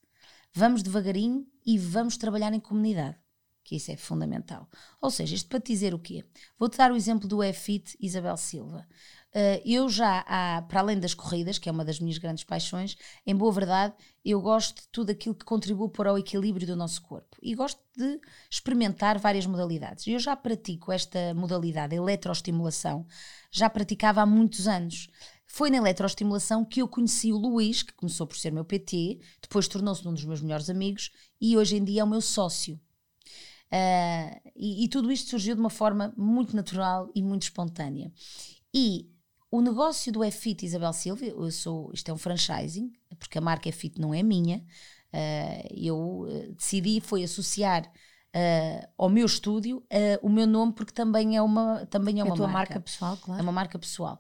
Vamos 0.54 0.82
devagarinho 0.82 1.46
e 1.64 1.76
vamos 1.76 2.16
trabalhar 2.16 2.54
em 2.54 2.60
comunidade, 2.60 3.18
que 3.64 3.76
isso 3.76 3.90
é 3.90 3.96
fundamental. 3.96 4.66
Ou 5.00 5.10
seja, 5.10 5.34
isto 5.34 5.48
para 5.48 5.60
te 5.60 5.72
dizer 5.72 5.92
o 5.92 5.98
quê? 5.98 6.24
Vou-te 6.58 6.78
dar 6.78 6.90
o 6.90 6.96
exemplo 6.96 7.28
do 7.28 7.42
EFIT 7.42 7.96
Isabel 8.00 8.36
Silva. 8.38 8.86
Uh, 9.34 9.60
eu 9.62 9.90
já, 9.90 10.24
há, 10.26 10.62
para 10.62 10.80
além 10.80 10.98
das 10.98 11.12
corridas, 11.12 11.58
que 11.58 11.68
é 11.68 11.72
uma 11.72 11.84
das 11.84 12.00
minhas 12.00 12.16
grandes 12.16 12.44
paixões, 12.44 12.96
em 13.26 13.36
boa 13.36 13.52
verdade, 13.52 13.94
eu 14.24 14.40
gosto 14.40 14.80
de 14.80 14.88
tudo 14.88 15.10
aquilo 15.10 15.34
que 15.34 15.44
contribui 15.44 15.90
para 15.90 16.12
o 16.12 16.18
equilíbrio 16.18 16.66
do 16.66 16.74
nosso 16.74 17.02
corpo 17.02 17.36
e 17.42 17.54
gosto 17.54 17.80
de 17.96 18.18
experimentar 18.50 19.18
várias 19.18 19.44
modalidades. 19.44 20.06
Eu 20.06 20.18
já 20.18 20.34
pratico 20.34 20.90
esta 20.90 21.34
modalidade, 21.34 21.94
a 21.94 21.98
eletroestimulação, 21.98 23.06
já 23.50 23.68
praticava 23.68 24.22
há 24.22 24.26
muitos 24.26 24.66
anos. 24.66 25.08
Foi 25.46 25.70
na 25.70 25.76
eletroestimulação 25.76 26.64
que 26.64 26.80
eu 26.80 26.88
conheci 26.88 27.30
o 27.32 27.36
Luís, 27.36 27.82
que 27.82 27.92
começou 27.92 28.26
por 28.26 28.36
ser 28.36 28.50
meu 28.50 28.64
PT, 28.64 29.20
depois 29.42 29.68
tornou-se 29.68 30.06
um 30.08 30.14
dos 30.14 30.24
meus 30.24 30.40
melhores 30.40 30.70
amigos 30.70 31.10
e 31.40 31.56
hoje 31.56 31.76
em 31.76 31.84
dia 31.84 32.00
é 32.00 32.04
o 32.04 32.08
meu 32.08 32.20
sócio. 32.22 32.80
Uh, 33.70 34.40
e, 34.56 34.84
e 34.84 34.88
tudo 34.88 35.12
isto 35.12 35.28
surgiu 35.28 35.54
de 35.54 35.60
uma 35.60 35.68
forma 35.68 36.14
muito 36.16 36.56
natural 36.56 37.10
e 37.14 37.22
muito 37.22 37.42
espontânea. 37.42 38.10
E 38.72 39.10
o 39.50 39.60
negócio 39.60 40.12
do 40.12 40.22
EFIT 40.22 40.66
Isabel 40.66 40.92
Silva, 40.92 41.24
eu 41.24 41.50
sou, 41.50 41.90
isto 41.92 42.10
é 42.10 42.14
um 42.14 42.18
franchising, 42.18 42.92
porque 43.18 43.38
a 43.38 43.40
marca 43.40 43.68
EFIT 43.68 44.00
não 44.00 44.12
é 44.12 44.22
minha. 44.22 44.64
Uh, 45.12 45.74
eu 45.74 45.96
uh, 45.96 46.52
decidi 46.52 47.00
foi 47.00 47.22
associar 47.22 47.86
uh, 47.86 48.88
ao 48.98 49.08
meu 49.08 49.24
estúdio 49.24 49.82
o 50.20 50.28
meu 50.28 50.46
nome 50.46 50.74
porque 50.74 50.92
também 50.92 51.34
é 51.34 51.40
uma 51.40 51.86
também 51.86 52.18
é, 52.18 52.20
é 52.20 52.24
uma 52.24 52.36
marca. 52.36 52.52
marca 52.52 52.80
pessoal, 52.80 53.16
claro. 53.16 53.40
É 53.40 53.42
uma 53.42 53.52
marca 53.52 53.78
pessoal. 53.78 54.18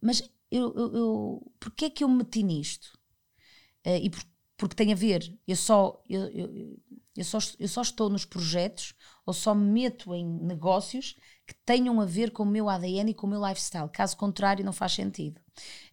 mas 0.00 0.22
eu, 0.50 0.74
eu, 0.74 0.96
eu 0.96 1.52
porquê 1.60 1.86
é 1.86 1.90
que 1.90 2.02
eu 2.02 2.08
me 2.08 2.16
meti 2.16 2.42
nisto? 2.42 2.98
e 3.84 4.08
por, 4.08 4.22
porque 4.56 4.74
tem 4.74 4.92
a 4.92 4.96
ver, 4.96 5.38
eu 5.46 5.56
só 5.56 6.02
eu, 6.08 6.22
eu, 6.30 6.78
eu, 7.14 7.24
só 7.24 7.38
eu 7.58 7.68
só 7.68 7.82
estou 7.82 8.08
nos 8.08 8.24
projetos 8.24 8.94
ou 9.26 9.34
só 9.34 9.54
me 9.54 9.70
meto 9.70 10.14
em 10.14 10.26
negócios 10.26 11.16
que 11.48 11.54
tenham 11.64 11.98
a 11.98 12.04
ver 12.04 12.30
com 12.30 12.42
o 12.42 12.46
meu 12.46 12.68
ADN 12.68 13.10
e 13.10 13.14
com 13.14 13.26
o 13.26 13.30
meu 13.30 13.42
lifestyle. 13.42 13.88
Caso 13.88 14.14
contrário, 14.18 14.62
não 14.62 14.72
faz 14.72 14.92
sentido. 14.92 15.40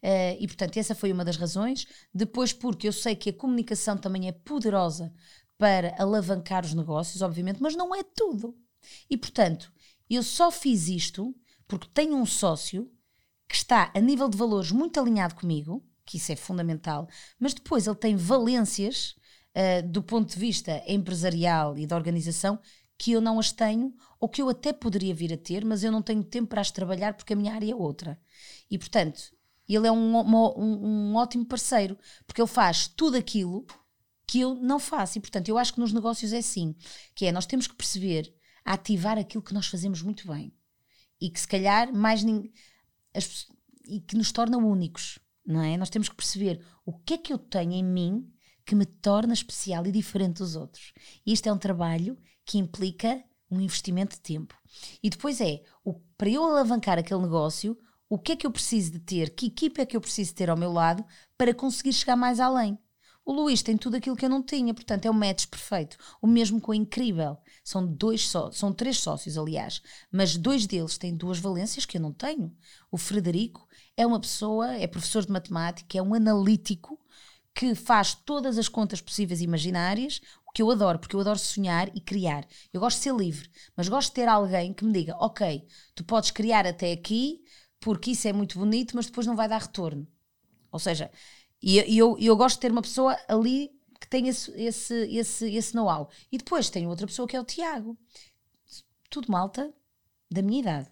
Uh, 0.03 0.35
e 0.37 0.45
portanto, 0.47 0.75
essa 0.75 0.93
foi 0.93 1.13
uma 1.13 1.23
das 1.23 1.37
razões. 1.37 1.87
Depois, 2.13 2.51
porque 2.51 2.89
eu 2.89 2.91
sei 2.91 3.15
que 3.15 3.29
a 3.29 3.33
comunicação 3.33 3.97
também 3.97 4.27
é 4.27 4.33
poderosa 4.33 5.13
para 5.57 5.95
alavancar 5.97 6.65
os 6.65 6.73
negócios, 6.73 7.21
obviamente, 7.21 7.61
mas 7.61 7.73
não 7.73 7.95
é 7.95 8.03
tudo. 8.03 8.53
E 9.09 9.15
portanto, 9.15 9.71
eu 10.09 10.21
só 10.21 10.51
fiz 10.51 10.89
isto 10.89 11.33
porque 11.65 11.87
tenho 11.93 12.17
um 12.17 12.25
sócio 12.25 12.91
que 13.47 13.55
está 13.55 13.93
a 13.95 14.01
nível 14.01 14.27
de 14.27 14.37
valores 14.37 14.71
muito 14.73 14.99
alinhado 14.99 15.35
comigo, 15.35 15.81
que 16.05 16.17
isso 16.17 16.33
é 16.33 16.35
fundamental, 16.35 17.07
mas 17.39 17.53
depois 17.53 17.87
ele 17.87 17.95
tem 17.95 18.17
valências 18.17 19.15
uh, 19.55 19.87
do 19.87 20.03
ponto 20.03 20.33
de 20.33 20.39
vista 20.39 20.83
empresarial 20.85 21.77
e 21.77 21.87
da 21.87 21.95
organização 21.95 22.59
que 22.97 23.11
eu 23.11 23.21
não 23.21 23.39
as 23.39 23.51
tenho 23.51 23.93
ou 24.19 24.29
que 24.29 24.41
eu 24.41 24.49
até 24.49 24.71
poderia 24.71 25.13
vir 25.13 25.33
a 25.33 25.37
ter, 25.37 25.65
mas 25.65 25.83
eu 25.83 25.91
não 25.91 26.01
tenho 26.01 26.23
tempo 26.23 26.47
para 26.47 26.61
as 26.61 26.71
trabalhar 26.71 27.13
porque 27.13 27.33
a 27.33 27.35
minha 27.35 27.53
área 27.53 27.71
é 27.71 27.75
outra. 27.75 28.19
E 28.69 28.77
portanto, 28.77 29.21
ele 29.67 29.87
é 29.87 29.91
um, 29.91 30.17
um, 30.17 31.11
um 31.11 31.15
ótimo 31.15 31.45
parceiro 31.45 31.97
porque 32.25 32.41
ele 32.41 32.47
faz 32.47 32.87
tudo 32.87 33.17
aquilo 33.17 33.65
que 34.27 34.39
eu 34.39 34.55
não 34.55 34.79
faço. 34.79 35.17
E 35.17 35.21
portanto, 35.21 35.49
eu 35.49 35.57
acho 35.57 35.73
que 35.73 35.79
nos 35.79 35.93
negócios 35.93 36.33
é 36.33 36.37
assim: 36.37 36.75
que 37.13 37.25
é 37.25 37.31
nós 37.31 37.45
temos 37.45 37.67
que 37.67 37.75
perceber 37.75 38.33
ativar 38.63 39.17
aquilo 39.17 39.43
que 39.43 39.53
nós 39.53 39.67
fazemos 39.67 40.01
muito 40.01 40.27
bem 40.27 40.53
e 41.21 41.29
que 41.29 41.39
se 41.39 41.47
calhar 41.47 41.93
mais 41.93 42.23
as, 43.13 43.47
e 43.87 44.01
que 44.01 44.15
nos 44.15 44.31
torna 44.31 44.57
únicos, 44.57 45.19
não 45.45 45.61
é? 45.61 45.77
Nós 45.77 45.89
temos 45.89 46.09
que 46.09 46.15
perceber 46.15 46.63
o 46.85 46.93
que 46.93 47.13
é 47.13 47.17
que 47.17 47.31
eu 47.31 47.37
tenho 47.37 47.73
em 47.73 47.83
mim 47.83 48.31
que 48.65 48.75
me 48.75 48.85
torna 48.85 49.33
especial 49.33 49.85
e 49.85 49.91
diferente 49.91 50.37
dos 50.37 50.55
outros. 50.55 50.93
E 51.25 51.31
isto 51.31 51.47
é 51.47 51.53
um 51.53 51.57
trabalho 51.57 52.17
que 52.45 52.57
implica 52.57 53.23
um 53.49 53.59
investimento 53.59 54.15
de 54.15 54.21
tempo. 54.21 54.55
E 55.01 55.09
depois 55.09 55.41
é, 55.41 55.61
o, 55.83 55.93
para 56.17 56.29
eu 56.29 56.43
alavancar 56.43 56.97
aquele 56.97 57.21
negócio, 57.21 57.77
o 58.07 58.19
que 58.19 58.33
é 58.33 58.35
que 58.35 58.45
eu 58.45 58.51
preciso 58.51 58.91
de 58.91 58.99
ter, 58.99 59.31
que 59.31 59.47
equipa 59.47 59.81
é 59.81 59.85
que 59.85 59.97
eu 59.97 60.01
preciso 60.01 60.33
ter 60.33 60.49
ao 60.49 60.57
meu 60.57 60.71
lado 60.71 61.03
para 61.37 61.53
conseguir 61.53 61.93
chegar 61.93 62.15
mais 62.15 62.39
além. 62.39 62.77
O 63.25 63.33
Luís 63.33 63.63
tem 63.63 63.75
tudo 63.75 63.95
aquilo 63.97 64.15
que 64.15 64.23
eu 64.23 64.29
não 64.29 64.43
tinha, 64.43 64.71
portanto 64.71 65.07
é 65.07 65.09
um 65.09 65.13
match 65.13 65.47
perfeito. 65.47 65.97
O 66.21 66.27
mesmo 66.27 66.61
com 66.61 66.71
o 66.71 66.75
Incrível. 66.75 67.37
São 67.63 67.85
dois 67.85 68.27
só, 68.29 68.51
são 68.51 68.71
três 68.71 68.99
sócios, 68.99 69.35
aliás, 69.35 69.81
mas 70.11 70.37
dois 70.37 70.67
deles 70.67 70.99
têm 70.99 71.17
duas 71.17 71.39
valências 71.39 71.87
que 71.87 71.97
eu 71.97 72.01
não 72.01 72.13
tenho. 72.13 72.55
O 72.91 72.97
Frederico 72.97 73.67
é 73.97 74.05
uma 74.05 74.19
pessoa, 74.19 74.75
é 74.75 74.85
professor 74.85 75.25
de 75.25 75.31
matemática, 75.31 75.97
é 75.97 76.01
um 76.03 76.13
analítico 76.13 76.99
que 77.55 77.73
faz 77.73 78.13
todas 78.13 78.59
as 78.59 78.67
contas 78.67 79.01
possíveis 79.01 79.41
e 79.41 79.45
imaginárias, 79.45 80.21
que 80.55 80.61
eu 80.61 80.71
adoro, 80.71 80.97
porque 80.97 81.13
eu 81.17 81.19
adoro 81.19 81.37
sonhar 81.37 81.91
e 81.93 81.99
criar. 81.99 82.47
Eu 82.71 82.79
gosto 82.79 82.95
de 82.95 83.03
ser 83.03 83.13
livre, 83.13 83.49
mas 83.75 83.89
gosto 83.89 84.07
de 84.07 84.13
ter 84.13 84.29
alguém 84.29 84.73
que 84.73 84.85
me 84.85 84.93
diga: 84.93 85.13
ok, 85.19 85.67
tu 85.93 86.05
podes 86.05 86.31
criar 86.31 86.65
até 86.65 86.93
aqui, 86.93 87.43
porque 87.77 88.11
isso 88.11 88.25
é 88.25 88.31
muito 88.31 88.57
bonito, 88.57 88.95
mas 88.95 89.07
depois 89.07 89.27
não 89.27 89.35
vai 89.35 89.49
dar 89.49 89.61
retorno. 89.61 90.07
Ou 90.71 90.79
seja, 90.79 91.11
e 91.61 91.97
eu, 91.97 92.17
eu, 92.17 92.37
gosto 92.37 92.55
de 92.55 92.61
ter 92.61 92.71
uma 92.71 92.81
pessoa 92.81 93.17
ali 93.27 93.69
que 93.99 94.07
tem 94.07 94.29
esse, 94.29 94.49
esse, 94.51 94.93
esse, 95.13 95.53
esse 95.53 95.75
know-how. 95.75 96.09
E 96.31 96.37
depois 96.37 96.69
tenho 96.69 96.89
outra 96.89 97.05
pessoa 97.05 97.27
que 97.27 97.35
é 97.35 97.41
o 97.41 97.43
Tiago. 97.43 97.97
Tudo 99.09 99.29
malta 99.29 99.73
da 100.31 100.41
minha 100.41 100.61
idade, 100.61 100.89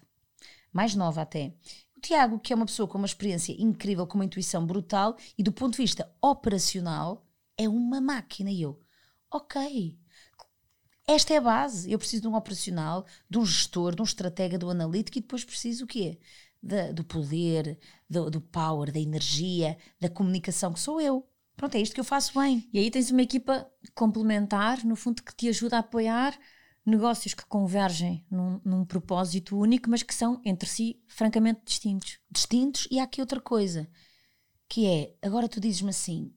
mais 0.72 0.94
nova 0.94 1.22
até. 1.22 1.54
O 1.96 2.00
Tiago, 2.00 2.38
que 2.38 2.52
é 2.52 2.56
uma 2.56 2.66
pessoa 2.66 2.86
com 2.86 2.98
uma 2.98 3.06
experiência 3.06 3.54
incrível, 3.58 4.06
com 4.06 4.18
uma 4.18 4.26
intuição 4.26 4.66
brutal 4.66 5.16
e 5.38 5.42
do 5.42 5.52
ponto 5.52 5.72
de 5.72 5.82
vista 5.82 6.10
operacional, 6.20 7.26
é 7.56 7.66
uma 7.66 8.00
máquina. 8.00 8.50
E 8.50 8.60
eu, 8.60 8.83
ok. 9.36 9.98
esta 11.06 11.34
é 11.34 11.36
a 11.38 11.40
base. 11.40 11.90
Eu 11.90 11.98
preciso 11.98 12.22
de 12.22 12.28
um 12.28 12.34
operacional, 12.34 13.04
de 13.28 13.38
um 13.38 13.44
gestor, 13.44 13.94
de 13.94 14.02
um 14.02 14.04
estratega, 14.04 14.58
do 14.58 14.70
analítico 14.70 15.18
e 15.18 15.20
depois 15.20 15.44
preciso 15.44 15.84
o 15.84 15.88
quê? 15.88 16.18
Da, 16.62 16.92
do 16.92 17.04
poder, 17.04 17.78
do, 18.08 18.30
do 18.30 18.40
power, 18.40 18.90
da 18.92 18.98
energia, 18.98 19.76
da 20.00 20.08
comunicação, 20.08 20.72
que 20.72 20.80
sou 20.80 21.00
eu. 21.00 21.28
Pronto, 21.56 21.74
é 21.76 21.80
isto 21.80 21.94
que 21.94 22.00
eu 22.00 22.04
faço 22.04 22.38
bem. 22.38 22.68
E 22.72 22.78
aí 22.78 22.90
tens 22.90 23.10
uma 23.10 23.22
equipa 23.22 23.70
complementar, 23.94 24.84
no 24.84 24.96
fundo, 24.96 25.22
que 25.22 25.34
te 25.34 25.48
ajuda 25.48 25.76
a 25.76 25.80
apoiar 25.80 26.38
negócios 26.86 27.32
que 27.32 27.46
convergem 27.46 28.26
num, 28.30 28.60
num, 28.64 28.84
propósito 28.84 29.56
único, 29.56 29.88
mas 29.88 30.02
que 30.02 30.14
são 30.14 30.40
entre 30.44 30.68
si 30.68 31.00
francamente 31.08 31.62
distintos. 31.64 32.18
Distintos, 32.30 32.88
e 32.90 32.98
há 32.98 33.04
aqui 33.04 33.20
outra 33.20 33.40
coisa, 33.40 33.88
que 34.68 34.86
é, 34.86 35.14
agora 35.22 35.48
tu 35.48 35.60
dizes-me 35.60 35.90
assim, 35.90 36.32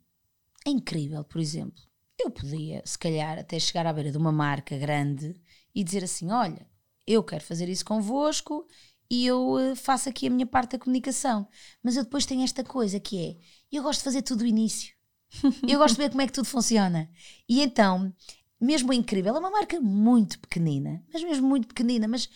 é 0.66 0.70
incrível, 0.70 1.24
por 1.24 1.42
exemplo, 1.42 1.87
eu 2.19 2.32
podia, 2.32 2.82
se 2.86 2.97
calhar, 2.97 3.38
até 3.39 3.60
chegar 3.60 3.86
à 3.86 3.93
beira 3.93 4.12
de 4.12 4.17
uma 4.17 4.32
marca 4.32 4.77
grande 4.77 5.36
e 5.73 5.84
dizer 5.84 6.03
assim: 6.03 6.32
olha, 6.32 6.67
eu 7.06 7.23
quero 7.23 7.43
fazer 7.43 7.69
isso 7.69 7.86
convosco 7.86 8.67
e 9.10 9.25
eu 9.25 9.58
eh, 9.60 9.75
faço 9.75 10.10
aqui 10.10 10.27
a 10.27 10.30
minha 10.30 10.45
parte 10.45 10.71
da 10.73 10.80
comunicação. 10.80 11.47
Mas 11.84 11.95
eu 11.95 12.03
depois 12.03 12.25
tenho 12.25 12.43
esta 12.43 12.63
coisa 12.63 12.99
que 12.99 13.17
é: 13.19 13.38
eu 13.71 13.84
gosto 13.84 13.99
de 13.99 14.06
fazer 14.06 14.21
tudo 14.21 14.39
do 14.39 14.45
início. 14.45 14.95
Eu 15.67 15.80
gosto 15.80 15.95
de 15.95 16.03
ver 16.03 16.10
como 16.10 16.21
é 16.21 16.25
que 16.25 16.32
tudo 16.32 16.47
funciona. 16.47 17.10
E 17.49 17.62
então, 17.62 18.13
mesmo 18.60 18.93
incrível, 18.93 19.36
é 19.36 19.39
uma 19.39 19.51
marca 19.51 19.77
muito 19.77 20.39
pequenina, 20.39 21.03
mas 21.12 21.21
mesmo 21.21 21.45
muito 21.45 21.67
pequenina, 21.67 22.08
mas 22.08 22.30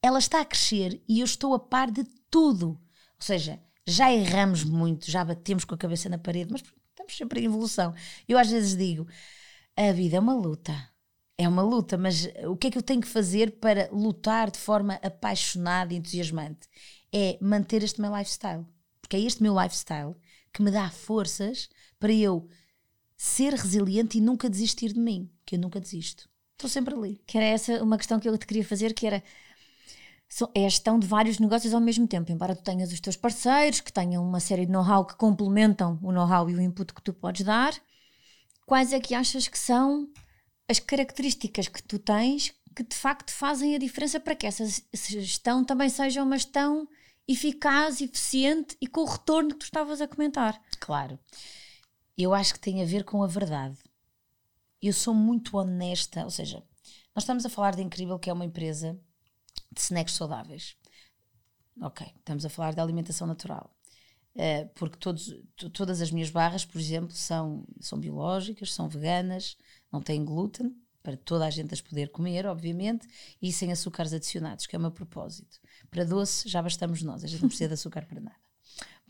ela 0.00 0.20
está 0.20 0.40
a 0.40 0.44
crescer 0.44 1.02
e 1.08 1.18
eu 1.18 1.24
estou 1.24 1.52
a 1.52 1.58
par 1.58 1.90
de 1.90 2.04
tudo. 2.30 2.68
Ou 2.68 2.78
seja, 3.18 3.60
já 3.84 4.12
erramos 4.12 4.62
muito, 4.62 5.10
já 5.10 5.24
batemos 5.24 5.64
com 5.64 5.74
a 5.74 5.78
cabeça 5.78 6.08
na 6.08 6.16
parede, 6.18 6.52
mas 6.52 6.62
estamos 6.98 7.16
sempre 7.16 7.40
em 7.40 7.44
evolução. 7.44 7.94
Eu 8.26 8.36
às 8.38 8.50
vezes 8.50 8.76
digo: 8.76 9.06
a 9.76 9.92
vida 9.92 10.16
é 10.16 10.20
uma 10.20 10.34
luta. 10.34 10.90
É 11.40 11.48
uma 11.48 11.62
luta, 11.62 11.96
mas 11.96 12.28
o 12.48 12.56
que 12.56 12.66
é 12.66 12.70
que 12.70 12.78
eu 12.78 12.82
tenho 12.82 13.00
que 13.00 13.06
fazer 13.06 13.58
para 13.60 13.88
lutar 13.92 14.50
de 14.50 14.58
forma 14.58 14.94
apaixonada 14.94 15.94
e 15.94 15.96
entusiasmante? 15.96 16.66
É 17.12 17.38
manter 17.40 17.84
este 17.84 18.00
meu 18.00 18.14
lifestyle. 18.16 18.66
Porque 19.00 19.16
é 19.16 19.20
este 19.20 19.40
meu 19.40 19.54
lifestyle 19.56 20.16
que 20.52 20.62
me 20.62 20.72
dá 20.72 20.90
forças 20.90 21.68
para 22.00 22.12
eu 22.12 22.48
ser 23.16 23.54
resiliente 23.54 24.18
e 24.18 24.20
nunca 24.20 24.50
desistir 24.50 24.92
de 24.92 24.98
mim, 24.98 25.30
que 25.46 25.54
eu 25.54 25.60
nunca 25.60 25.80
desisto. 25.80 26.28
Estou 26.54 26.68
sempre 26.68 26.92
ali. 26.92 27.22
Que 27.24 27.38
era 27.38 27.46
essa 27.46 27.82
uma 27.84 27.96
questão 27.96 28.18
que 28.18 28.28
eu 28.28 28.36
te 28.36 28.46
queria 28.46 28.64
fazer, 28.64 28.92
que 28.92 29.06
era 29.06 29.22
é 30.54 30.66
a 30.66 30.68
gestão 30.68 30.98
de 30.98 31.06
vários 31.06 31.38
negócios 31.38 31.72
ao 31.72 31.80
mesmo 31.80 32.06
tempo, 32.06 32.30
embora 32.30 32.54
tu 32.54 32.62
tenhas 32.62 32.92
os 32.92 33.00
teus 33.00 33.16
parceiros, 33.16 33.80
que 33.80 33.92
tenham 33.92 34.22
uma 34.22 34.40
série 34.40 34.66
de 34.66 34.72
know-how 34.72 35.04
que 35.04 35.16
complementam 35.16 35.98
o 36.02 36.12
know-how 36.12 36.48
e 36.50 36.54
o 36.54 36.60
input 36.60 36.92
que 36.92 37.02
tu 37.02 37.12
podes 37.12 37.44
dar, 37.44 37.74
quais 38.66 38.92
é 38.92 39.00
que 39.00 39.14
achas 39.14 39.48
que 39.48 39.58
são 39.58 40.08
as 40.68 40.78
características 40.78 41.68
que 41.68 41.82
tu 41.82 41.98
tens 41.98 42.54
que 42.76 42.84
de 42.84 42.94
facto 42.94 43.32
fazem 43.32 43.74
a 43.74 43.78
diferença 43.78 44.20
para 44.20 44.36
que 44.36 44.46
essa 44.46 44.64
gestão 44.94 45.64
também 45.64 45.88
seja 45.88 46.22
uma 46.22 46.36
gestão 46.36 46.86
eficaz, 47.26 48.00
eficiente 48.00 48.76
e 48.80 48.86
com 48.86 49.00
o 49.00 49.04
retorno 49.04 49.50
que 49.50 49.56
tu 49.56 49.64
estavas 49.64 50.00
a 50.00 50.06
comentar? 50.06 50.62
Claro. 50.78 51.18
Eu 52.16 52.32
acho 52.32 52.54
que 52.54 52.60
tem 52.60 52.80
a 52.80 52.86
ver 52.86 53.02
com 53.02 53.22
a 53.22 53.26
verdade. 53.26 53.76
Eu 54.80 54.92
sou 54.92 55.12
muito 55.12 55.56
honesta, 55.56 56.22
ou 56.22 56.30
seja, 56.30 56.62
nós 57.14 57.24
estamos 57.24 57.44
a 57.44 57.48
falar 57.48 57.74
de 57.74 57.82
Incrível, 57.82 58.18
que 58.18 58.30
é 58.30 58.32
uma 58.32 58.44
empresa 58.44 58.96
de 59.72 59.80
snacks 59.80 60.14
saudáveis. 60.14 60.76
Ok, 61.80 62.06
estamos 62.16 62.44
a 62.44 62.48
falar 62.48 62.74
de 62.74 62.80
alimentação 62.80 63.26
natural. 63.26 63.72
Uh, 64.34 64.68
porque 64.74 64.98
todos, 64.98 65.34
todas 65.72 66.00
as 66.00 66.10
minhas 66.10 66.30
barras, 66.30 66.64
por 66.64 66.80
exemplo, 66.80 67.12
são, 67.12 67.64
são 67.80 67.98
biológicas, 67.98 68.72
são 68.72 68.88
veganas, 68.88 69.56
não 69.90 70.00
têm 70.00 70.24
glúten, 70.24 70.76
para 71.02 71.16
toda 71.16 71.46
a 71.46 71.50
gente 71.50 71.72
as 71.72 71.80
poder 71.80 72.10
comer, 72.10 72.46
obviamente, 72.46 73.08
e 73.40 73.52
sem 73.52 73.72
açúcares 73.72 74.12
adicionados, 74.12 74.66
que 74.66 74.76
é 74.76 74.78
o 74.78 74.82
meu 74.82 74.90
propósito. 74.90 75.58
Para 75.90 76.04
doce 76.04 76.48
já 76.48 76.62
bastamos 76.62 77.02
nós, 77.02 77.24
a 77.24 77.26
gente 77.26 77.40
não 77.40 77.48
precisa 77.48 77.68
de 77.68 77.74
açúcar 77.74 78.06
para 78.06 78.20
nada. 78.20 78.47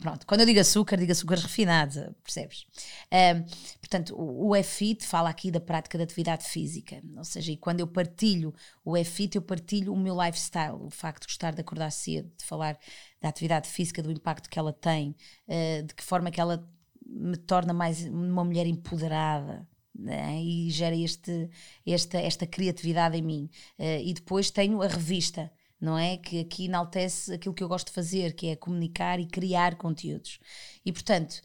Pronto, 0.01 0.25
quando 0.27 0.41
eu 0.43 0.47
digo 0.47 0.61
açúcar, 0.61 0.97
digo 0.97 1.11
açúcares 1.11 1.43
refinados, 1.43 1.97
percebes? 2.23 2.67
Um, 3.13 3.43
portanto, 3.81 4.15
o, 4.15 4.53
o 4.53 4.65
fala 5.01 5.29
aqui 5.29 5.51
da 5.51 5.61
prática 5.61 5.99
da 5.99 6.05
atividade 6.05 6.45
física, 6.45 7.03
ou 7.17 7.25
seja, 7.25 7.51
e 7.51 7.57
quando 7.57 7.81
eu 7.81 7.87
partilho 7.87 8.55
o 8.85 8.97
FIT, 8.97 9.35
eu 9.35 9.43
partilho 9.43 9.93
o 9.93 9.99
meu 9.99 10.17
lifestyle, 10.23 10.77
o 10.81 10.89
facto 10.89 11.23
de 11.23 11.27
gostar 11.27 11.53
de 11.53 11.61
acordar 11.63 11.91
cedo, 11.91 12.31
de 12.39 12.45
falar 12.45 12.79
da 13.21 13.29
atividade 13.29 13.69
física, 13.69 14.01
do 14.01 14.13
impacto 14.13 14.49
que 14.49 14.59
ela 14.59 14.73
tem, 14.73 15.17
uh, 15.49 15.83
de 15.83 15.93
que 15.93 16.05
forma 16.05 16.31
que 16.31 16.41
ela 16.41 16.65
me 17.05 17.37
torna 17.37 17.73
mais 17.73 18.05
uma 18.05 18.45
mulher 18.45 18.67
empoderada, 18.67 19.67
né? 19.99 20.41
e 20.41 20.71
gera 20.71 20.95
este, 20.95 21.51
esta, 21.85 22.19
esta 22.19 22.47
criatividade 22.47 23.17
em 23.17 23.23
mim. 23.23 23.51
Uh, 23.77 24.01
e 24.05 24.15
depois 24.15 24.49
tenho 24.49 24.81
a 24.81 24.87
revista, 24.87 25.51
não 25.81 25.99
é? 25.99 26.17
Que 26.17 26.41
aqui 26.41 26.67
enaltece 26.67 27.33
aquilo 27.33 27.55
que 27.55 27.63
eu 27.63 27.69
gosto 27.69 27.89
de 27.89 27.93
fazer, 27.93 28.35
que 28.35 28.49
é 28.49 28.57
comunicar 28.57 29.21
e 29.21 29.27
criar 29.27 29.77
conteúdos. 29.77 30.39
E 30.85 30.93
portanto, 30.93 31.41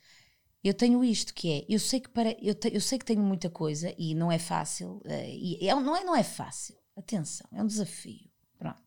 eu 0.63 0.73
tenho 0.73 1.03
isto 1.03 1.33
que 1.33 1.51
é, 1.51 1.65
eu 1.67 1.79
sei 1.79 1.99
que 1.99 2.09
para 2.09 2.35
eu, 2.41 2.55
te, 2.55 2.73
eu 2.73 2.81
sei 2.81 2.97
que 2.97 3.05
tenho 3.05 3.21
muita 3.21 3.49
coisa 3.49 3.93
e 3.97 4.15
não 4.15 4.31
é 4.31 4.39
fácil, 4.39 5.01
uh, 5.05 5.25
e 5.27 5.67
é, 5.67 5.75
não 5.75 5.95
é 5.95 6.03
não 6.03 6.15
é 6.15 6.23
fácil. 6.23 6.75
Atenção, 6.95 7.47
é 7.51 7.61
um 7.61 7.67
desafio. 7.67 8.29
Pronto. 8.57 8.81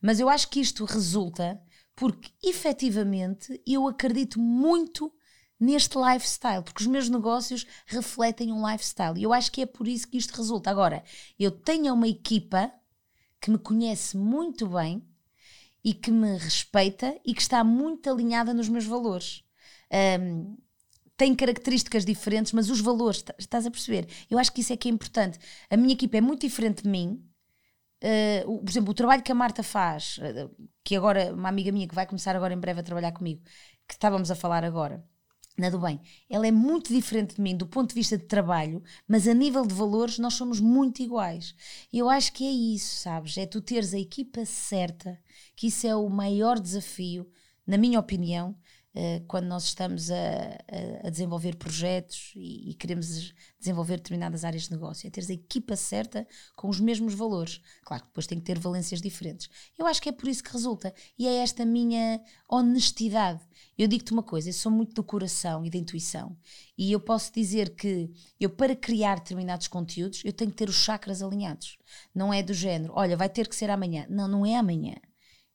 Mas 0.00 0.20
eu 0.20 0.28
acho 0.28 0.48
que 0.48 0.60
isto 0.60 0.84
resulta 0.84 1.60
porque 1.94 2.30
efetivamente 2.42 3.60
eu 3.66 3.88
acredito 3.88 4.38
muito 4.38 5.12
neste 5.58 5.98
lifestyle, 5.98 6.62
porque 6.62 6.82
os 6.82 6.86
meus 6.86 7.08
negócios 7.08 7.66
refletem 7.86 8.52
um 8.52 8.70
lifestyle. 8.70 9.18
E 9.18 9.22
eu 9.22 9.32
acho 9.32 9.50
que 9.50 9.62
é 9.62 9.66
por 9.66 9.88
isso 9.88 10.06
que 10.06 10.18
isto 10.18 10.36
resulta. 10.36 10.70
Agora, 10.70 11.02
eu 11.38 11.50
tenho 11.50 11.92
uma 11.94 12.06
equipa 12.06 12.72
que 13.46 13.50
me 13.52 13.58
conhece 13.58 14.16
muito 14.16 14.66
bem 14.66 15.06
e 15.84 15.94
que 15.94 16.10
me 16.10 16.36
respeita 16.36 17.16
e 17.24 17.32
que 17.32 17.40
está 17.40 17.62
muito 17.62 18.10
alinhada 18.10 18.52
nos 18.52 18.68
meus 18.68 18.84
valores. 18.84 19.44
Um, 20.20 20.56
tem 21.16 21.32
características 21.32 22.04
diferentes, 22.04 22.52
mas 22.52 22.68
os 22.68 22.80
valores, 22.80 23.24
estás 23.38 23.64
a 23.64 23.70
perceber? 23.70 24.08
Eu 24.28 24.36
acho 24.36 24.52
que 24.52 24.62
isso 24.62 24.72
é 24.72 24.76
que 24.76 24.88
é 24.88 24.90
importante. 24.90 25.38
A 25.70 25.76
minha 25.76 25.92
equipa 25.92 26.16
é 26.16 26.20
muito 26.20 26.40
diferente 26.40 26.82
de 26.82 26.88
mim. 26.88 27.24
Uh, 28.02 28.58
por 28.58 28.68
exemplo, 28.68 28.90
o 28.90 28.94
trabalho 28.94 29.22
que 29.22 29.30
a 29.30 29.34
Marta 29.34 29.62
faz, 29.62 30.18
uh, 30.18 30.50
que 30.82 30.96
agora, 30.96 31.32
uma 31.32 31.48
amiga 31.48 31.70
minha 31.70 31.86
que 31.86 31.94
vai 31.94 32.04
começar 32.04 32.34
agora 32.34 32.52
em 32.52 32.58
breve 32.58 32.80
a 32.80 32.82
trabalhar 32.82 33.12
comigo, 33.12 33.42
que 33.86 33.94
estávamos 33.94 34.28
a 34.28 34.34
falar 34.34 34.64
agora, 34.64 35.04
na 35.56 35.70
do 35.70 35.78
bem, 35.78 36.00
ela 36.28 36.46
é 36.46 36.50
muito 36.50 36.92
diferente 36.92 37.36
de 37.36 37.40
mim 37.40 37.56
do 37.56 37.66
ponto 37.66 37.88
de 37.88 37.94
vista 37.94 38.18
de 38.18 38.24
trabalho, 38.24 38.82
mas 39.08 39.26
a 39.26 39.32
nível 39.32 39.66
de 39.66 39.74
valores 39.74 40.18
nós 40.18 40.34
somos 40.34 40.60
muito 40.60 41.00
iguais. 41.02 41.54
E 41.92 41.98
eu 41.98 42.10
acho 42.10 42.32
que 42.32 42.44
é 42.44 42.50
isso, 42.50 42.96
sabes? 42.96 43.36
É 43.38 43.46
tu 43.46 43.60
teres 43.60 43.94
a 43.94 43.98
equipa 43.98 44.44
certa, 44.44 45.18
que 45.54 45.68
isso 45.68 45.86
é 45.86 45.96
o 45.96 46.08
maior 46.10 46.60
desafio, 46.60 47.26
na 47.66 47.78
minha 47.78 47.98
opinião, 47.98 48.56
quando 49.28 49.46
nós 49.46 49.64
estamos 49.64 50.10
a, 50.10 50.16
a, 51.04 51.10
desenvolver 51.10 51.56
projetos 51.56 52.32
e, 52.34 52.70
e, 52.70 52.74
queremos 52.74 53.34
desenvolver 53.58 53.98
determinadas 53.98 54.42
áreas 54.42 54.64
de 54.64 54.70
negócio, 54.70 55.06
é 55.06 55.10
teres 55.10 55.28
a 55.28 55.34
equipa 55.34 55.76
certa 55.76 56.26
com 56.54 56.68
os 56.68 56.80
mesmos 56.80 57.12
valores. 57.12 57.60
Claro 57.84 58.04
que 58.04 58.08
depois 58.08 58.26
tem 58.26 58.38
que 58.38 58.44
ter 58.44 58.58
valências 58.58 59.02
diferentes. 59.02 59.50
Eu 59.78 59.86
acho 59.86 60.00
que 60.00 60.08
é 60.08 60.12
por 60.12 60.28
isso 60.28 60.42
que 60.42 60.50
resulta. 60.50 60.94
E 61.18 61.28
é 61.28 61.36
esta 61.36 61.64
minha 61.66 62.22
honestidade. 62.48 63.42
Eu 63.76 63.86
digo-te 63.86 64.12
uma 64.12 64.22
coisa, 64.22 64.48
eu 64.48 64.54
sou 64.54 64.72
muito 64.72 64.94
do 64.94 65.04
coração 65.04 65.64
e 65.66 65.68
da 65.68 65.76
intuição. 65.76 66.34
E 66.78 66.90
eu 66.90 67.00
posso 67.00 67.30
dizer 67.32 67.74
que 67.74 68.10
eu, 68.40 68.48
para 68.48 68.74
criar 68.74 69.16
determinados 69.16 69.68
conteúdos, 69.68 70.22
eu 70.24 70.32
tenho 70.32 70.50
que 70.50 70.56
ter 70.56 70.70
os 70.70 70.76
chakras 70.76 71.22
alinhados. 71.22 71.76
Não 72.14 72.32
é 72.32 72.42
do 72.42 72.54
género, 72.54 72.94
olha, 72.96 73.16
vai 73.16 73.28
ter 73.28 73.46
que 73.46 73.56
ser 73.56 73.68
amanhã. 73.68 74.06
Não, 74.08 74.26
não 74.26 74.46
é 74.46 74.56
amanhã. 74.56 74.94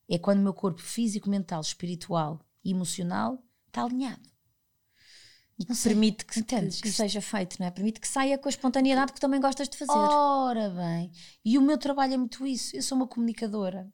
É 0.08 0.16
quando 0.16 0.38
o 0.38 0.42
meu 0.42 0.54
corpo 0.54 0.80
físico, 0.80 1.28
mental, 1.28 1.60
espiritual 1.60 2.40
emocional 2.70 3.42
está 3.66 3.84
alinhado. 3.84 4.30
E 5.58 5.64
que 5.64 5.74
permite 5.82 6.24
que, 6.24 6.42
que, 6.42 6.82
que, 6.82 6.90
seja 6.90 7.20
feito, 7.20 7.58
não 7.60 7.66
é? 7.66 7.70
Permite 7.70 8.00
que 8.00 8.08
saia 8.08 8.38
com 8.38 8.48
a 8.48 8.50
espontaneidade 8.50 9.12
que 9.12 9.20
também 9.20 9.40
gostas 9.40 9.68
de 9.68 9.76
fazer. 9.76 9.92
Ora 9.92 10.70
bem, 10.70 11.12
e 11.44 11.58
o 11.58 11.62
meu 11.62 11.78
trabalho 11.78 12.14
é 12.14 12.16
muito 12.16 12.46
isso. 12.46 12.74
Eu 12.74 12.82
sou 12.82 12.96
uma 12.96 13.06
comunicadora. 13.06 13.92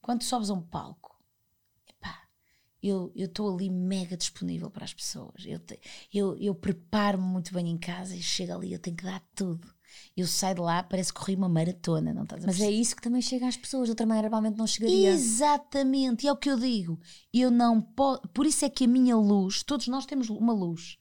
Quando 0.00 0.22
sobes 0.22 0.50
a 0.50 0.54
um 0.54 0.60
palco, 0.60 1.16
epá, 1.88 2.26
eu 2.82 3.12
estou 3.14 3.54
ali 3.54 3.70
mega 3.70 4.16
disponível 4.16 4.70
para 4.70 4.84
as 4.84 4.92
pessoas. 4.92 5.44
Eu, 5.46 5.60
eu, 6.12 6.36
eu 6.38 6.54
preparo-me 6.54 7.24
muito 7.24 7.54
bem 7.54 7.68
em 7.68 7.78
casa 7.78 8.14
e 8.16 8.22
chego 8.22 8.52
ali, 8.52 8.72
eu 8.72 8.80
tenho 8.80 8.96
que 8.96 9.04
dar 9.04 9.22
tudo 9.34 9.71
eu 10.16 10.26
saio 10.26 10.56
de 10.56 10.60
lá, 10.60 10.82
parece 10.82 11.12
que 11.12 11.18
corri 11.18 11.34
uma 11.34 11.48
maratona, 11.48 12.12
não 12.12 12.24
estás 12.24 12.44
a 12.44 12.46
Mas 12.46 12.60
é 12.60 12.70
isso 12.70 12.94
que 12.94 13.02
também 13.02 13.22
chega 13.22 13.46
às 13.46 13.56
pessoas, 13.56 13.86
de 13.86 13.92
outra 13.92 14.06
maneira 14.06 14.28
provavelmente 14.28 14.58
não 14.58 14.66
chegaria. 14.66 15.10
Exatamente, 15.10 16.24
e 16.24 16.28
é 16.28 16.32
o 16.32 16.36
que 16.36 16.50
eu 16.50 16.58
digo. 16.58 17.00
Eu 17.32 17.50
não 17.50 17.80
posso, 17.80 18.22
por 18.28 18.46
isso 18.46 18.64
é 18.64 18.70
que 18.70 18.84
a 18.84 18.88
minha 18.88 19.16
luz, 19.16 19.62
todos 19.62 19.88
nós 19.88 20.06
temos 20.06 20.28
uma 20.28 20.52
luz. 20.52 20.98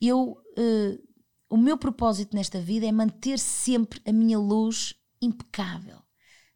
Eu, 0.00 0.38
uh, 0.58 1.08
o 1.48 1.56
meu 1.56 1.76
propósito 1.76 2.34
nesta 2.34 2.60
vida 2.60 2.86
é 2.86 2.92
manter 2.92 3.38
sempre 3.38 4.00
a 4.06 4.12
minha 4.12 4.38
luz 4.38 4.94
impecável. 5.20 6.00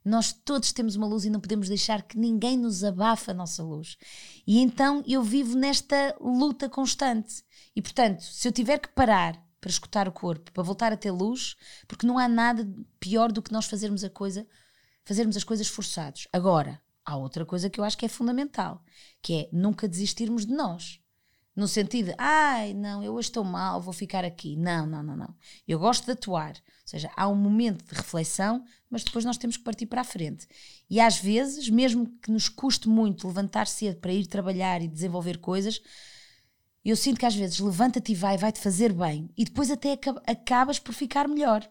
Nós 0.05 0.31
todos 0.31 0.71
temos 0.71 0.95
uma 0.95 1.07
luz 1.07 1.25
e 1.25 1.31
não 1.31 1.39
podemos 1.39 1.67
deixar 1.67 2.03
que 2.03 2.17
ninguém 2.17 2.55
nos 2.55 2.83
abafe 2.83 3.31
a 3.31 3.33
nossa 3.33 3.63
luz. 3.63 3.97
E 4.45 4.59
então 4.59 5.03
eu 5.07 5.23
vivo 5.23 5.57
nesta 5.57 6.15
luta 6.21 6.69
constante. 6.69 7.43
E 7.75 7.81
portanto, 7.81 8.21
se 8.21 8.47
eu 8.47 8.51
tiver 8.51 8.77
que 8.77 8.89
parar 8.89 9.43
para 9.65 9.71
escutar 9.71 10.07
o 10.07 10.11
corpo, 10.11 10.51
para 10.51 10.61
voltar 10.61 10.93
a 10.93 10.97
ter 10.97 11.09
luz, 11.09 11.55
porque 11.87 12.05
não 12.05 12.19
há 12.19 12.27
nada 12.27 12.71
pior 12.99 13.31
do 13.31 13.41
que 13.41 13.51
nós 13.51 13.65
fazermos 13.65 14.03
a 14.03 14.09
coisa, 14.11 14.45
fazermos 15.03 15.35
as 15.35 15.43
coisas 15.43 15.67
forçados. 15.67 16.27
Agora, 16.31 16.79
há 17.03 17.17
outra 17.17 17.43
coisa 17.43 17.67
que 17.67 17.79
eu 17.79 17.83
acho 17.83 17.97
que 17.97 18.05
é 18.05 18.07
fundamental, 18.07 18.83
que 19.23 19.33
é 19.33 19.49
nunca 19.51 19.87
desistirmos 19.87 20.45
de 20.45 20.53
nós. 20.53 20.99
No 21.55 21.67
sentido 21.67 22.13
ai, 22.15 22.75
não, 22.75 23.01
eu 23.01 23.15
hoje 23.15 23.29
estou 23.29 23.43
mal, 23.43 23.81
vou 23.81 23.91
ficar 23.91 24.23
aqui. 24.23 24.55
Não, 24.55 24.85
não, 24.85 25.01
não, 25.01 25.17
não. 25.17 25.35
Eu 25.67 25.79
gosto 25.79 26.05
de 26.05 26.11
atuar. 26.11 26.51
Ou 26.51 26.87
seja, 26.87 27.09
há 27.17 27.27
um 27.27 27.35
momento 27.35 27.83
de 27.85 27.95
reflexão, 27.95 28.63
mas 28.87 29.03
depois 29.03 29.25
nós 29.25 29.37
temos 29.37 29.57
que 29.57 29.63
partir 29.63 29.87
para 29.87 30.01
a 30.01 30.03
frente. 30.03 30.47
E 30.87 30.99
às 30.99 31.17
vezes, 31.17 31.69
mesmo 31.69 32.05
que 32.21 32.29
nos 32.29 32.49
custe 32.49 32.87
muito 32.87 33.25
levantar 33.25 33.65
cedo 33.65 33.99
para 33.99 34.13
ir 34.13 34.27
trabalhar 34.27 34.83
e 34.83 34.87
desenvolver 34.87 35.39
coisas, 35.39 35.81
eu 36.89 36.95
sinto 36.95 37.19
que 37.19 37.25
às 37.25 37.35
vezes 37.35 37.59
levanta-te 37.59 38.11
e 38.11 38.15
vai, 38.15 38.37
vai-te 38.37 38.59
fazer 38.59 38.93
bem. 38.93 39.29
E 39.35 39.43
depois 39.43 39.71
até 39.71 39.97
acabas 40.27 40.77
por 40.77 40.93
ficar 40.93 41.27
melhor. 41.27 41.67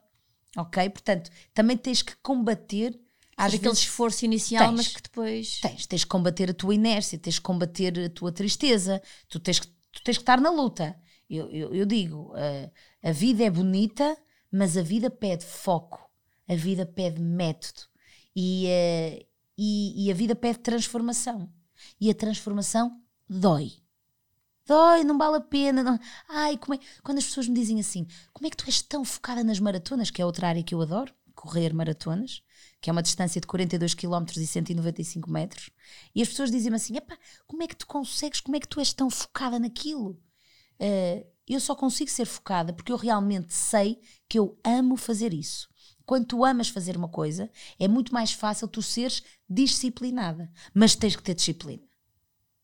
Ok? 0.57 0.89
Portanto, 0.91 1.31
também 1.53 1.77
tens 1.77 2.03
que 2.03 2.17
combater 2.17 2.99
às 3.37 3.55
aquele 3.55 3.73
esforço 3.73 4.25
inicial, 4.25 4.67
tens, 4.67 4.77
mas 4.77 4.89
que 4.89 5.03
depois. 5.03 5.61
Tens, 5.61 5.87
tens 5.87 6.05
que 6.05 6.11
combater 6.11 6.51
a 6.51 6.55
tua 6.55 6.75
inércia, 6.75 7.19
tens 7.19 7.39
que 7.39 7.45
combater 7.45 7.99
a 7.99 8.11
tua 8.11 8.33
tristeza, 8.33 9.03
tu 9.29 9.39
tens 9.41 9.61
que, 9.61 9.67
tu 9.67 10.03
tens 10.03 10.17
que 10.17 10.23
estar 10.23 10.41
na 10.41 10.51
luta. 10.51 10.97
Eu, 11.29 11.51
eu, 11.51 11.75
eu 11.75 11.87
digo, 11.87 12.33
uh, 12.33 12.71
a 13.03 13.13
vida 13.13 13.45
é 13.45 13.51
bonita, 13.51 14.17
mas 14.51 14.77
a 14.77 14.83
vida 14.83 15.11
pede 15.11 15.45
foco, 15.45 15.99
a 16.49 16.55
vida 16.55 16.87
pede 16.87 17.21
método 17.21 17.83
e, 18.37 18.67
uh, 18.67 19.27
e, 19.57 20.07
e 20.07 20.11
a 20.11 20.15
vida 20.15 20.35
pede 20.35 20.59
transformação. 20.59 21.53
E 22.01 22.11
a 22.11 22.15
transformação 22.15 23.01
dói. 23.29 23.84
Dói, 24.67 25.05
não 25.05 25.19
vale 25.19 25.37
a 25.37 25.41
pena. 25.41 25.83
Não. 25.83 25.99
Ai, 26.29 26.57
como 26.57 26.75
é... 26.75 26.79
quando 27.03 27.19
as 27.19 27.25
pessoas 27.25 27.49
me 27.49 27.55
dizem 27.55 27.81
assim, 27.81 28.07
como 28.33 28.47
é 28.47 28.51
que 28.51 28.57
tu 28.57 28.65
és 28.67 28.83
tão 28.83 29.05
focada 29.05 29.45
nas 29.45 29.61
maratonas, 29.61 30.11
que 30.11 30.23
é 30.23 30.27
outra 30.27 30.49
área 30.49 30.63
que 30.63 30.75
eu 30.75 30.81
adoro, 30.81 31.13
correr 31.35 31.73
maratonas, 31.75 32.43
que 32.81 32.89
é 32.89 32.93
uma 32.93 33.03
distância 33.03 33.41
de 33.41 33.47
42 33.47 33.95
km 33.95 34.25
e 34.37 34.47
195 34.47 35.31
metros, 35.31 35.71
e 36.15 36.23
as 36.23 36.29
pessoas 36.29 36.51
dizem-me 36.51 36.77
assim: 36.77 36.95
como 37.47 37.63
é 37.63 37.67
que 37.67 37.77
tu 37.77 37.87
consegues, 37.87 38.41
como 38.41 38.57
é 38.57 38.61
que 38.61 38.69
tu 38.69 38.81
és 38.81 38.93
tão 38.93 39.11
focada 39.11 39.59
naquilo? 39.59 40.19
Uh, 40.81 41.25
eu 41.47 41.61
só 41.61 41.75
consigo 41.75 42.11
ser 42.11 42.25
focada 42.25 42.73
porque 42.73 42.91
eu 42.91 42.97
realmente 42.97 43.53
sei 43.53 44.01
que 44.29 44.39
eu 44.39 44.59
amo 44.65 44.97
fazer 44.97 45.35
isso. 45.35 45.69
Quando 46.07 46.27
tu 46.27 46.45
amas 46.45 46.69
fazer 46.69 46.97
uma 46.97 47.09
coisa, 47.09 47.51
é 47.79 47.89
muito 47.89 48.13
mais 48.13 48.33
fácil 48.33 48.69
tu 48.69 48.83
seres 48.83 49.23
disciplinada. 49.49 50.51
Mas 50.73 50.95
tens 50.95 51.17
que 51.17 51.23
ter 51.23 51.35
disciplina. 51.35 51.83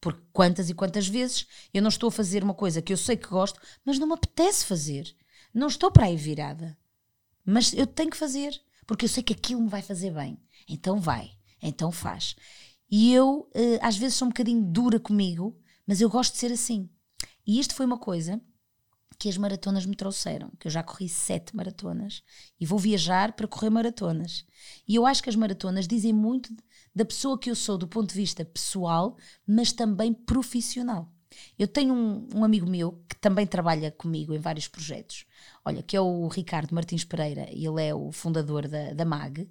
Porque 0.01 0.23
quantas 0.33 0.71
e 0.71 0.75
quantas 0.75 1.07
vezes 1.07 1.47
eu 1.75 1.83
não 1.83 1.89
estou 1.89 2.09
a 2.09 2.13
fazer 2.13 2.43
uma 2.43 2.55
coisa 2.55 2.81
que 2.81 2.93
eu 2.93 2.97
sei 2.97 3.17
que 3.17 3.29
gosto, 3.29 3.61
mas 3.85 3.99
não 3.99 4.07
me 4.07 4.15
apetece 4.15 4.65
fazer. 4.65 5.15
Não 5.53 5.67
estou 5.67 5.91
para 5.91 6.07
aí 6.07 6.17
virada. 6.17 6.77
Mas 7.45 7.73
eu 7.73 7.87
tenho 7.87 8.11
que 8.11 8.17
fazer 8.17 8.59
porque 8.87 9.05
eu 9.05 9.09
sei 9.09 9.23
que 9.23 9.33
aquilo 9.33 9.61
me 9.61 9.69
vai 9.69 9.83
fazer 9.83 10.13
bem. 10.13 10.37
Então 10.69 10.99
vai, 10.99 11.31
então 11.63 11.93
faz. 11.93 12.35
E 12.91 13.13
eu, 13.13 13.49
uh, 13.55 13.79
às 13.81 13.97
vezes, 13.97 14.17
sou 14.17 14.27
um 14.27 14.31
bocadinho 14.31 14.65
dura 14.65 14.99
comigo, 14.99 15.57
mas 15.87 16.01
eu 16.01 16.11
gosto 16.11 16.33
de 16.33 16.39
ser 16.39 16.51
assim. 16.51 16.91
E 17.47 17.61
isto 17.61 17.75
foi 17.75 17.87
uma 17.87 17.99
coisa 17.99 18.41
que 19.17 19.29
as 19.29 19.37
maratonas 19.37 19.87
me 19.87 19.95
trouxeram, 19.95 20.51
que 20.59 20.67
eu 20.67 20.73
já 20.73 20.83
corri 20.83 21.09
sete 21.09 21.55
maratonas 21.55 22.23
e 22.59 22.67
vou 22.67 22.79
viajar 22.79 23.33
para 23.33 23.47
correr 23.47 23.71
maratonas. 23.71 24.45
E 24.89 24.95
eu 24.95 25.07
acho 25.07 25.23
que 25.23 25.29
as 25.29 25.37
maratonas 25.37 25.87
dizem 25.87 26.13
muito 26.13 26.53
da 26.95 27.05
pessoa 27.05 27.39
que 27.39 27.51
eu 27.51 27.55
sou 27.55 27.79
do 27.79 27.89
ponto 27.89 28.09
de 28.11 28.15
vista 28.15 28.45
pessoal, 28.45 29.17
mas 29.47 29.73
também 29.73 30.13
profissional. 30.13 31.13
Eu 31.59 31.69
tenho 31.69 31.95
um, 31.95 32.29
um, 32.35 32.45
amigo 32.45 32.69
meu 32.69 33.05
que 33.09 33.17
também 33.17 33.47
trabalha 33.47 33.91
comigo 33.91 34.35
em 34.35 34.39
vários 34.39 34.67
projetos, 34.67 35.25
olha, 35.65 35.83
que 35.83 35.97
é 35.97 36.01
o 36.01 36.27
Ricardo 36.29 36.75
Martins 36.75 37.05
Pereira, 37.05 37.47
ele 37.51 37.83
é 37.83 37.95
o 37.95 38.11
fundador 38.11 38.67
da, 38.67 38.93
da 38.93 39.05
MAG, 39.05 39.49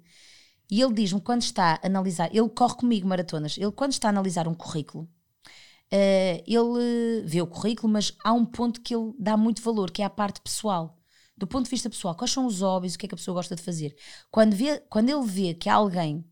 e 0.70 0.80
ele 0.80 0.94
diz-me 0.94 1.20
quando 1.20 1.42
está 1.42 1.80
a 1.82 1.86
analisar, 1.86 2.34
ele 2.34 2.48
corre 2.50 2.76
comigo 2.76 3.08
maratonas, 3.08 3.56
ele 3.56 3.72
quando 3.72 3.92
está 3.92 4.08
a 4.08 4.10
analisar 4.10 4.46
um 4.46 4.54
currículo, 4.54 5.04
uh, 5.04 6.44
ele 6.46 7.22
vê 7.24 7.40
o 7.40 7.46
currículo, 7.46 7.92
mas 7.92 8.14
há 8.22 8.32
um 8.32 8.44
ponto 8.44 8.80
que 8.80 8.94
ele 8.94 9.12
dá 9.18 9.36
muito 9.36 9.62
valor, 9.62 9.90
que 9.90 10.02
é 10.02 10.04
a 10.04 10.10
parte 10.10 10.40
pessoal. 10.40 10.96
Do 11.36 11.46
ponto 11.46 11.64
de 11.64 11.70
vista 11.70 11.88
pessoal, 11.88 12.14
quais 12.14 12.30
são 12.30 12.44
os 12.44 12.60
hobbies, 12.60 12.94
o 12.94 12.98
que 12.98 13.06
é 13.06 13.08
que 13.08 13.14
a 13.14 13.16
pessoa 13.16 13.34
gosta 13.34 13.56
de 13.56 13.62
fazer? 13.62 13.96
Quando, 14.30 14.54
vê, 14.54 14.78
quando 14.90 15.08
ele 15.08 15.26
vê 15.26 15.54
que 15.54 15.70
há 15.70 15.74
alguém 15.74 16.22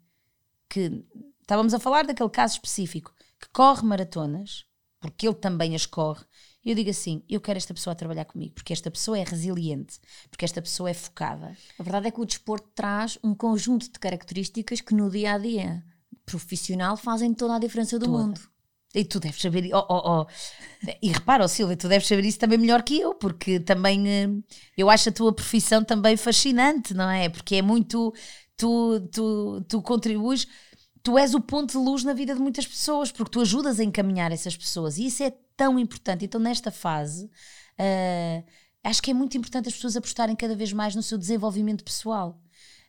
que, 0.69 1.05
estávamos 1.41 1.75
a 1.75 1.79
falar 1.79 2.07
daquele 2.07 2.31
caso 2.31 2.55
específico, 2.55 3.15
que 3.41 3.49
corre 3.53 3.83
maratonas, 3.83 4.65
porque 5.01 5.27
ele 5.27 5.37
também 5.37 5.75
as 5.75 5.87
corre, 5.87 6.25
eu 6.65 6.75
digo 6.75 6.91
assim: 6.91 7.23
eu 7.29 7.41
quero 7.41 7.57
esta 7.57 7.73
pessoa 7.73 7.93
a 7.93 7.97
trabalhar 7.97 8.25
comigo, 8.25 8.55
porque 8.55 8.73
esta 8.73 8.91
pessoa 8.91 9.19
é 9.19 9.25
resiliente, 9.25 9.99
porque 10.31 10.45
esta 10.45 10.61
pessoa 10.61 10.91
é 10.91 10.95
focada. 10.95 11.57
A 11.79 11.83
verdade 11.83 12.09
é 12.09 12.11
que 12.11 12.21
o 12.21 12.27
desporto 12.27 12.69
traz 12.75 13.19
um 13.23 13.35
conjunto 13.35 13.91
de 13.91 13.99
características 13.99 14.81
que 14.81 14.95
no 14.95 15.11
dia 15.11 15.35
a 15.35 15.39
dia 15.39 15.85
profissional 16.27 16.97
fazem 16.97 17.33
toda 17.33 17.57
a 17.57 17.59
diferença 17.59 17.99
do 17.99 18.07
toda. 18.07 18.19
mundo. 18.19 18.41
E 18.95 19.05
tu 19.05 19.21
deves 19.21 19.41
saber, 19.41 19.69
oh, 19.75 19.85
oh, 19.89 20.23
oh. 20.23 20.27
e 21.03 21.09
repara, 21.09 21.45
oh, 21.45 21.49
Silvia, 21.49 21.77
tu 21.77 21.89
deves 21.89 22.09
saber 22.09 22.25
isso 22.25 22.39
também 22.39 22.59
melhor 22.59 22.83
que 22.83 22.99
eu, 22.99 23.15
porque 23.15 23.61
também 23.61 24.09
eh, 24.09 24.29
eu 24.77 24.89
acho 24.89 25.11
a 25.11 25.13
tua 25.13 25.33
profissão 25.33 25.85
também 25.85 26.17
fascinante, 26.17 26.95
não 26.95 27.09
é? 27.09 27.29
Porque 27.29 27.57
é 27.57 27.63
muito, 27.63 28.15
tu, 28.59 29.01
tu, 29.11 29.65
tu 29.67 29.81
contribuis 29.81 30.47
tu 31.03 31.17
és 31.17 31.35
o 31.35 31.41
ponto 31.41 31.73
de 31.73 31.79
luz 31.79 32.05
na 32.05 32.13
vida 32.13 32.35
de 32.35 32.41
muitas 32.41 32.67
pessoas, 32.67 33.11
porque 33.11 33.31
tu 33.31 33.41
ajudas 33.41 33.81
a 33.81 33.85
encaminhar 33.85 34.31
essas 34.31 34.55
pessoas 34.55 34.99
e 34.99 35.07
isso 35.07 35.23
é 35.23 35.31
tão 35.57 35.79
importante. 35.79 36.25
Então, 36.25 36.39
nesta 36.39 36.71
fase, 36.71 37.25
uh, 37.25 38.45
acho 38.85 39.03
que 39.03 39.11
é 39.11 39.15
muito 39.15 39.37
importante 39.39 39.69
as 39.69 39.75
pessoas 39.75 39.97
apostarem 39.97 40.37
cada 40.37 40.55
vez 40.55 40.73
mais 40.73 40.95
no 40.95 41.03
seu 41.03 41.17
desenvolvimento 41.17 41.83
pessoal. 41.83 42.39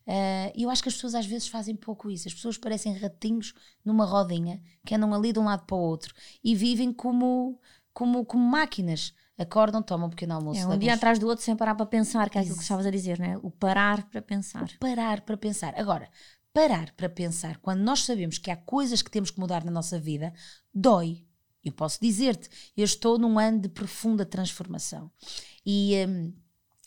Uh, 0.05 0.51
e 0.55 0.63
eu 0.63 0.69
acho 0.69 0.81
que 0.81 0.89
as 0.89 0.95
pessoas 0.95 1.15
às 1.15 1.25
vezes 1.25 1.47
fazem 1.47 1.75
pouco 1.75 2.09
isso. 2.09 2.27
As 2.27 2.33
pessoas 2.33 2.57
parecem 2.57 2.93
ratinhos 2.97 3.53
numa 3.85 4.05
rodinha 4.05 4.61
que 4.85 4.95
andam 4.95 5.13
ali 5.13 5.31
de 5.31 5.39
um 5.39 5.45
lado 5.45 5.65
para 5.65 5.77
o 5.77 5.79
outro 5.79 6.13
e 6.43 6.55
vivem 6.55 6.91
como, 6.91 7.59
como, 7.93 8.25
como 8.25 8.43
máquinas. 8.43 9.13
Acordam, 9.39 9.81
tomam 9.81 10.07
um 10.07 10.09
pequeno 10.09 10.33
almoço. 10.33 10.59
É, 10.59 10.67
um 10.67 10.77
dia 10.77 10.93
atrás 10.93 11.17
do 11.17 11.25
outro 11.25 11.45
sem 11.45 11.55
parar 11.55 11.73
para 11.73 11.85
pensar, 11.85 12.29
que 12.29 12.37
é 12.37 12.41
aquilo 12.41 12.57
que 12.57 12.61
estavas 12.61 12.85
a 12.85 12.91
dizer, 12.91 13.17
não 13.17 13.25
é? 13.25 13.37
O 13.37 13.49
parar 13.49 14.03
para 14.09 14.21
pensar. 14.21 14.63
O 14.63 14.79
parar 14.79 15.21
para 15.21 15.37
pensar. 15.37 15.73
Agora, 15.79 16.09
parar 16.53 16.91
para 16.91 17.07
pensar, 17.07 17.57
quando 17.59 17.79
nós 17.79 18.03
sabemos 18.03 18.37
que 18.37 18.51
há 18.51 18.57
coisas 18.57 19.01
que 19.01 19.09
temos 19.09 19.31
que 19.31 19.39
mudar 19.39 19.63
na 19.63 19.71
nossa 19.71 19.97
vida, 19.97 20.33
dói. 20.73 21.25
Eu 21.63 21.71
posso 21.71 21.99
dizer-te, 22.01 22.49
eu 22.75 22.83
estou 22.83 23.17
num 23.17 23.39
ano 23.39 23.59
de 23.59 23.69
profunda 23.69 24.25
transformação. 24.25 25.09
E. 25.65 25.95
Um, 26.05 26.33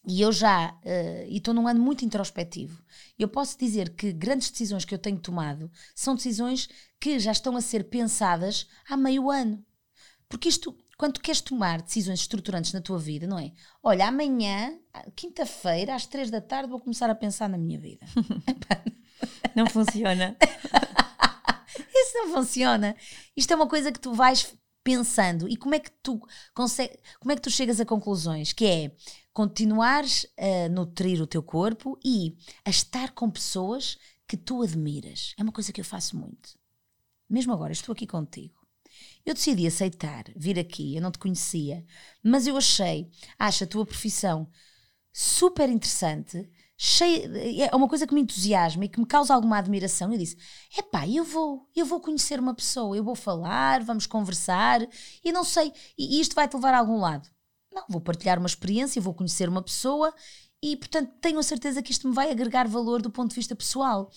e 0.04 0.20
eu 0.20 0.32
já 0.32 0.72
uh, 0.72 1.28
estou 1.28 1.54
num 1.54 1.68
ano 1.68 1.80
muito 1.80 2.04
introspectivo. 2.04 2.82
Eu 3.16 3.28
posso 3.28 3.56
dizer 3.56 3.90
que 3.90 4.12
grandes 4.12 4.50
decisões 4.50 4.84
que 4.84 4.92
eu 4.92 4.98
tenho 4.98 5.16
tomado 5.16 5.70
são 5.94 6.16
decisões 6.16 6.68
que 6.98 7.20
já 7.20 7.30
estão 7.30 7.56
a 7.56 7.60
ser 7.60 7.84
pensadas 7.84 8.66
há 8.88 8.96
meio 8.96 9.30
ano. 9.30 9.64
Porque 10.28 10.48
isto, 10.48 10.76
quando 11.02 11.14
tu 11.14 11.20
queres 11.20 11.40
tomar 11.40 11.82
decisões 11.82 12.20
estruturantes 12.20 12.72
na 12.72 12.80
tua 12.80 12.96
vida, 12.96 13.26
não 13.26 13.36
é? 13.36 13.50
Olha, 13.82 14.06
amanhã, 14.06 14.78
quinta-feira, 15.16 15.96
às 15.96 16.06
três 16.06 16.30
da 16.30 16.40
tarde, 16.40 16.70
vou 16.70 16.78
começar 16.78 17.10
a 17.10 17.14
pensar 17.16 17.48
na 17.48 17.58
minha 17.58 17.76
vida. 17.76 18.06
Não 19.56 19.66
funciona. 19.66 20.36
Isso 21.92 22.18
não 22.18 22.32
funciona. 22.32 22.94
Isto 23.36 23.52
é 23.52 23.56
uma 23.56 23.66
coisa 23.66 23.90
que 23.90 23.98
tu 23.98 24.14
vais 24.14 24.54
pensando 24.84 25.48
e 25.48 25.56
como 25.56 25.74
é 25.74 25.80
que 25.80 25.90
tu 25.90 26.20
consegue, 26.54 26.96
como 27.18 27.32
é 27.32 27.34
que 27.34 27.42
tu 27.42 27.50
chegas 27.50 27.80
a 27.80 27.84
conclusões 27.84 28.52
que 28.52 28.64
é 28.64 28.92
continuares 29.32 30.26
a 30.38 30.68
nutrir 30.68 31.20
o 31.20 31.26
teu 31.26 31.42
corpo 31.42 31.98
e 32.04 32.36
a 32.64 32.70
estar 32.70 33.10
com 33.10 33.28
pessoas 33.28 33.98
que 34.28 34.36
tu 34.36 34.62
admiras. 34.62 35.34
É 35.36 35.42
uma 35.42 35.52
coisa 35.52 35.72
que 35.72 35.80
eu 35.80 35.84
faço 35.84 36.16
muito. 36.16 36.56
Mesmo 37.28 37.52
agora, 37.52 37.72
estou 37.72 37.92
aqui 37.92 38.06
contigo. 38.06 38.61
Eu 39.24 39.34
decidi 39.34 39.66
aceitar 39.66 40.24
vir 40.36 40.58
aqui, 40.58 40.96
eu 40.96 41.02
não 41.02 41.10
te 41.10 41.18
conhecia, 41.18 41.84
mas 42.22 42.46
eu 42.46 42.56
achei, 42.56 43.10
acho 43.38 43.64
a 43.64 43.66
tua 43.66 43.86
profissão 43.86 44.48
super 45.12 45.68
interessante 45.68 46.50
cheia, 46.76 47.68
é 47.70 47.76
uma 47.76 47.88
coisa 47.88 48.06
que 48.06 48.14
me 48.14 48.22
entusiasma 48.22 48.84
e 48.84 48.88
que 48.88 48.98
me 48.98 49.06
causa 49.06 49.32
alguma 49.32 49.58
admiração. 49.58 50.10
Eu 50.12 50.18
disse: 50.18 50.36
epá, 50.76 51.06
eu 51.06 51.24
vou, 51.24 51.68
eu 51.76 51.86
vou 51.86 52.00
conhecer 52.00 52.40
uma 52.40 52.54
pessoa, 52.54 52.96
eu 52.96 53.04
vou 53.04 53.14
falar, 53.14 53.84
vamos 53.84 54.06
conversar 54.06 54.80
e 55.24 55.30
não 55.30 55.44
sei, 55.44 55.72
e 55.96 56.20
isto 56.20 56.34
vai-te 56.34 56.54
levar 56.54 56.74
a 56.74 56.78
algum 56.78 56.98
lado. 56.98 57.28
Não, 57.72 57.84
vou 57.88 58.00
partilhar 58.00 58.38
uma 58.38 58.46
experiência, 58.46 59.00
vou 59.00 59.14
conhecer 59.14 59.48
uma 59.48 59.62
pessoa 59.62 60.12
e, 60.62 60.76
portanto, 60.76 61.12
tenho 61.20 61.38
a 61.38 61.42
certeza 61.42 61.82
que 61.82 61.90
isto 61.90 62.08
me 62.08 62.14
vai 62.14 62.30
agregar 62.30 62.68
valor 62.68 63.00
do 63.00 63.10
ponto 63.10 63.30
de 63.30 63.36
vista 63.36 63.56
pessoal. 63.56 64.10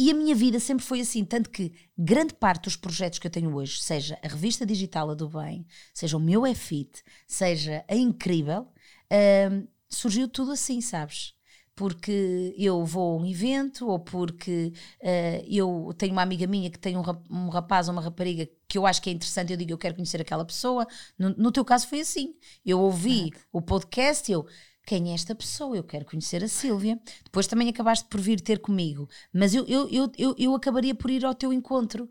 E 0.00 0.10
a 0.10 0.14
minha 0.14 0.34
vida 0.34 0.58
sempre 0.58 0.82
foi 0.82 1.02
assim, 1.02 1.26
tanto 1.26 1.50
que 1.50 1.74
grande 1.96 2.32
parte 2.32 2.64
dos 2.64 2.74
projetos 2.74 3.18
que 3.18 3.26
eu 3.26 3.30
tenho 3.30 3.54
hoje, 3.54 3.82
seja 3.82 4.18
a 4.24 4.28
revista 4.28 4.64
digital 4.64 5.10
A 5.10 5.14
do 5.14 5.28
Bem, 5.28 5.66
seja 5.92 6.16
o 6.16 6.20
meu 6.20 6.46
E-Fit, 6.46 7.02
seja 7.26 7.84
a 7.86 7.94
Incrível, 7.94 8.62
uh, 8.62 9.68
surgiu 9.90 10.26
tudo 10.26 10.52
assim, 10.52 10.80
sabes? 10.80 11.34
porque 11.80 12.54
eu 12.58 12.84
vou 12.84 13.18
a 13.18 13.22
um 13.22 13.24
evento 13.24 13.88
ou 13.88 13.98
porque 13.98 14.70
uh, 15.00 15.44
eu 15.48 15.94
tenho 15.96 16.12
uma 16.12 16.20
amiga 16.20 16.46
minha 16.46 16.68
que 16.68 16.78
tem 16.78 16.94
um, 16.94 17.02
um, 17.30 17.48
rapaz 17.48 17.88
ou 17.88 17.94
uma 17.94 18.02
rapariga 18.02 18.46
que 18.68 18.76
eu 18.76 18.86
acho 18.86 19.00
que 19.00 19.08
é 19.08 19.14
interessante, 19.14 19.50
eu 19.50 19.56
digo 19.56 19.72
eu 19.72 19.78
quero 19.78 19.94
conhecer 19.94 20.20
aquela 20.20 20.44
pessoa. 20.44 20.86
No, 21.18 21.30
no 21.30 21.50
teu 21.50 21.64
caso 21.64 21.88
foi 21.88 22.00
assim. 22.00 22.34
Eu 22.66 22.80
ouvi 22.80 23.32
o 23.50 23.62
podcast 23.62 24.30
eu 24.30 24.46
quem 24.86 25.10
é 25.10 25.14
esta 25.14 25.34
pessoa? 25.34 25.76
Eu 25.76 25.84
quero 25.84 26.04
conhecer 26.04 26.42
a 26.42 26.48
Sílvia. 26.48 27.00
Depois 27.24 27.46
também 27.46 27.68
acabaste 27.68 28.06
por 28.08 28.20
vir 28.20 28.40
ter 28.40 28.58
comigo, 28.58 29.08
mas 29.32 29.54
eu, 29.54 29.64
eu, 29.66 29.88
eu, 29.88 30.12
eu, 30.18 30.34
eu 30.38 30.54
acabaria 30.54 30.94
por 30.94 31.10
ir 31.10 31.24
ao 31.24 31.34
teu 31.34 31.52
encontro. 31.52 32.08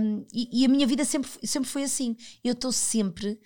Um, 0.00 0.24
e, 0.32 0.62
e, 0.62 0.64
a 0.64 0.68
minha 0.68 0.86
vida 0.86 1.04
sempre, 1.04 1.30
sempre 1.44 1.68
foi 1.68 1.82
assim. 1.82 2.16
Eu 2.42 2.52
estou 2.52 2.72
sempre, 2.72 3.38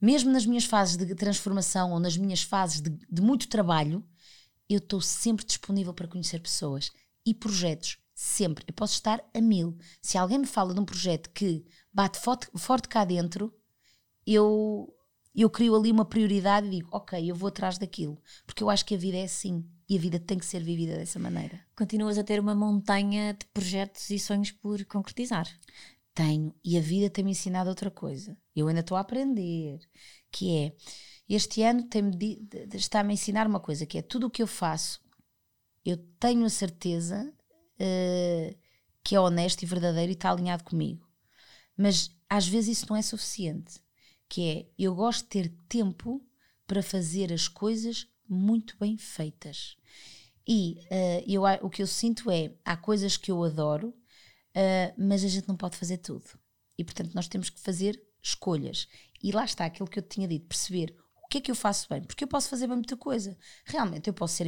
mesmo 0.00 0.30
nas 0.30 0.46
minhas 0.46 0.64
fases 0.64 0.96
de 0.96 1.14
transformação 1.14 1.92
ou 1.92 1.98
nas 1.98 2.16
minhas 2.16 2.42
fases 2.42 2.80
de, 2.80 2.90
de 2.90 3.22
muito 3.22 3.48
trabalho, 3.48 4.04
eu 4.68 4.78
estou 4.78 5.00
sempre 5.00 5.44
disponível 5.44 5.92
para 5.92 6.08
conhecer 6.08 6.40
pessoas 6.40 6.90
e 7.26 7.34
projetos. 7.34 7.98
Sempre. 8.14 8.64
Eu 8.68 8.74
posso 8.74 8.94
estar 8.94 9.24
a 9.34 9.40
mil. 9.40 9.76
Se 10.00 10.16
alguém 10.16 10.38
me 10.38 10.46
fala 10.46 10.72
de 10.72 10.78
um 10.78 10.84
projeto 10.84 11.30
que 11.30 11.64
bate 11.92 12.20
forte, 12.20 12.46
forte 12.56 12.88
cá 12.88 13.04
dentro, 13.04 13.52
eu 14.24 14.94
eu 15.40 15.48
crio 15.48 15.74
ali 15.74 15.90
uma 15.90 16.04
prioridade 16.04 16.66
e 16.66 16.70
digo, 16.70 16.88
ok, 16.92 17.30
eu 17.30 17.34
vou 17.34 17.48
atrás 17.48 17.78
daquilo, 17.78 18.20
porque 18.46 18.62
eu 18.62 18.68
acho 18.68 18.84
que 18.84 18.94
a 18.94 18.98
vida 18.98 19.16
é 19.16 19.24
assim 19.24 19.64
e 19.88 19.96
a 19.96 20.00
vida 20.00 20.18
tem 20.18 20.38
que 20.38 20.44
ser 20.44 20.62
vivida 20.62 20.96
dessa 20.96 21.18
maneira. 21.18 21.60
Continuas 21.76 22.18
a 22.18 22.24
ter 22.24 22.38
uma 22.38 22.54
montanha 22.54 23.32
de 23.32 23.46
projetos 23.46 24.10
e 24.10 24.18
sonhos 24.18 24.50
por 24.50 24.84
concretizar. 24.84 25.46
Tenho, 26.14 26.54
e 26.62 26.76
a 26.76 26.80
vida 26.80 27.08
tem-me 27.08 27.30
ensinado 27.30 27.70
outra 27.70 27.90
coisa. 27.90 28.36
Eu 28.54 28.68
ainda 28.68 28.80
estou 28.80 28.96
a 28.96 29.00
aprender, 29.00 29.80
que 30.30 30.56
é, 30.58 30.76
este 31.26 31.62
ano 31.62 31.88
está-me 32.74 33.12
a 33.12 33.14
ensinar 33.14 33.46
uma 33.46 33.60
coisa, 33.60 33.86
que 33.86 33.96
é 33.96 34.02
tudo 34.02 34.26
o 34.26 34.30
que 34.30 34.42
eu 34.42 34.46
faço, 34.46 35.00
eu 35.84 35.96
tenho 36.20 36.44
a 36.44 36.50
certeza 36.50 37.32
uh, 37.80 38.58
que 39.02 39.16
é 39.16 39.20
honesto 39.20 39.62
e 39.62 39.66
verdadeiro 39.66 40.12
e 40.12 40.14
está 40.14 40.30
alinhado 40.30 40.64
comigo. 40.64 41.08
Mas 41.76 42.10
às 42.28 42.46
vezes 42.46 42.78
isso 42.78 42.86
não 42.90 42.96
é 42.96 43.02
suficiente 43.02 43.80
que 44.32 44.48
é 44.48 44.66
eu 44.78 44.94
gosto 44.94 45.24
de 45.24 45.28
ter 45.28 45.54
tempo 45.68 46.26
para 46.66 46.82
fazer 46.82 47.30
as 47.30 47.48
coisas 47.48 48.08
muito 48.26 48.74
bem 48.80 48.96
feitas. 48.96 49.76
E 50.48 50.78
uh, 50.90 51.22
eu, 51.26 51.42
o 51.60 51.68
que 51.68 51.82
eu 51.82 51.86
sinto 51.86 52.30
é, 52.30 52.54
há 52.64 52.74
coisas 52.74 53.18
que 53.18 53.30
eu 53.30 53.44
adoro, 53.44 53.88
uh, 53.88 54.94
mas 54.96 55.22
a 55.22 55.28
gente 55.28 55.46
não 55.46 55.54
pode 55.54 55.76
fazer 55.76 55.98
tudo. 55.98 56.24
E 56.78 56.82
portanto 56.82 57.12
nós 57.12 57.28
temos 57.28 57.50
que 57.50 57.60
fazer 57.60 58.02
escolhas. 58.22 58.88
E 59.22 59.32
lá 59.32 59.44
está 59.44 59.66
aquilo 59.66 59.86
que 59.86 59.98
eu 59.98 60.02
tinha 60.02 60.26
dito, 60.26 60.46
perceber 60.46 60.96
o 61.22 61.28
que 61.28 61.36
é 61.36 61.40
que 61.42 61.50
eu 61.50 61.54
faço 61.54 61.86
bem, 61.90 62.02
porque 62.02 62.24
eu 62.24 62.28
posso 62.28 62.48
fazer 62.48 62.66
bem 62.66 62.76
muita 62.76 62.96
coisa. 62.96 63.36
Realmente 63.66 64.08
eu 64.08 64.14
posso 64.14 64.34
ser, 64.34 64.46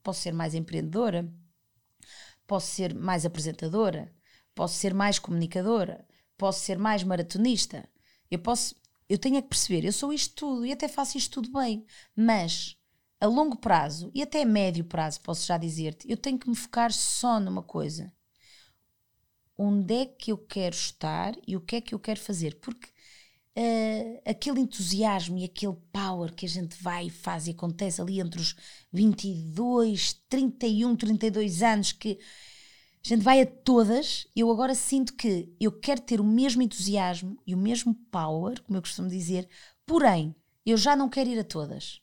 posso 0.00 0.20
ser 0.20 0.32
mais 0.32 0.54
empreendedora, 0.54 1.28
posso 2.46 2.68
ser 2.68 2.94
mais 2.94 3.26
apresentadora, 3.26 4.14
posso 4.54 4.76
ser 4.76 4.94
mais 4.94 5.18
comunicadora, 5.18 6.06
posso 6.38 6.60
ser 6.60 6.78
mais 6.78 7.02
maratonista, 7.02 7.88
eu 8.30 8.38
posso 8.38 8.76
eu 9.08 9.18
tenho 9.18 9.36
é 9.36 9.42
que 9.42 9.48
perceber, 9.48 9.84
eu 9.84 9.92
sou 9.92 10.12
isto 10.12 10.34
tudo 10.34 10.66
e 10.66 10.72
até 10.72 10.88
faço 10.88 11.18
isto 11.18 11.42
tudo 11.42 11.58
bem, 11.58 11.84
mas 12.16 12.76
a 13.20 13.26
longo 13.26 13.56
prazo 13.56 14.10
e 14.14 14.22
até 14.22 14.42
a 14.42 14.46
médio 14.46 14.84
prazo, 14.84 15.20
posso 15.20 15.46
já 15.46 15.56
dizer-te, 15.58 16.10
eu 16.10 16.16
tenho 16.16 16.38
que 16.38 16.48
me 16.48 16.56
focar 16.56 16.92
só 16.92 17.40
numa 17.40 17.62
coisa. 17.62 18.12
Onde 19.56 19.94
é 19.94 20.06
que 20.06 20.32
eu 20.32 20.38
quero 20.38 20.74
estar 20.74 21.34
e 21.46 21.56
o 21.56 21.60
que 21.60 21.76
é 21.76 21.80
que 21.80 21.94
eu 21.94 21.98
quero 21.98 22.20
fazer? 22.20 22.58
Porque 22.60 22.88
uh, 23.56 24.22
aquele 24.26 24.60
entusiasmo 24.60 25.38
e 25.38 25.44
aquele 25.44 25.76
power 25.92 26.34
que 26.34 26.44
a 26.44 26.48
gente 26.48 26.76
vai 26.82 27.06
e 27.06 27.10
faz 27.10 27.46
e 27.46 27.52
acontece 27.52 28.00
ali 28.00 28.20
entre 28.20 28.40
os 28.40 28.56
22, 28.92 30.14
31, 30.28 30.96
32 30.96 31.62
anos 31.62 31.92
que 31.92 32.18
a 33.04 33.08
gente 33.08 33.22
vai 33.22 33.42
a 33.42 33.46
todas. 33.46 34.26
Eu 34.34 34.50
agora 34.50 34.74
sinto 34.74 35.14
que 35.14 35.54
eu 35.60 35.70
quero 35.70 36.00
ter 36.00 36.20
o 36.20 36.24
mesmo 36.24 36.62
entusiasmo 36.62 37.38
e 37.46 37.54
o 37.54 37.58
mesmo 37.58 37.94
power, 38.10 38.62
como 38.62 38.78
eu 38.78 38.82
costumo 38.82 39.08
dizer, 39.08 39.46
porém, 39.84 40.34
eu 40.64 40.76
já 40.78 40.96
não 40.96 41.10
quero 41.10 41.28
ir 41.28 41.38
a 41.38 41.44
todas. 41.44 42.00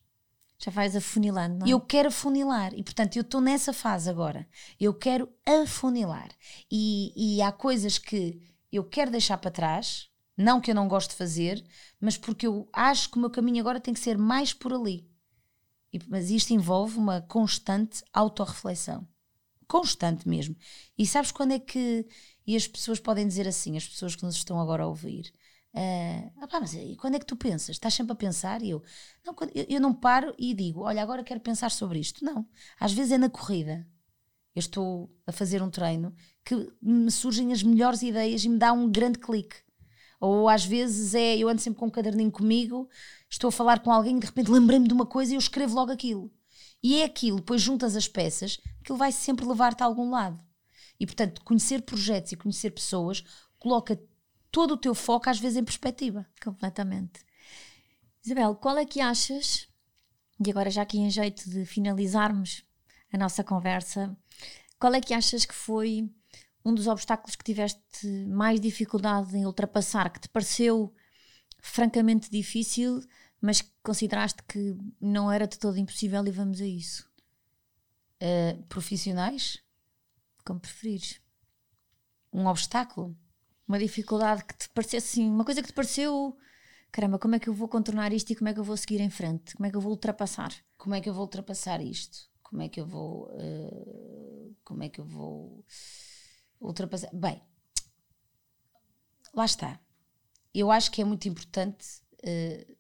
Já 0.60 0.70
vais 0.70 0.96
afunilando, 0.96 1.58
não 1.58 1.66
é? 1.66 1.70
Eu 1.72 1.82
quero 1.82 2.10
afunilar 2.10 2.72
e, 2.76 2.84
portanto, 2.84 3.16
eu 3.16 3.22
estou 3.22 3.42
nessa 3.42 3.74
fase 3.74 4.08
agora. 4.08 4.48
Eu 4.80 4.94
quero 4.94 5.28
afunilar. 5.44 6.30
E, 6.72 7.12
e 7.16 7.42
há 7.42 7.52
coisas 7.52 7.98
que 7.98 8.40
eu 8.72 8.84
quero 8.84 9.10
deixar 9.10 9.40
para 9.40 9.50
trás, 9.50 10.08
não 10.38 10.62
que 10.62 10.70
eu 10.70 10.76
não 10.76 10.88
gosto 10.88 11.10
de 11.10 11.16
fazer, 11.16 11.66
mas 12.00 12.16
porque 12.16 12.46
eu 12.46 12.70
acho 12.72 13.10
que 13.10 13.18
o 13.18 13.20
meu 13.20 13.32
caminho 13.32 13.60
agora 13.60 13.80
tem 13.80 13.92
que 13.92 14.00
ser 14.00 14.20
mais 14.20 14.54
por 14.54 14.72
ali. 14.72 15.10
E, 15.92 16.00
mas 16.08 16.30
isto 16.30 16.54
envolve 16.54 17.00
uma 17.00 17.22
constante 17.22 18.04
autorreflexão 18.14 19.08
constante 19.72 20.28
mesmo. 20.28 20.54
E 20.98 21.08
sabes 21.08 21.32
quando 21.32 21.54
é 21.54 21.60
que. 21.60 22.06
E 22.46 22.58
as 22.58 22.68
pessoas 22.68 23.00
podem 23.00 23.26
dizer 23.26 23.48
assim, 23.48 23.78
as 23.78 23.88
pessoas 23.88 24.16
que 24.18 24.24
nos 24.24 24.36
estão 24.36 24.60
agora 24.60 24.84
a 24.84 24.88
ouvir. 24.88 25.32
Uh, 25.74 26.30
ah, 26.42 26.60
mas 26.60 26.76
quando 26.98 27.16
é 27.16 27.20
que 27.20 27.26
tu 27.26 27.38
pensas? 27.38 27.70
Estás 27.70 27.94
sempre 27.94 28.12
a 28.12 28.16
pensar? 28.16 28.62
E 28.62 28.72
eu, 28.72 28.84
não, 29.26 29.34
eu, 29.56 29.66
eu 29.70 29.80
não 29.80 29.94
paro 29.94 30.36
e 30.38 30.54
digo, 30.54 30.82
olha, 30.82 31.02
agora 31.02 31.24
quero 31.24 31.40
pensar 31.40 31.72
sobre 31.72 32.00
isto. 32.00 32.26
Não. 32.26 32.46
Às 32.78 32.92
vezes 32.92 33.14
é 33.14 33.18
na 33.18 33.30
corrida. 33.30 33.88
Eu 34.54 34.60
estou 34.60 35.10
a 35.26 35.32
fazer 35.32 35.64
um 35.64 35.70
treino 35.70 36.14
que 36.44 36.70
me 36.82 37.10
surgem 37.10 37.54
as 37.54 37.64
melhores 37.64 38.02
ideias 38.02 38.44
e 38.44 38.50
me 38.50 38.58
dá 38.58 38.74
um 38.74 38.92
grande 38.92 39.20
clique. 39.20 39.56
Ou 40.20 40.50
às 40.50 40.66
vezes 40.66 41.16
é, 41.16 41.38
eu 41.38 41.48
ando 41.48 41.62
sempre 41.62 41.80
com 41.80 41.86
um 41.86 41.90
caderninho 41.90 42.32
comigo, 42.32 42.90
estou 43.30 43.48
a 43.48 43.52
falar 43.52 43.80
com 43.80 43.90
alguém 43.90 44.18
e 44.18 44.20
de 44.20 44.26
repente 44.26 44.52
lembrei-me 44.52 44.88
de 44.88 44.94
uma 44.94 45.06
coisa 45.06 45.32
e 45.32 45.36
eu 45.36 45.40
escrevo 45.40 45.76
logo 45.76 45.94
aquilo. 45.94 46.30
E 46.84 47.02
é 47.02 47.06
aquilo, 47.06 47.38
depois 47.38 47.62
juntas 47.62 47.96
as 47.96 48.08
peças, 48.08 48.58
que 48.84 48.92
ele 48.92 49.00
vai 49.00 49.12
sempre 49.12 49.46
levar-te 49.46 49.84
a 49.84 49.86
algum 49.86 50.10
lado. 50.10 50.44
E 51.00 51.06
portanto, 51.06 51.44
conhecer 51.44 51.82
projetos 51.82 52.32
e 52.32 52.38
conhecer 52.38 52.72
pessoas 52.72 53.24
coloca 53.58 54.00
todo 54.52 54.74
o 54.74 54.78
teu 54.78 54.94
foco 54.94 55.30
às 55.30 55.40
vezes 55.40 55.58
em 55.58 55.64
perspectiva. 55.64 56.26
Completamente. 56.44 57.24
Isabel, 58.24 58.56
qual 58.56 58.78
é 58.78 58.86
que 58.86 59.00
achas, 59.02 59.68
e 60.44 60.50
agora 60.50 60.70
já 60.70 60.84
aqui 60.84 60.98
em 60.98 61.10
jeito 61.10 61.50
de 61.50 61.66
finalizarmos 61.66 62.64
a 63.12 63.18
nossa 63.18 63.44
conversa, 63.44 64.16
qual 64.80 64.94
é 64.94 65.02
que 65.02 65.14
achas 65.14 65.46
que 65.46 65.54
foi 65.54 66.10
um 66.64 66.74
dos 66.74 66.88
obstáculos 66.88 67.36
que 67.36 67.44
tiveste 67.44 68.08
mais 68.28 68.60
dificuldade 68.60 69.36
em 69.36 69.46
ultrapassar, 69.46 70.12
que 70.12 70.20
te 70.20 70.30
pareceu 70.30 70.94
francamente 71.60 72.30
difícil, 72.30 73.02
mas 73.42 73.62
consideraste 73.84 74.44
que 74.44 74.78
não 75.00 75.32
era 75.32 75.48
de 75.48 75.58
todo 75.58 75.78
impossível 75.78 76.26
e 76.26 76.32
vamos 76.32 76.62
a 76.62 76.66
isso? 76.66 77.10
Uh, 78.22 78.62
profissionais? 78.64 79.58
Como 80.46 80.60
preferires. 80.60 81.20
Um 82.32 82.46
obstáculo? 82.46 83.18
Uma 83.68 83.80
dificuldade 83.80 84.46
que 84.46 84.56
te 84.56 84.70
parecesse 84.70 85.20
assim, 85.20 85.30
uma 85.30 85.44
coisa 85.44 85.62
que 85.62 85.68
te 85.70 85.74
pareceu 85.74 86.38
caramba, 86.92 87.18
como 87.18 87.36
é 87.36 87.40
que 87.40 87.48
eu 87.48 87.54
vou 87.54 87.68
contornar 87.68 88.12
isto 88.12 88.32
e 88.32 88.36
como 88.36 88.50
é 88.50 88.54
que 88.54 88.60
eu 88.60 88.64
vou 88.64 88.76
seguir 88.76 89.00
em 89.00 89.10
frente? 89.10 89.56
Como 89.56 89.66
é 89.66 89.72
que 89.72 89.78
eu 89.78 89.82
vou 89.82 89.92
ultrapassar? 89.92 90.54
Como 90.78 90.94
é 90.94 91.02
que 91.02 91.10
eu 91.10 91.14
vou 91.14 91.24
ultrapassar 91.24 91.82
isto? 91.82 92.30
Como 92.44 92.62
é 92.62 92.70
que 92.70 92.82
eu 92.82 92.86
vou. 92.86 93.30
Uh, 93.32 94.56
como 94.64 94.84
é 94.84 94.90
que 94.90 95.00
eu 95.00 95.06
vou 95.06 95.66
ultrapassar? 96.60 97.10
Bem, 97.14 97.42
lá 99.34 99.46
está. 99.46 99.80
Eu 100.54 100.70
acho 100.70 100.92
que 100.92 101.02
é 101.02 101.06
muito 101.06 101.30
importante 101.30 102.02
uh, 102.24 102.78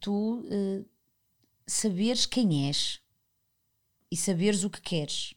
tu 0.00 0.40
uh, 0.40 0.88
saberes 1.66 2.26
quem 2.26 2.68
és 2.68 3.00
e 4.10 4.16
saberes 4.16 4.64
o 4.64 4.70
que 4.70 4.80
queres. 4.80 5.34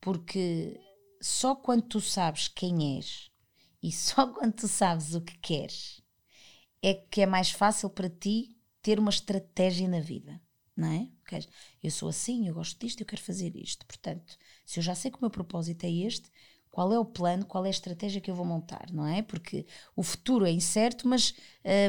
Porque 0.00 0.80
só 1.20 1.54
quando 1.54 1.82
tu 1.82 2.00
sabes 2.00 2.48
quem 2.48 2.96
és 2.96 3.30
e 3.82 3.90
só 3.92 4.32
quando 4.32 4.54
tu 4.54 4.68
sabes 4.68 5.14
o 5.14 5.20
que 5.20 5.36
queres 5.38 6.02
é 6.82 6.94
que 6.94 7.20
é 7.20 7.26
mais 7.26 7.50
fácil 7.50 7.90
para 7.90 8.08
ti 8.08 8.56
ter 8.80 8.98
uma 8.98 9.10
estratégia 9.10 9.88
na 9.88 10.00
vida, 10.00 10.40
não 10.76 10.88
é? 10.88 11.08
Eu 11.82 11.90
sou 11.90 12.08
assim, 12.08 12.48
eu 12.48 12.54
gosto 12.54 12.78
disto, 12.80 13.00
eu 13.00 13.06
quero 13.06 13.20
fazer 13.20 13.54
isto. 13.56 13.84
Portanto, 13.84 14.38
se 14.64 14.78
eu 14.78 14.82
já 14.82 14.94
sei 14.94 15.10
que 15.10 15.18
o 15.18 15.20
meu 15.20 15.30
propósito 15.30 15.84
é 15.84 15.90
este, 15.90 16.30
qual 16.78 16.92
é 16.92 16.98
o 16.98 17.04
plano, 17.04 17.44
qual 17.44 17.64
é 17.64 17.68
a 17.68 17.70
estratégia 17.70 18.20
que 18.20 18.30
eu 18.30 18.36
vou 18.36 18.46
montar, 18.46 18.86
não 18.92 19.04
é? 19.04 19.20
Porque 19.20 19.66
o 19.96 20.02
futuro 20.04 20.46
é 20.46 20.52
incerto, 20.52 21.08
mas 21.08 21.34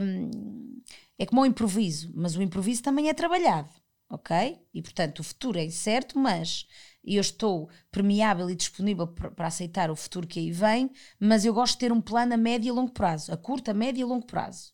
hum, 0.01 0.81
é 1.15 1.27
como 1.27 1.41
o 1.41 1.45
improviso, 1.45 2.11
mas 2.15 2.35
o 2.35 2.41
improviso 2.41 2.81
também 2.81 3.07
é 3.07 3.13
trabalhado, 3.13 3.69
ok? 4.09 4.59
E 4.73 4.81
portanto 4.81 5.19
o 5.19 5.23
futuro 5.23 5.59
é 5.59 5.63
incerto, 5.63 6.17
mas 6.17 6.65
eu 7.03 7.21
estou 7.21 7.69
permeável 7.91 8.49
e 8.49 8.55
disponível 8.55 9.05
para 9.05 9.45
aceitar 9.45 9.91
o 9.91 9.95
futuro 9.95 10.25
que 10.25 10.39
aí 10.39 10.51
vem, 10.51 10.89
mas 11.19 11.45
eu 11.45 11.53
gosto 11.53 11.73
de 11.73 11.81
ter 11.81 11.91
um 11.91 12.01
plano 12.01 12.33
a 12.33 12.37
médio 12.37 12.69
e 12.69 12.71
longo 12.71 12.91
prazo, 12.91 13.31
a 13.31 13.37
curto, 13.37 13.69
a 13.69 13.75
médio 13.75 14.01
e 14.01 14.05
longo 14.05 14.25
prazo. 14.25 14.73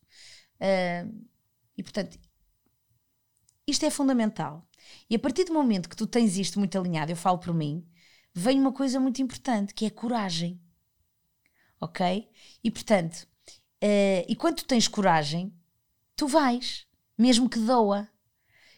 Uh, 0.61 1.25
e 1.77 1.83
portanto, 1.83 2.17
isto 3.67 3.85
é 3.85 3.89
fundamental. 3.89 4.65
E 5.09 5.15
a 5.17 5.19
partir 5.19 5.43
do 5.43 5.53
momento 5.53 5.89
que 5.89 5.95
tu 5.97 6.07
tens 6.07 6.37
isto 6.37 6.57
muito 6.57 6.77
alinhado, 6.79 7.11
eu 7.11 7.17
falo 7.17 7.37
por 7.37 7.53
mim, 7.53 7.85
vem 8.35 8.59
uma 8.59 8.73
coisa 8.73 8.99
muito 8.99 9.21
importante 9.21 9.73
que 9.73 9.85
é 9.85 9.89
coragem. 9.89 10.59
Ok? 11.79 12.29
E 12.61 12.69
portanto, 12.69 13.25
uh, 13.81 14.25
e 14.27 14.35
quando 14.35 14.57
tu 14.57 14.65
tens 14.65 14.89
coragem, 14.89 15.53
tu 16.17 16.27
vais, 16.27 16.85
mesmo 17.17 17.49
que 17.49 17.59
doa. 17.59 18.09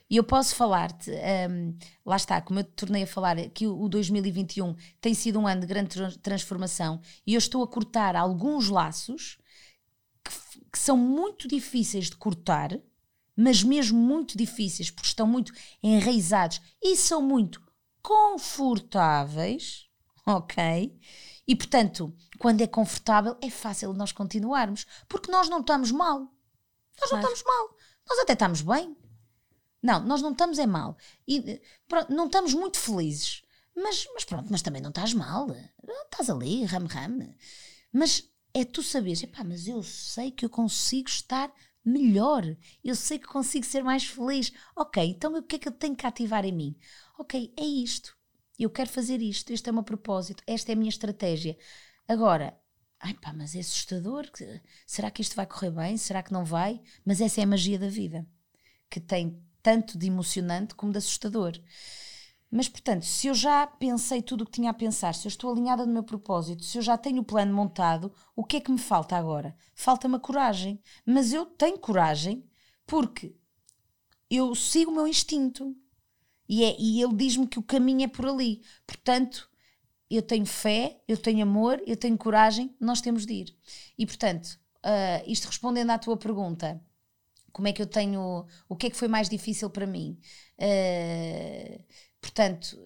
E 0.09 0.15
eu 0.15 0.23
posso 0.23 0.55
falar-te, 0.55 1.11
um, 1.11 1.77
lá 2.05 2.15
está, 2.15 2.39
como 2.39 2.59
eu 2.59 2.63
te 2.63 2.71
tornei 2.71 3.03
a 3.03 3.07
falar, 3.07 3.35
que 3.49 3.67
o 3.67 3.89
2021 3.89 4.73
tem 5.01 5.13
sido 5.13 5.37
um 5.37 5.47
ano 5.47 5.61
de 5.61 5.67
grande 5.67 6.17
transformação 6.19 7.01
e 7.25 7.33
eu 7.33 7.37
estou 7.37 7.61
a 7.61 7.67
cortar 7.67 8.15
alguns 8.15 8.69
laços 8.69 9.37
que, 10.23 10.31
que 10.71 10.79
são 10.79 10.95
muito 10.95 11.45
difíceis 11.45 12.05
de 12.05 12.15
cortar, 12.15 12.79
mas 13.35 13.63
mesmo 13.63 13.99
muito 13.99 14.37
difíceis, 14.37 14.89
porque 14.89 15.09
estão 15.09 15.27
muito 15.27 15.51
enraizados 15.83 16.61
e 16.81 16.95
são 16.95 17.21
muito 17.21 17.66
confortáveis, 18.07 19.89
ok? 20.25 20.97
E 21.45 21.55
portanto, 21.57 22.15
quando 22.39 22.61
é 22.61 22.67
confortável, 22.67 23.37
é 23.41 23.49
fácil 23.49 23.91
nós 23.91 24.13
continuarmos, 24.13 24.85
porque 25.09 25.29
nós 25.29 25.49
não 25.49 25.59
estamos 25.59 25.91
mal. 25.91 26.19
Nós 26.99 27.09
claro. 27.09 27.25
não 27.25 27.33
estamos 27.33 27.43
mal. 27.43 27.77
Nós 28.07 28.19
até 28.19 28.31
estamos 28.31 28.61
bem. 28.61 28.95
Não, 29.83 29.99
nós 29.99 30.21
não 30.21 30.31
estamos 30.31 30.57
é 30.57 30.65
mal. 30.65 30.97
E 31.27 31.61
pronto, 31.85 32.13
não 32.13 32.27
estamos 32.27 32.53
muito 32.53 32.79
felizes. 32.79 33.43
Mas, 33.75 34.07
mas 34.13 34.23
pronto, 34.23 34.47
mas 34.49 34.61
também 34.61 34.81
não 34.81 34.89
estás 34.89 35.13
mal. 35.13 35.47
Estás 36.09 36.29
ali, 36.29 36.63
rame-rame. 36.63 37.37
Mas 37.91 38.23
é 38.53 38.63
tu 38.63 38.81
saberes, 38.81 39.21
epá, 39.21 39.43
mas 39.43 39.67
eu 39.67 39.83
sei 39.83 40.31
que 40.31 40.45
eu 40.45 40.49
consigo 40.49 41.09
estar 41.09 41.51
melhor. 41.83 42.43
Eu 42.81 42.95
sei 42.95 43.19
que 43.19 43.27
consigo 43.27 43.65
ser 43.65 43.83
mais 43.83 44.05
feliz. 44.05 44.53
Ok, 44.75 45.03
então 45.03 45.35
o 45.35 45.43
que 45.43 45.57
é 45.57 45.59
que 45.59 45.67
eu 45.67 45.73
tenho 45.73 45.95
que 45.95 46.07
ativar 46.07 46.45
em 46.45 46.53
mim? 46.53 46.77
Ok, 47.17 47.53
é 47.57 47.65
isto. 47.65 48.15
Eu 48.59 48.69
quero 48.69 48.89
fazer 48.89 49.21
isto. 49.21 49.51
Este 49.51 49.69
é 49.69 49.71
o 49.71 49.75
meu 49.75 49.83
propósito. 49.83 50.43
Esta 50.45 50.71
é 50.71 50.73
a 50.73 50.75
minha 50.75 50.89
estratégia. 50.89 51.57
Agora, 52.07 52.57
ai 52.99 53.13
pá, 53.13 53.33
mas 53.33 53.55
é 53.55 53.59
assustador. 53.59 54.29
Será 54.85 55.11
que 55.11 55.21
isto 55.21 55.35
vai 55.35 55.45
correr 55.45 55.71
bem? 55.71 55.97
Será 55.97 56.21
que 56.23 56.33
não 56.33 56.45
vai? 56.45 56.81
Mas 57.05 57.21
essa 57.21 57.41
é 57.41 57.43
a 57.43 57.47
magia 57.47 57.79
da 57.79 57.89
vida, 57.89 58.25
que 58.89 58.99
tem 58.99 59.41
tanto 59.61 59.97
de 59.97 60.07
emocionante 60.07 60.75
como 60.75 60.91
de 60.91 60.99
assustador. 60.99 61.59
Mas, 62.49 62.69
portanto, 62.69 63.03
se 63.03 63.27
eu 63.27 63.33
já 63.33 63.67
pensei 63.67 64.21
tudo 64.21 64.43
o 64.43 64.45
que 64.45 64.53
tinha 64.53 64.69
a 64.71 64.73
pensar, 64.73 65.13
se 65.13 65.27
eu 65.27 65.29
estou 65.29 65.51
alinhada 65.51 65.85
no 65.85 65.91
meu 65.91 66.03
propósito, 66.03 66.63
se 66.63 66.77
eu 66.77 66.81
já 66.81 66.97
tenho 66.97 67.21
o 67.21 67.25
plano 67.25 67.53
montado, 67.53 68.13
o 68.35 68.43
que 68.45 68.57
é 68.57 68.61
que 68.61 68.71
me 68.71 68.77
falta 68.77 69.17
agora? 69.17 69.55
Falta-me 69.75 70.15
a 70.15 70.19
coragem. 70.19 70.81
Mas 71.05 71.33
eu 71.33 71.45
tenho 71.45 71.77
coragem 71.77 72.47
porque 72.85 73.35
eu 74.29 74.55
sigo 74.55 74.91
o 74.91 74.95
meu 74.95 75.07
instinto. 75.07 75.75
E, 76.47 76.63
é, 76.63 76.75
e 76.79 77.01
ele 77.01 77.15
diz-me 77.15 77.47
que 77.47 77.59
o 77.59 77.63
caminho 77.63 78.05
é 78.05 78.07
por 78.07 78.25
ali. 78.25 78.61
Portanto, 78.85 79.49
eu 80.09 80.21
tenho 80.21 80.45
fé, 80.45 80.99
eu 81.07 81.17
tenho 81.17 81.43
amor, 81.43 81.81
eu 81.85 81.97
tenho 81.97 82.17
coragem, 82.17 82.75
nós 82.79 83.01
temos 83.01 83.25
de 83.25 83.33
ir. 83.33 83.57
E, 83.97 84.05
portanto, 84.05 84.59
uh, 84.85 85.29
isto 85.29 85.47
respondendo 85.47 85.89
à 85.91 85.97
tua 85.97 86.15
pergunta, 86.17 86.81
como 87.51 87.67
é 87.67 87.73
que 87.73 87.81
eu 87.81 87.87
tenho. 87.87 88.45
O 88.69 88.75
que 88.75 88.87
é 88.87 88.89
que 88.89 88.95
foi 88.95 89.07
mais 89.07 89.27
difícil 89.29 89.69
para 89.69 89.87
mim? 89.87 90.19
Uh, 90.59 91.83
Portanto, 92.21 92.77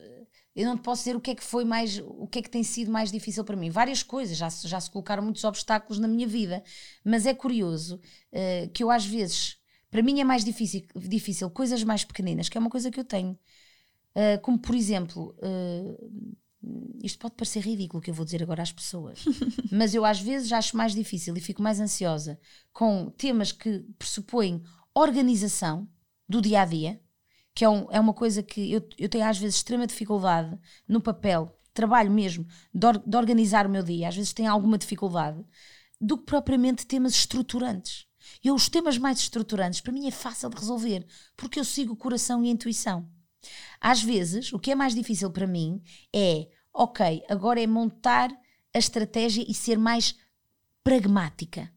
eu 0.56 0.66
não 0.66 0.78
te 0.78 0.84
posso 0.84 1.02
dizer 1.02 1.16
o 1.16 1.22
que 1.22 1.32
é 1.32 1.36
que 1.36 1.44
foi 1.44 1.66
mais, 1.66 1.98
o 2.00 2.28
que 2.28 2.40
é 2.40 2.42
que 2.42 2.50
tem 2.50 2.64
sido 2.64 2.92
mais 2.92 3.12
difícil 3.12 3.44
para 3.44 3.56
mim. 3.56 3.70
Várias 3.70 4.04
coisas, 4.04 4.38
já, 4.38 4.50
já 4.50 4.80
se 4.80 4.92
colocaram 4.92 5.24
muitos 5.24 5.44
obstáculos 5.44 6.00
na 6.00 6.08
minha 6.08 6.28
vida, 6.28 6.64
mas 7.04 7.26
é 7.26 7.34
curioso 7.34 7.96
uh, 7.96 8.70
que 8.70 8.84
eu 8.84 8.92
às 8.92 9.06
vezes, 9.06 9.58
para 9.92 10.02
mim 10.02 10.20
é 10.20 10.24
mais 10.24 10.44
difícil, 10.44 10.84
difícil 10.96 11.50
coisas 11.52 11.84
mais 11.84 12.04
pequeninas, 12.04 12.50
que 12.50 12.58
é 12.58 12.62
uma 12.62 12.70
coisa 12.70 12.90
que 12.90 13.00
eu 13.00 13.04
tenho. 13.04 13.38
Uh, 14.16 14.42
como 14.42 14.58
por 14.58 14.74
exemplo, 14.74 15.36
uh, 15.38 16.34
isto 17.04 17.20
pode 17.20 17.36
parecer 17.36 17.60
ridículo 17.60 18.00
o 18.00 18.02
que 18.02 18.10
eu 18.10 18.16
vou 18.16 18.26
dizer 18.26 18.42
agora 18.42 18.64
às 18.64 18.72
pessoas, 18.72 19.24
mas 19.72 19.94
eu 19.94 20.04
às 20.04 20.20
vezes 20.20 20.52
acho 20.52 20.76
mais 20.76 20.96
difícil 20.96 21.38
e 21.38 21.40
fico 21.40 21.62
mais 21.62 21.80
ansiosa 21.80 22.40
com 22.74 23.10
temas 23.12 23.52
que 23.52 23.86
pressupõem 24.00 24.64
organização 24.96 25.88
do 26.28 26.42
dia 26.42 26.62
a 26.62 26.66
dia 26.66 27.00
que 27.54 27.66
é, 27.66 27.70
um, 27.70 27.88
é 27.92 28.00
uma 28.00 28.14
coisa 28.14 28.42
que 28.42 28.72
eu, 28.72 28.88
eu 28.98 29.10
tenho 29.10 29.26
às 29.26 29.38
vezes 29.38 29.58
extrema 29.58 29.86
dificuldade 29.86 30.58
no 30.88 31.02
papel, 31.02 31.56
trabalho 31.74 32.12
mesmo, 32.12 32.46
de, 32.74 32.86
or, 32.86 32.98
de 32.98 33.18
organizar 33.18 33.66
o 33.66 33.70
meu 33.70 33.84
dia, 33.84 34.08
às 34.08 34.16
vezes 34.16 34.34
tenho 34.34 34.52
alguma 34.52 34.78
dificuldade, 34.78 35.44
do 36.00 36.18
que 36.18 36.26
propriamente 36.26 36.86
temas 36.86 37.14
estruturantes. 37.14 38.08
Eu, 38.44 38.56
os 38.56 38.70
temas 38.70 38.98
mais 38.98 39.20
estruturantes, 39.20 39.82
para 39.82 39.92
mim 39.92 40.08
é 40.08 40.12
fácil 40.12 40.50
de 40.50 40.58
resolver, 40.58 41.06
porque 41.36 41.60
eu 41.60 41.66
sigo 41.66 41.94
o 41.94 41.98
coração 41.98 42.44
e 42.44 42.50
a 42.50 42.52
intuição. 42.52 43.10
Às 43.80 44.02
vezes, 44.02 44.54
o 44.54 44.60
que 44.60 44.72
é 44.72 44.76
mais 44.76 44.94
difícil 44.94 45.32
para 45.32 45.48
mim 45.48 45.82
é, 46.14 46.48
ok, 46.74 47.24
agora 47.30 47.62
é 47.62 47.68
montar 47.68 48.30
a 48.74 48.78
estratégia 48.78 49.46
e 49.48 49.54
ser 49.54 49.78
mais 49.78 50.16
pragmática, 50.84 51.72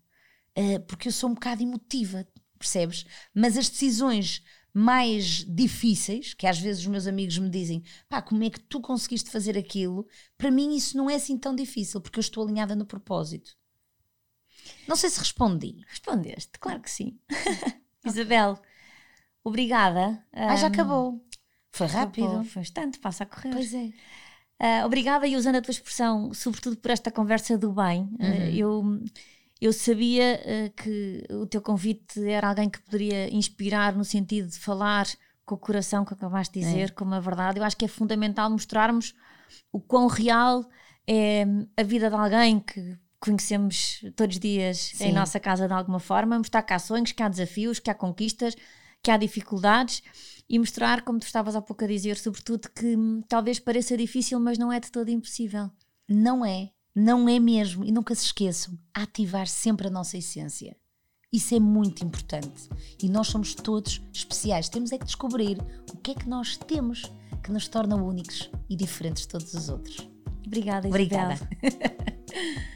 uh, 0.57 0.80
porque 0.86 1.09
eu 1.09 1.12
sou 1.12 1.30
um 1.30 1.34
bocado 1.34 1.62
emotiva, 1.62 2.26
percebes? 2.59 3.05
Mas 3.34 3.57
as 3.57 3.68
decisões 3.68 4.42
mais 4.72 5.45
difíceis, 5.45 6.34
que 6.34 6.47
às 6.47 6.59
vezes 6.59 6.82
os 6.82 6.88
meus 6.88 7.07
amigos 7.07 7.38
me 7.38 7.49
dizem, 7.49 7.82
pá, 8.09 8.20
como 8.20 8.42
é 8.42 8.51
que 8.51 8.61
tu 8.61 8.80
conseguiste 8.80 9.30
fazer 9.30 9.57
aquilo? 9.57 10.07
Para 10.36 10.51
mim 10.51 10.74
isso 10.74 10.97
não 10.97 11.09
é 11.09 11.14
assim 11.14 11.38
tão 11.38 11.55
difícil, 11.55 12.01
porque 12.01 12.18
eu 12.18 12.22
estou 12.22 12.42
alinhada 12.42 12.74
no 12.74 12.84
propósito. 12.84 13.57
Não 14.86 14.96
sei 14.96 15.10
se 15.10 15.18
respondi. 15.18 15.84
Respondeste, 15.88 16.58
claro 16.58 16.80
que 16.80 16.90
sim. 16.90 17.18
Isabel, 18.04 18.58
obrigada. 19.42 20.22
Ah, 20.32 20.56
já 20.56 20.66
acabou. 20.66 21.24
Foi 21.72 21.86
rápido. 21.86 22.26
Acabou. 22.26 22.44
Foi 22.44 22.62
instante, 22.62 22.98
passa 22.98 23.24
a 23.24 23.26
correr. 23.26 23.52
Pois 23.52 23.74
é. 23.74 23.92
Uh, 24.60 24.86
obrigada 24.86 25.26
e 25.26 25.36
usando 25.36 25.56
a 25.56 25.62
tua 25.62 25.72
expressão, 25.72 26.32
sobretudo 26.32 26.76
por 26.76 26.90
esta 26.90 27.10
conversa 27.10 27.58
do 27.58 27.72
bem, 27.72 28.08
uhum. 28.20 28.28
uh, 28.28 28.54
eu 28.54 29.04
eu 29.60 29.72
sabia 29.72 30.40
uh, 30.44 30.70
que 30.74 31.24
o 31.30 31.46
teu 31.46 31.60
convite 31.62 32.22
era 32.28 32.48
alguém 32.48 32.68
que 32.68 32.80
poderia 32.82 33.34
inspirar 33.34 33.96
no 33.96 34.04
sentido 34.04 34.48
de 34.48 34.58
falar 34.58 35.06
com 35.44 35.54
o 35.54 35.58
coração, 35.58 36.04
que 36.04 36.14
acabaste 36.14 36.58
de 36.58 36.66
dizer, 36.66 36.88
é. 36.90 36.92
como 36.92 37.14
a 37.14 37.20
verdade. 37.20 37.58
Eu 37.58 37.64
acho 37.64 37.76
que 37.76 37.84
é 37.84 37.88
fundamental 37.88 38.50
mostrarmos 38.50 39.14
o 39.72 39.80
quão 39.80 40.06
real 40.06 40.68
é 41.06 41.44
a 41.76 41.82
vida 41.82 42.08
de 42.08 42.14
alguém 42.14 42.60
que 42.60 42.98
conhecemos 43.24 44.04
todos 44.14 44.36
os 44.36 44.40
dias 44.40 44.92
Sim. 44.94 45.06
em 45.06 45.12
nossa 45.12 45.40
casa 45.40 45.66
de 45.66 45.72
alguma 45.72 45.98
forma, 45.98 46.36
mostrar 46.36 46.62
que 46.62 46.74
há 46.74 46.78
sonhos, 46.78 47.10
que 47.10 47.22
há 47.22 47.28
desafios, 47.28 47.78
que 47.78 47.90
há 47.90 47.94
conquistas, 47.94 48.54
que 49.02 49.10
há 49.10 49.16
dificuldades 49.16 50.02
e 50.46 50.58
mostrar, 50.58 51.00
como 51.02 51.18
tu 51.18 51.24
estavas 51.24 51.56
há 51.56 51.62
pouco 51.62 51.84
a 51.84 51.86
dizer, 51.86 52.18
sobretudo 52.18 52.68
que 52.68 52.94
hum, 52.94 53.22
talvez 53.26 53.58
pareça 53.58 53.96
difícil, 53.96 54.38
mas 54.38 54.58
não 54.58 54.70
é 54.70 54.78
de 54.78 54.90
todo 54.90 55.08
impossível. 55.08 55.70
Não 56.06 56.44
é. 56.44 56.70
Não 56.94 57.26
é 57.26 57.40
mesmo, 57.40 57.82
e 57.82 57.90
nunca 57.90 58.14
se 58.14 58.26
esqueçam, 58.26 58.78
ativar 58.92 59.48
sempre 59.48 59.88
a 59.88 59.90
nossa 59.90 60.18
essência. 60.18 60.76
Isso 61.32 61.54
é 61.54 61.58
muito 61.58 62.04
importante. 62.04 62.68
E 63.02 63.08
nós 63.08 63.28
somos 63.28 63.54
todos 63.54 64.00
especiais. 64.12 64.68
Temos 64.68 64.92
é 64.92 64.98
que 64.98 65.04
descobrir 65.06 65.58
o 65.92 65.96
que 65.96 66.12
é 66.12 66.14
que 66.14 66.28
nós 66.28 66.56
temos 66.56 67.10
que 67.42 67.50
nos 67.50 67.66
torna 67.66 67.96
únicos 67.96 68.50
e 68.68 68.76
diferentes 68.76 69.22
de 69.22 69.28
todos 69.28 69.52
os 69.54 69.68
outros. 69.68 70.08
Obrigada, 70.46 70.86
Isabel. 70.86 71.06
Obrigada. 71.06 71.48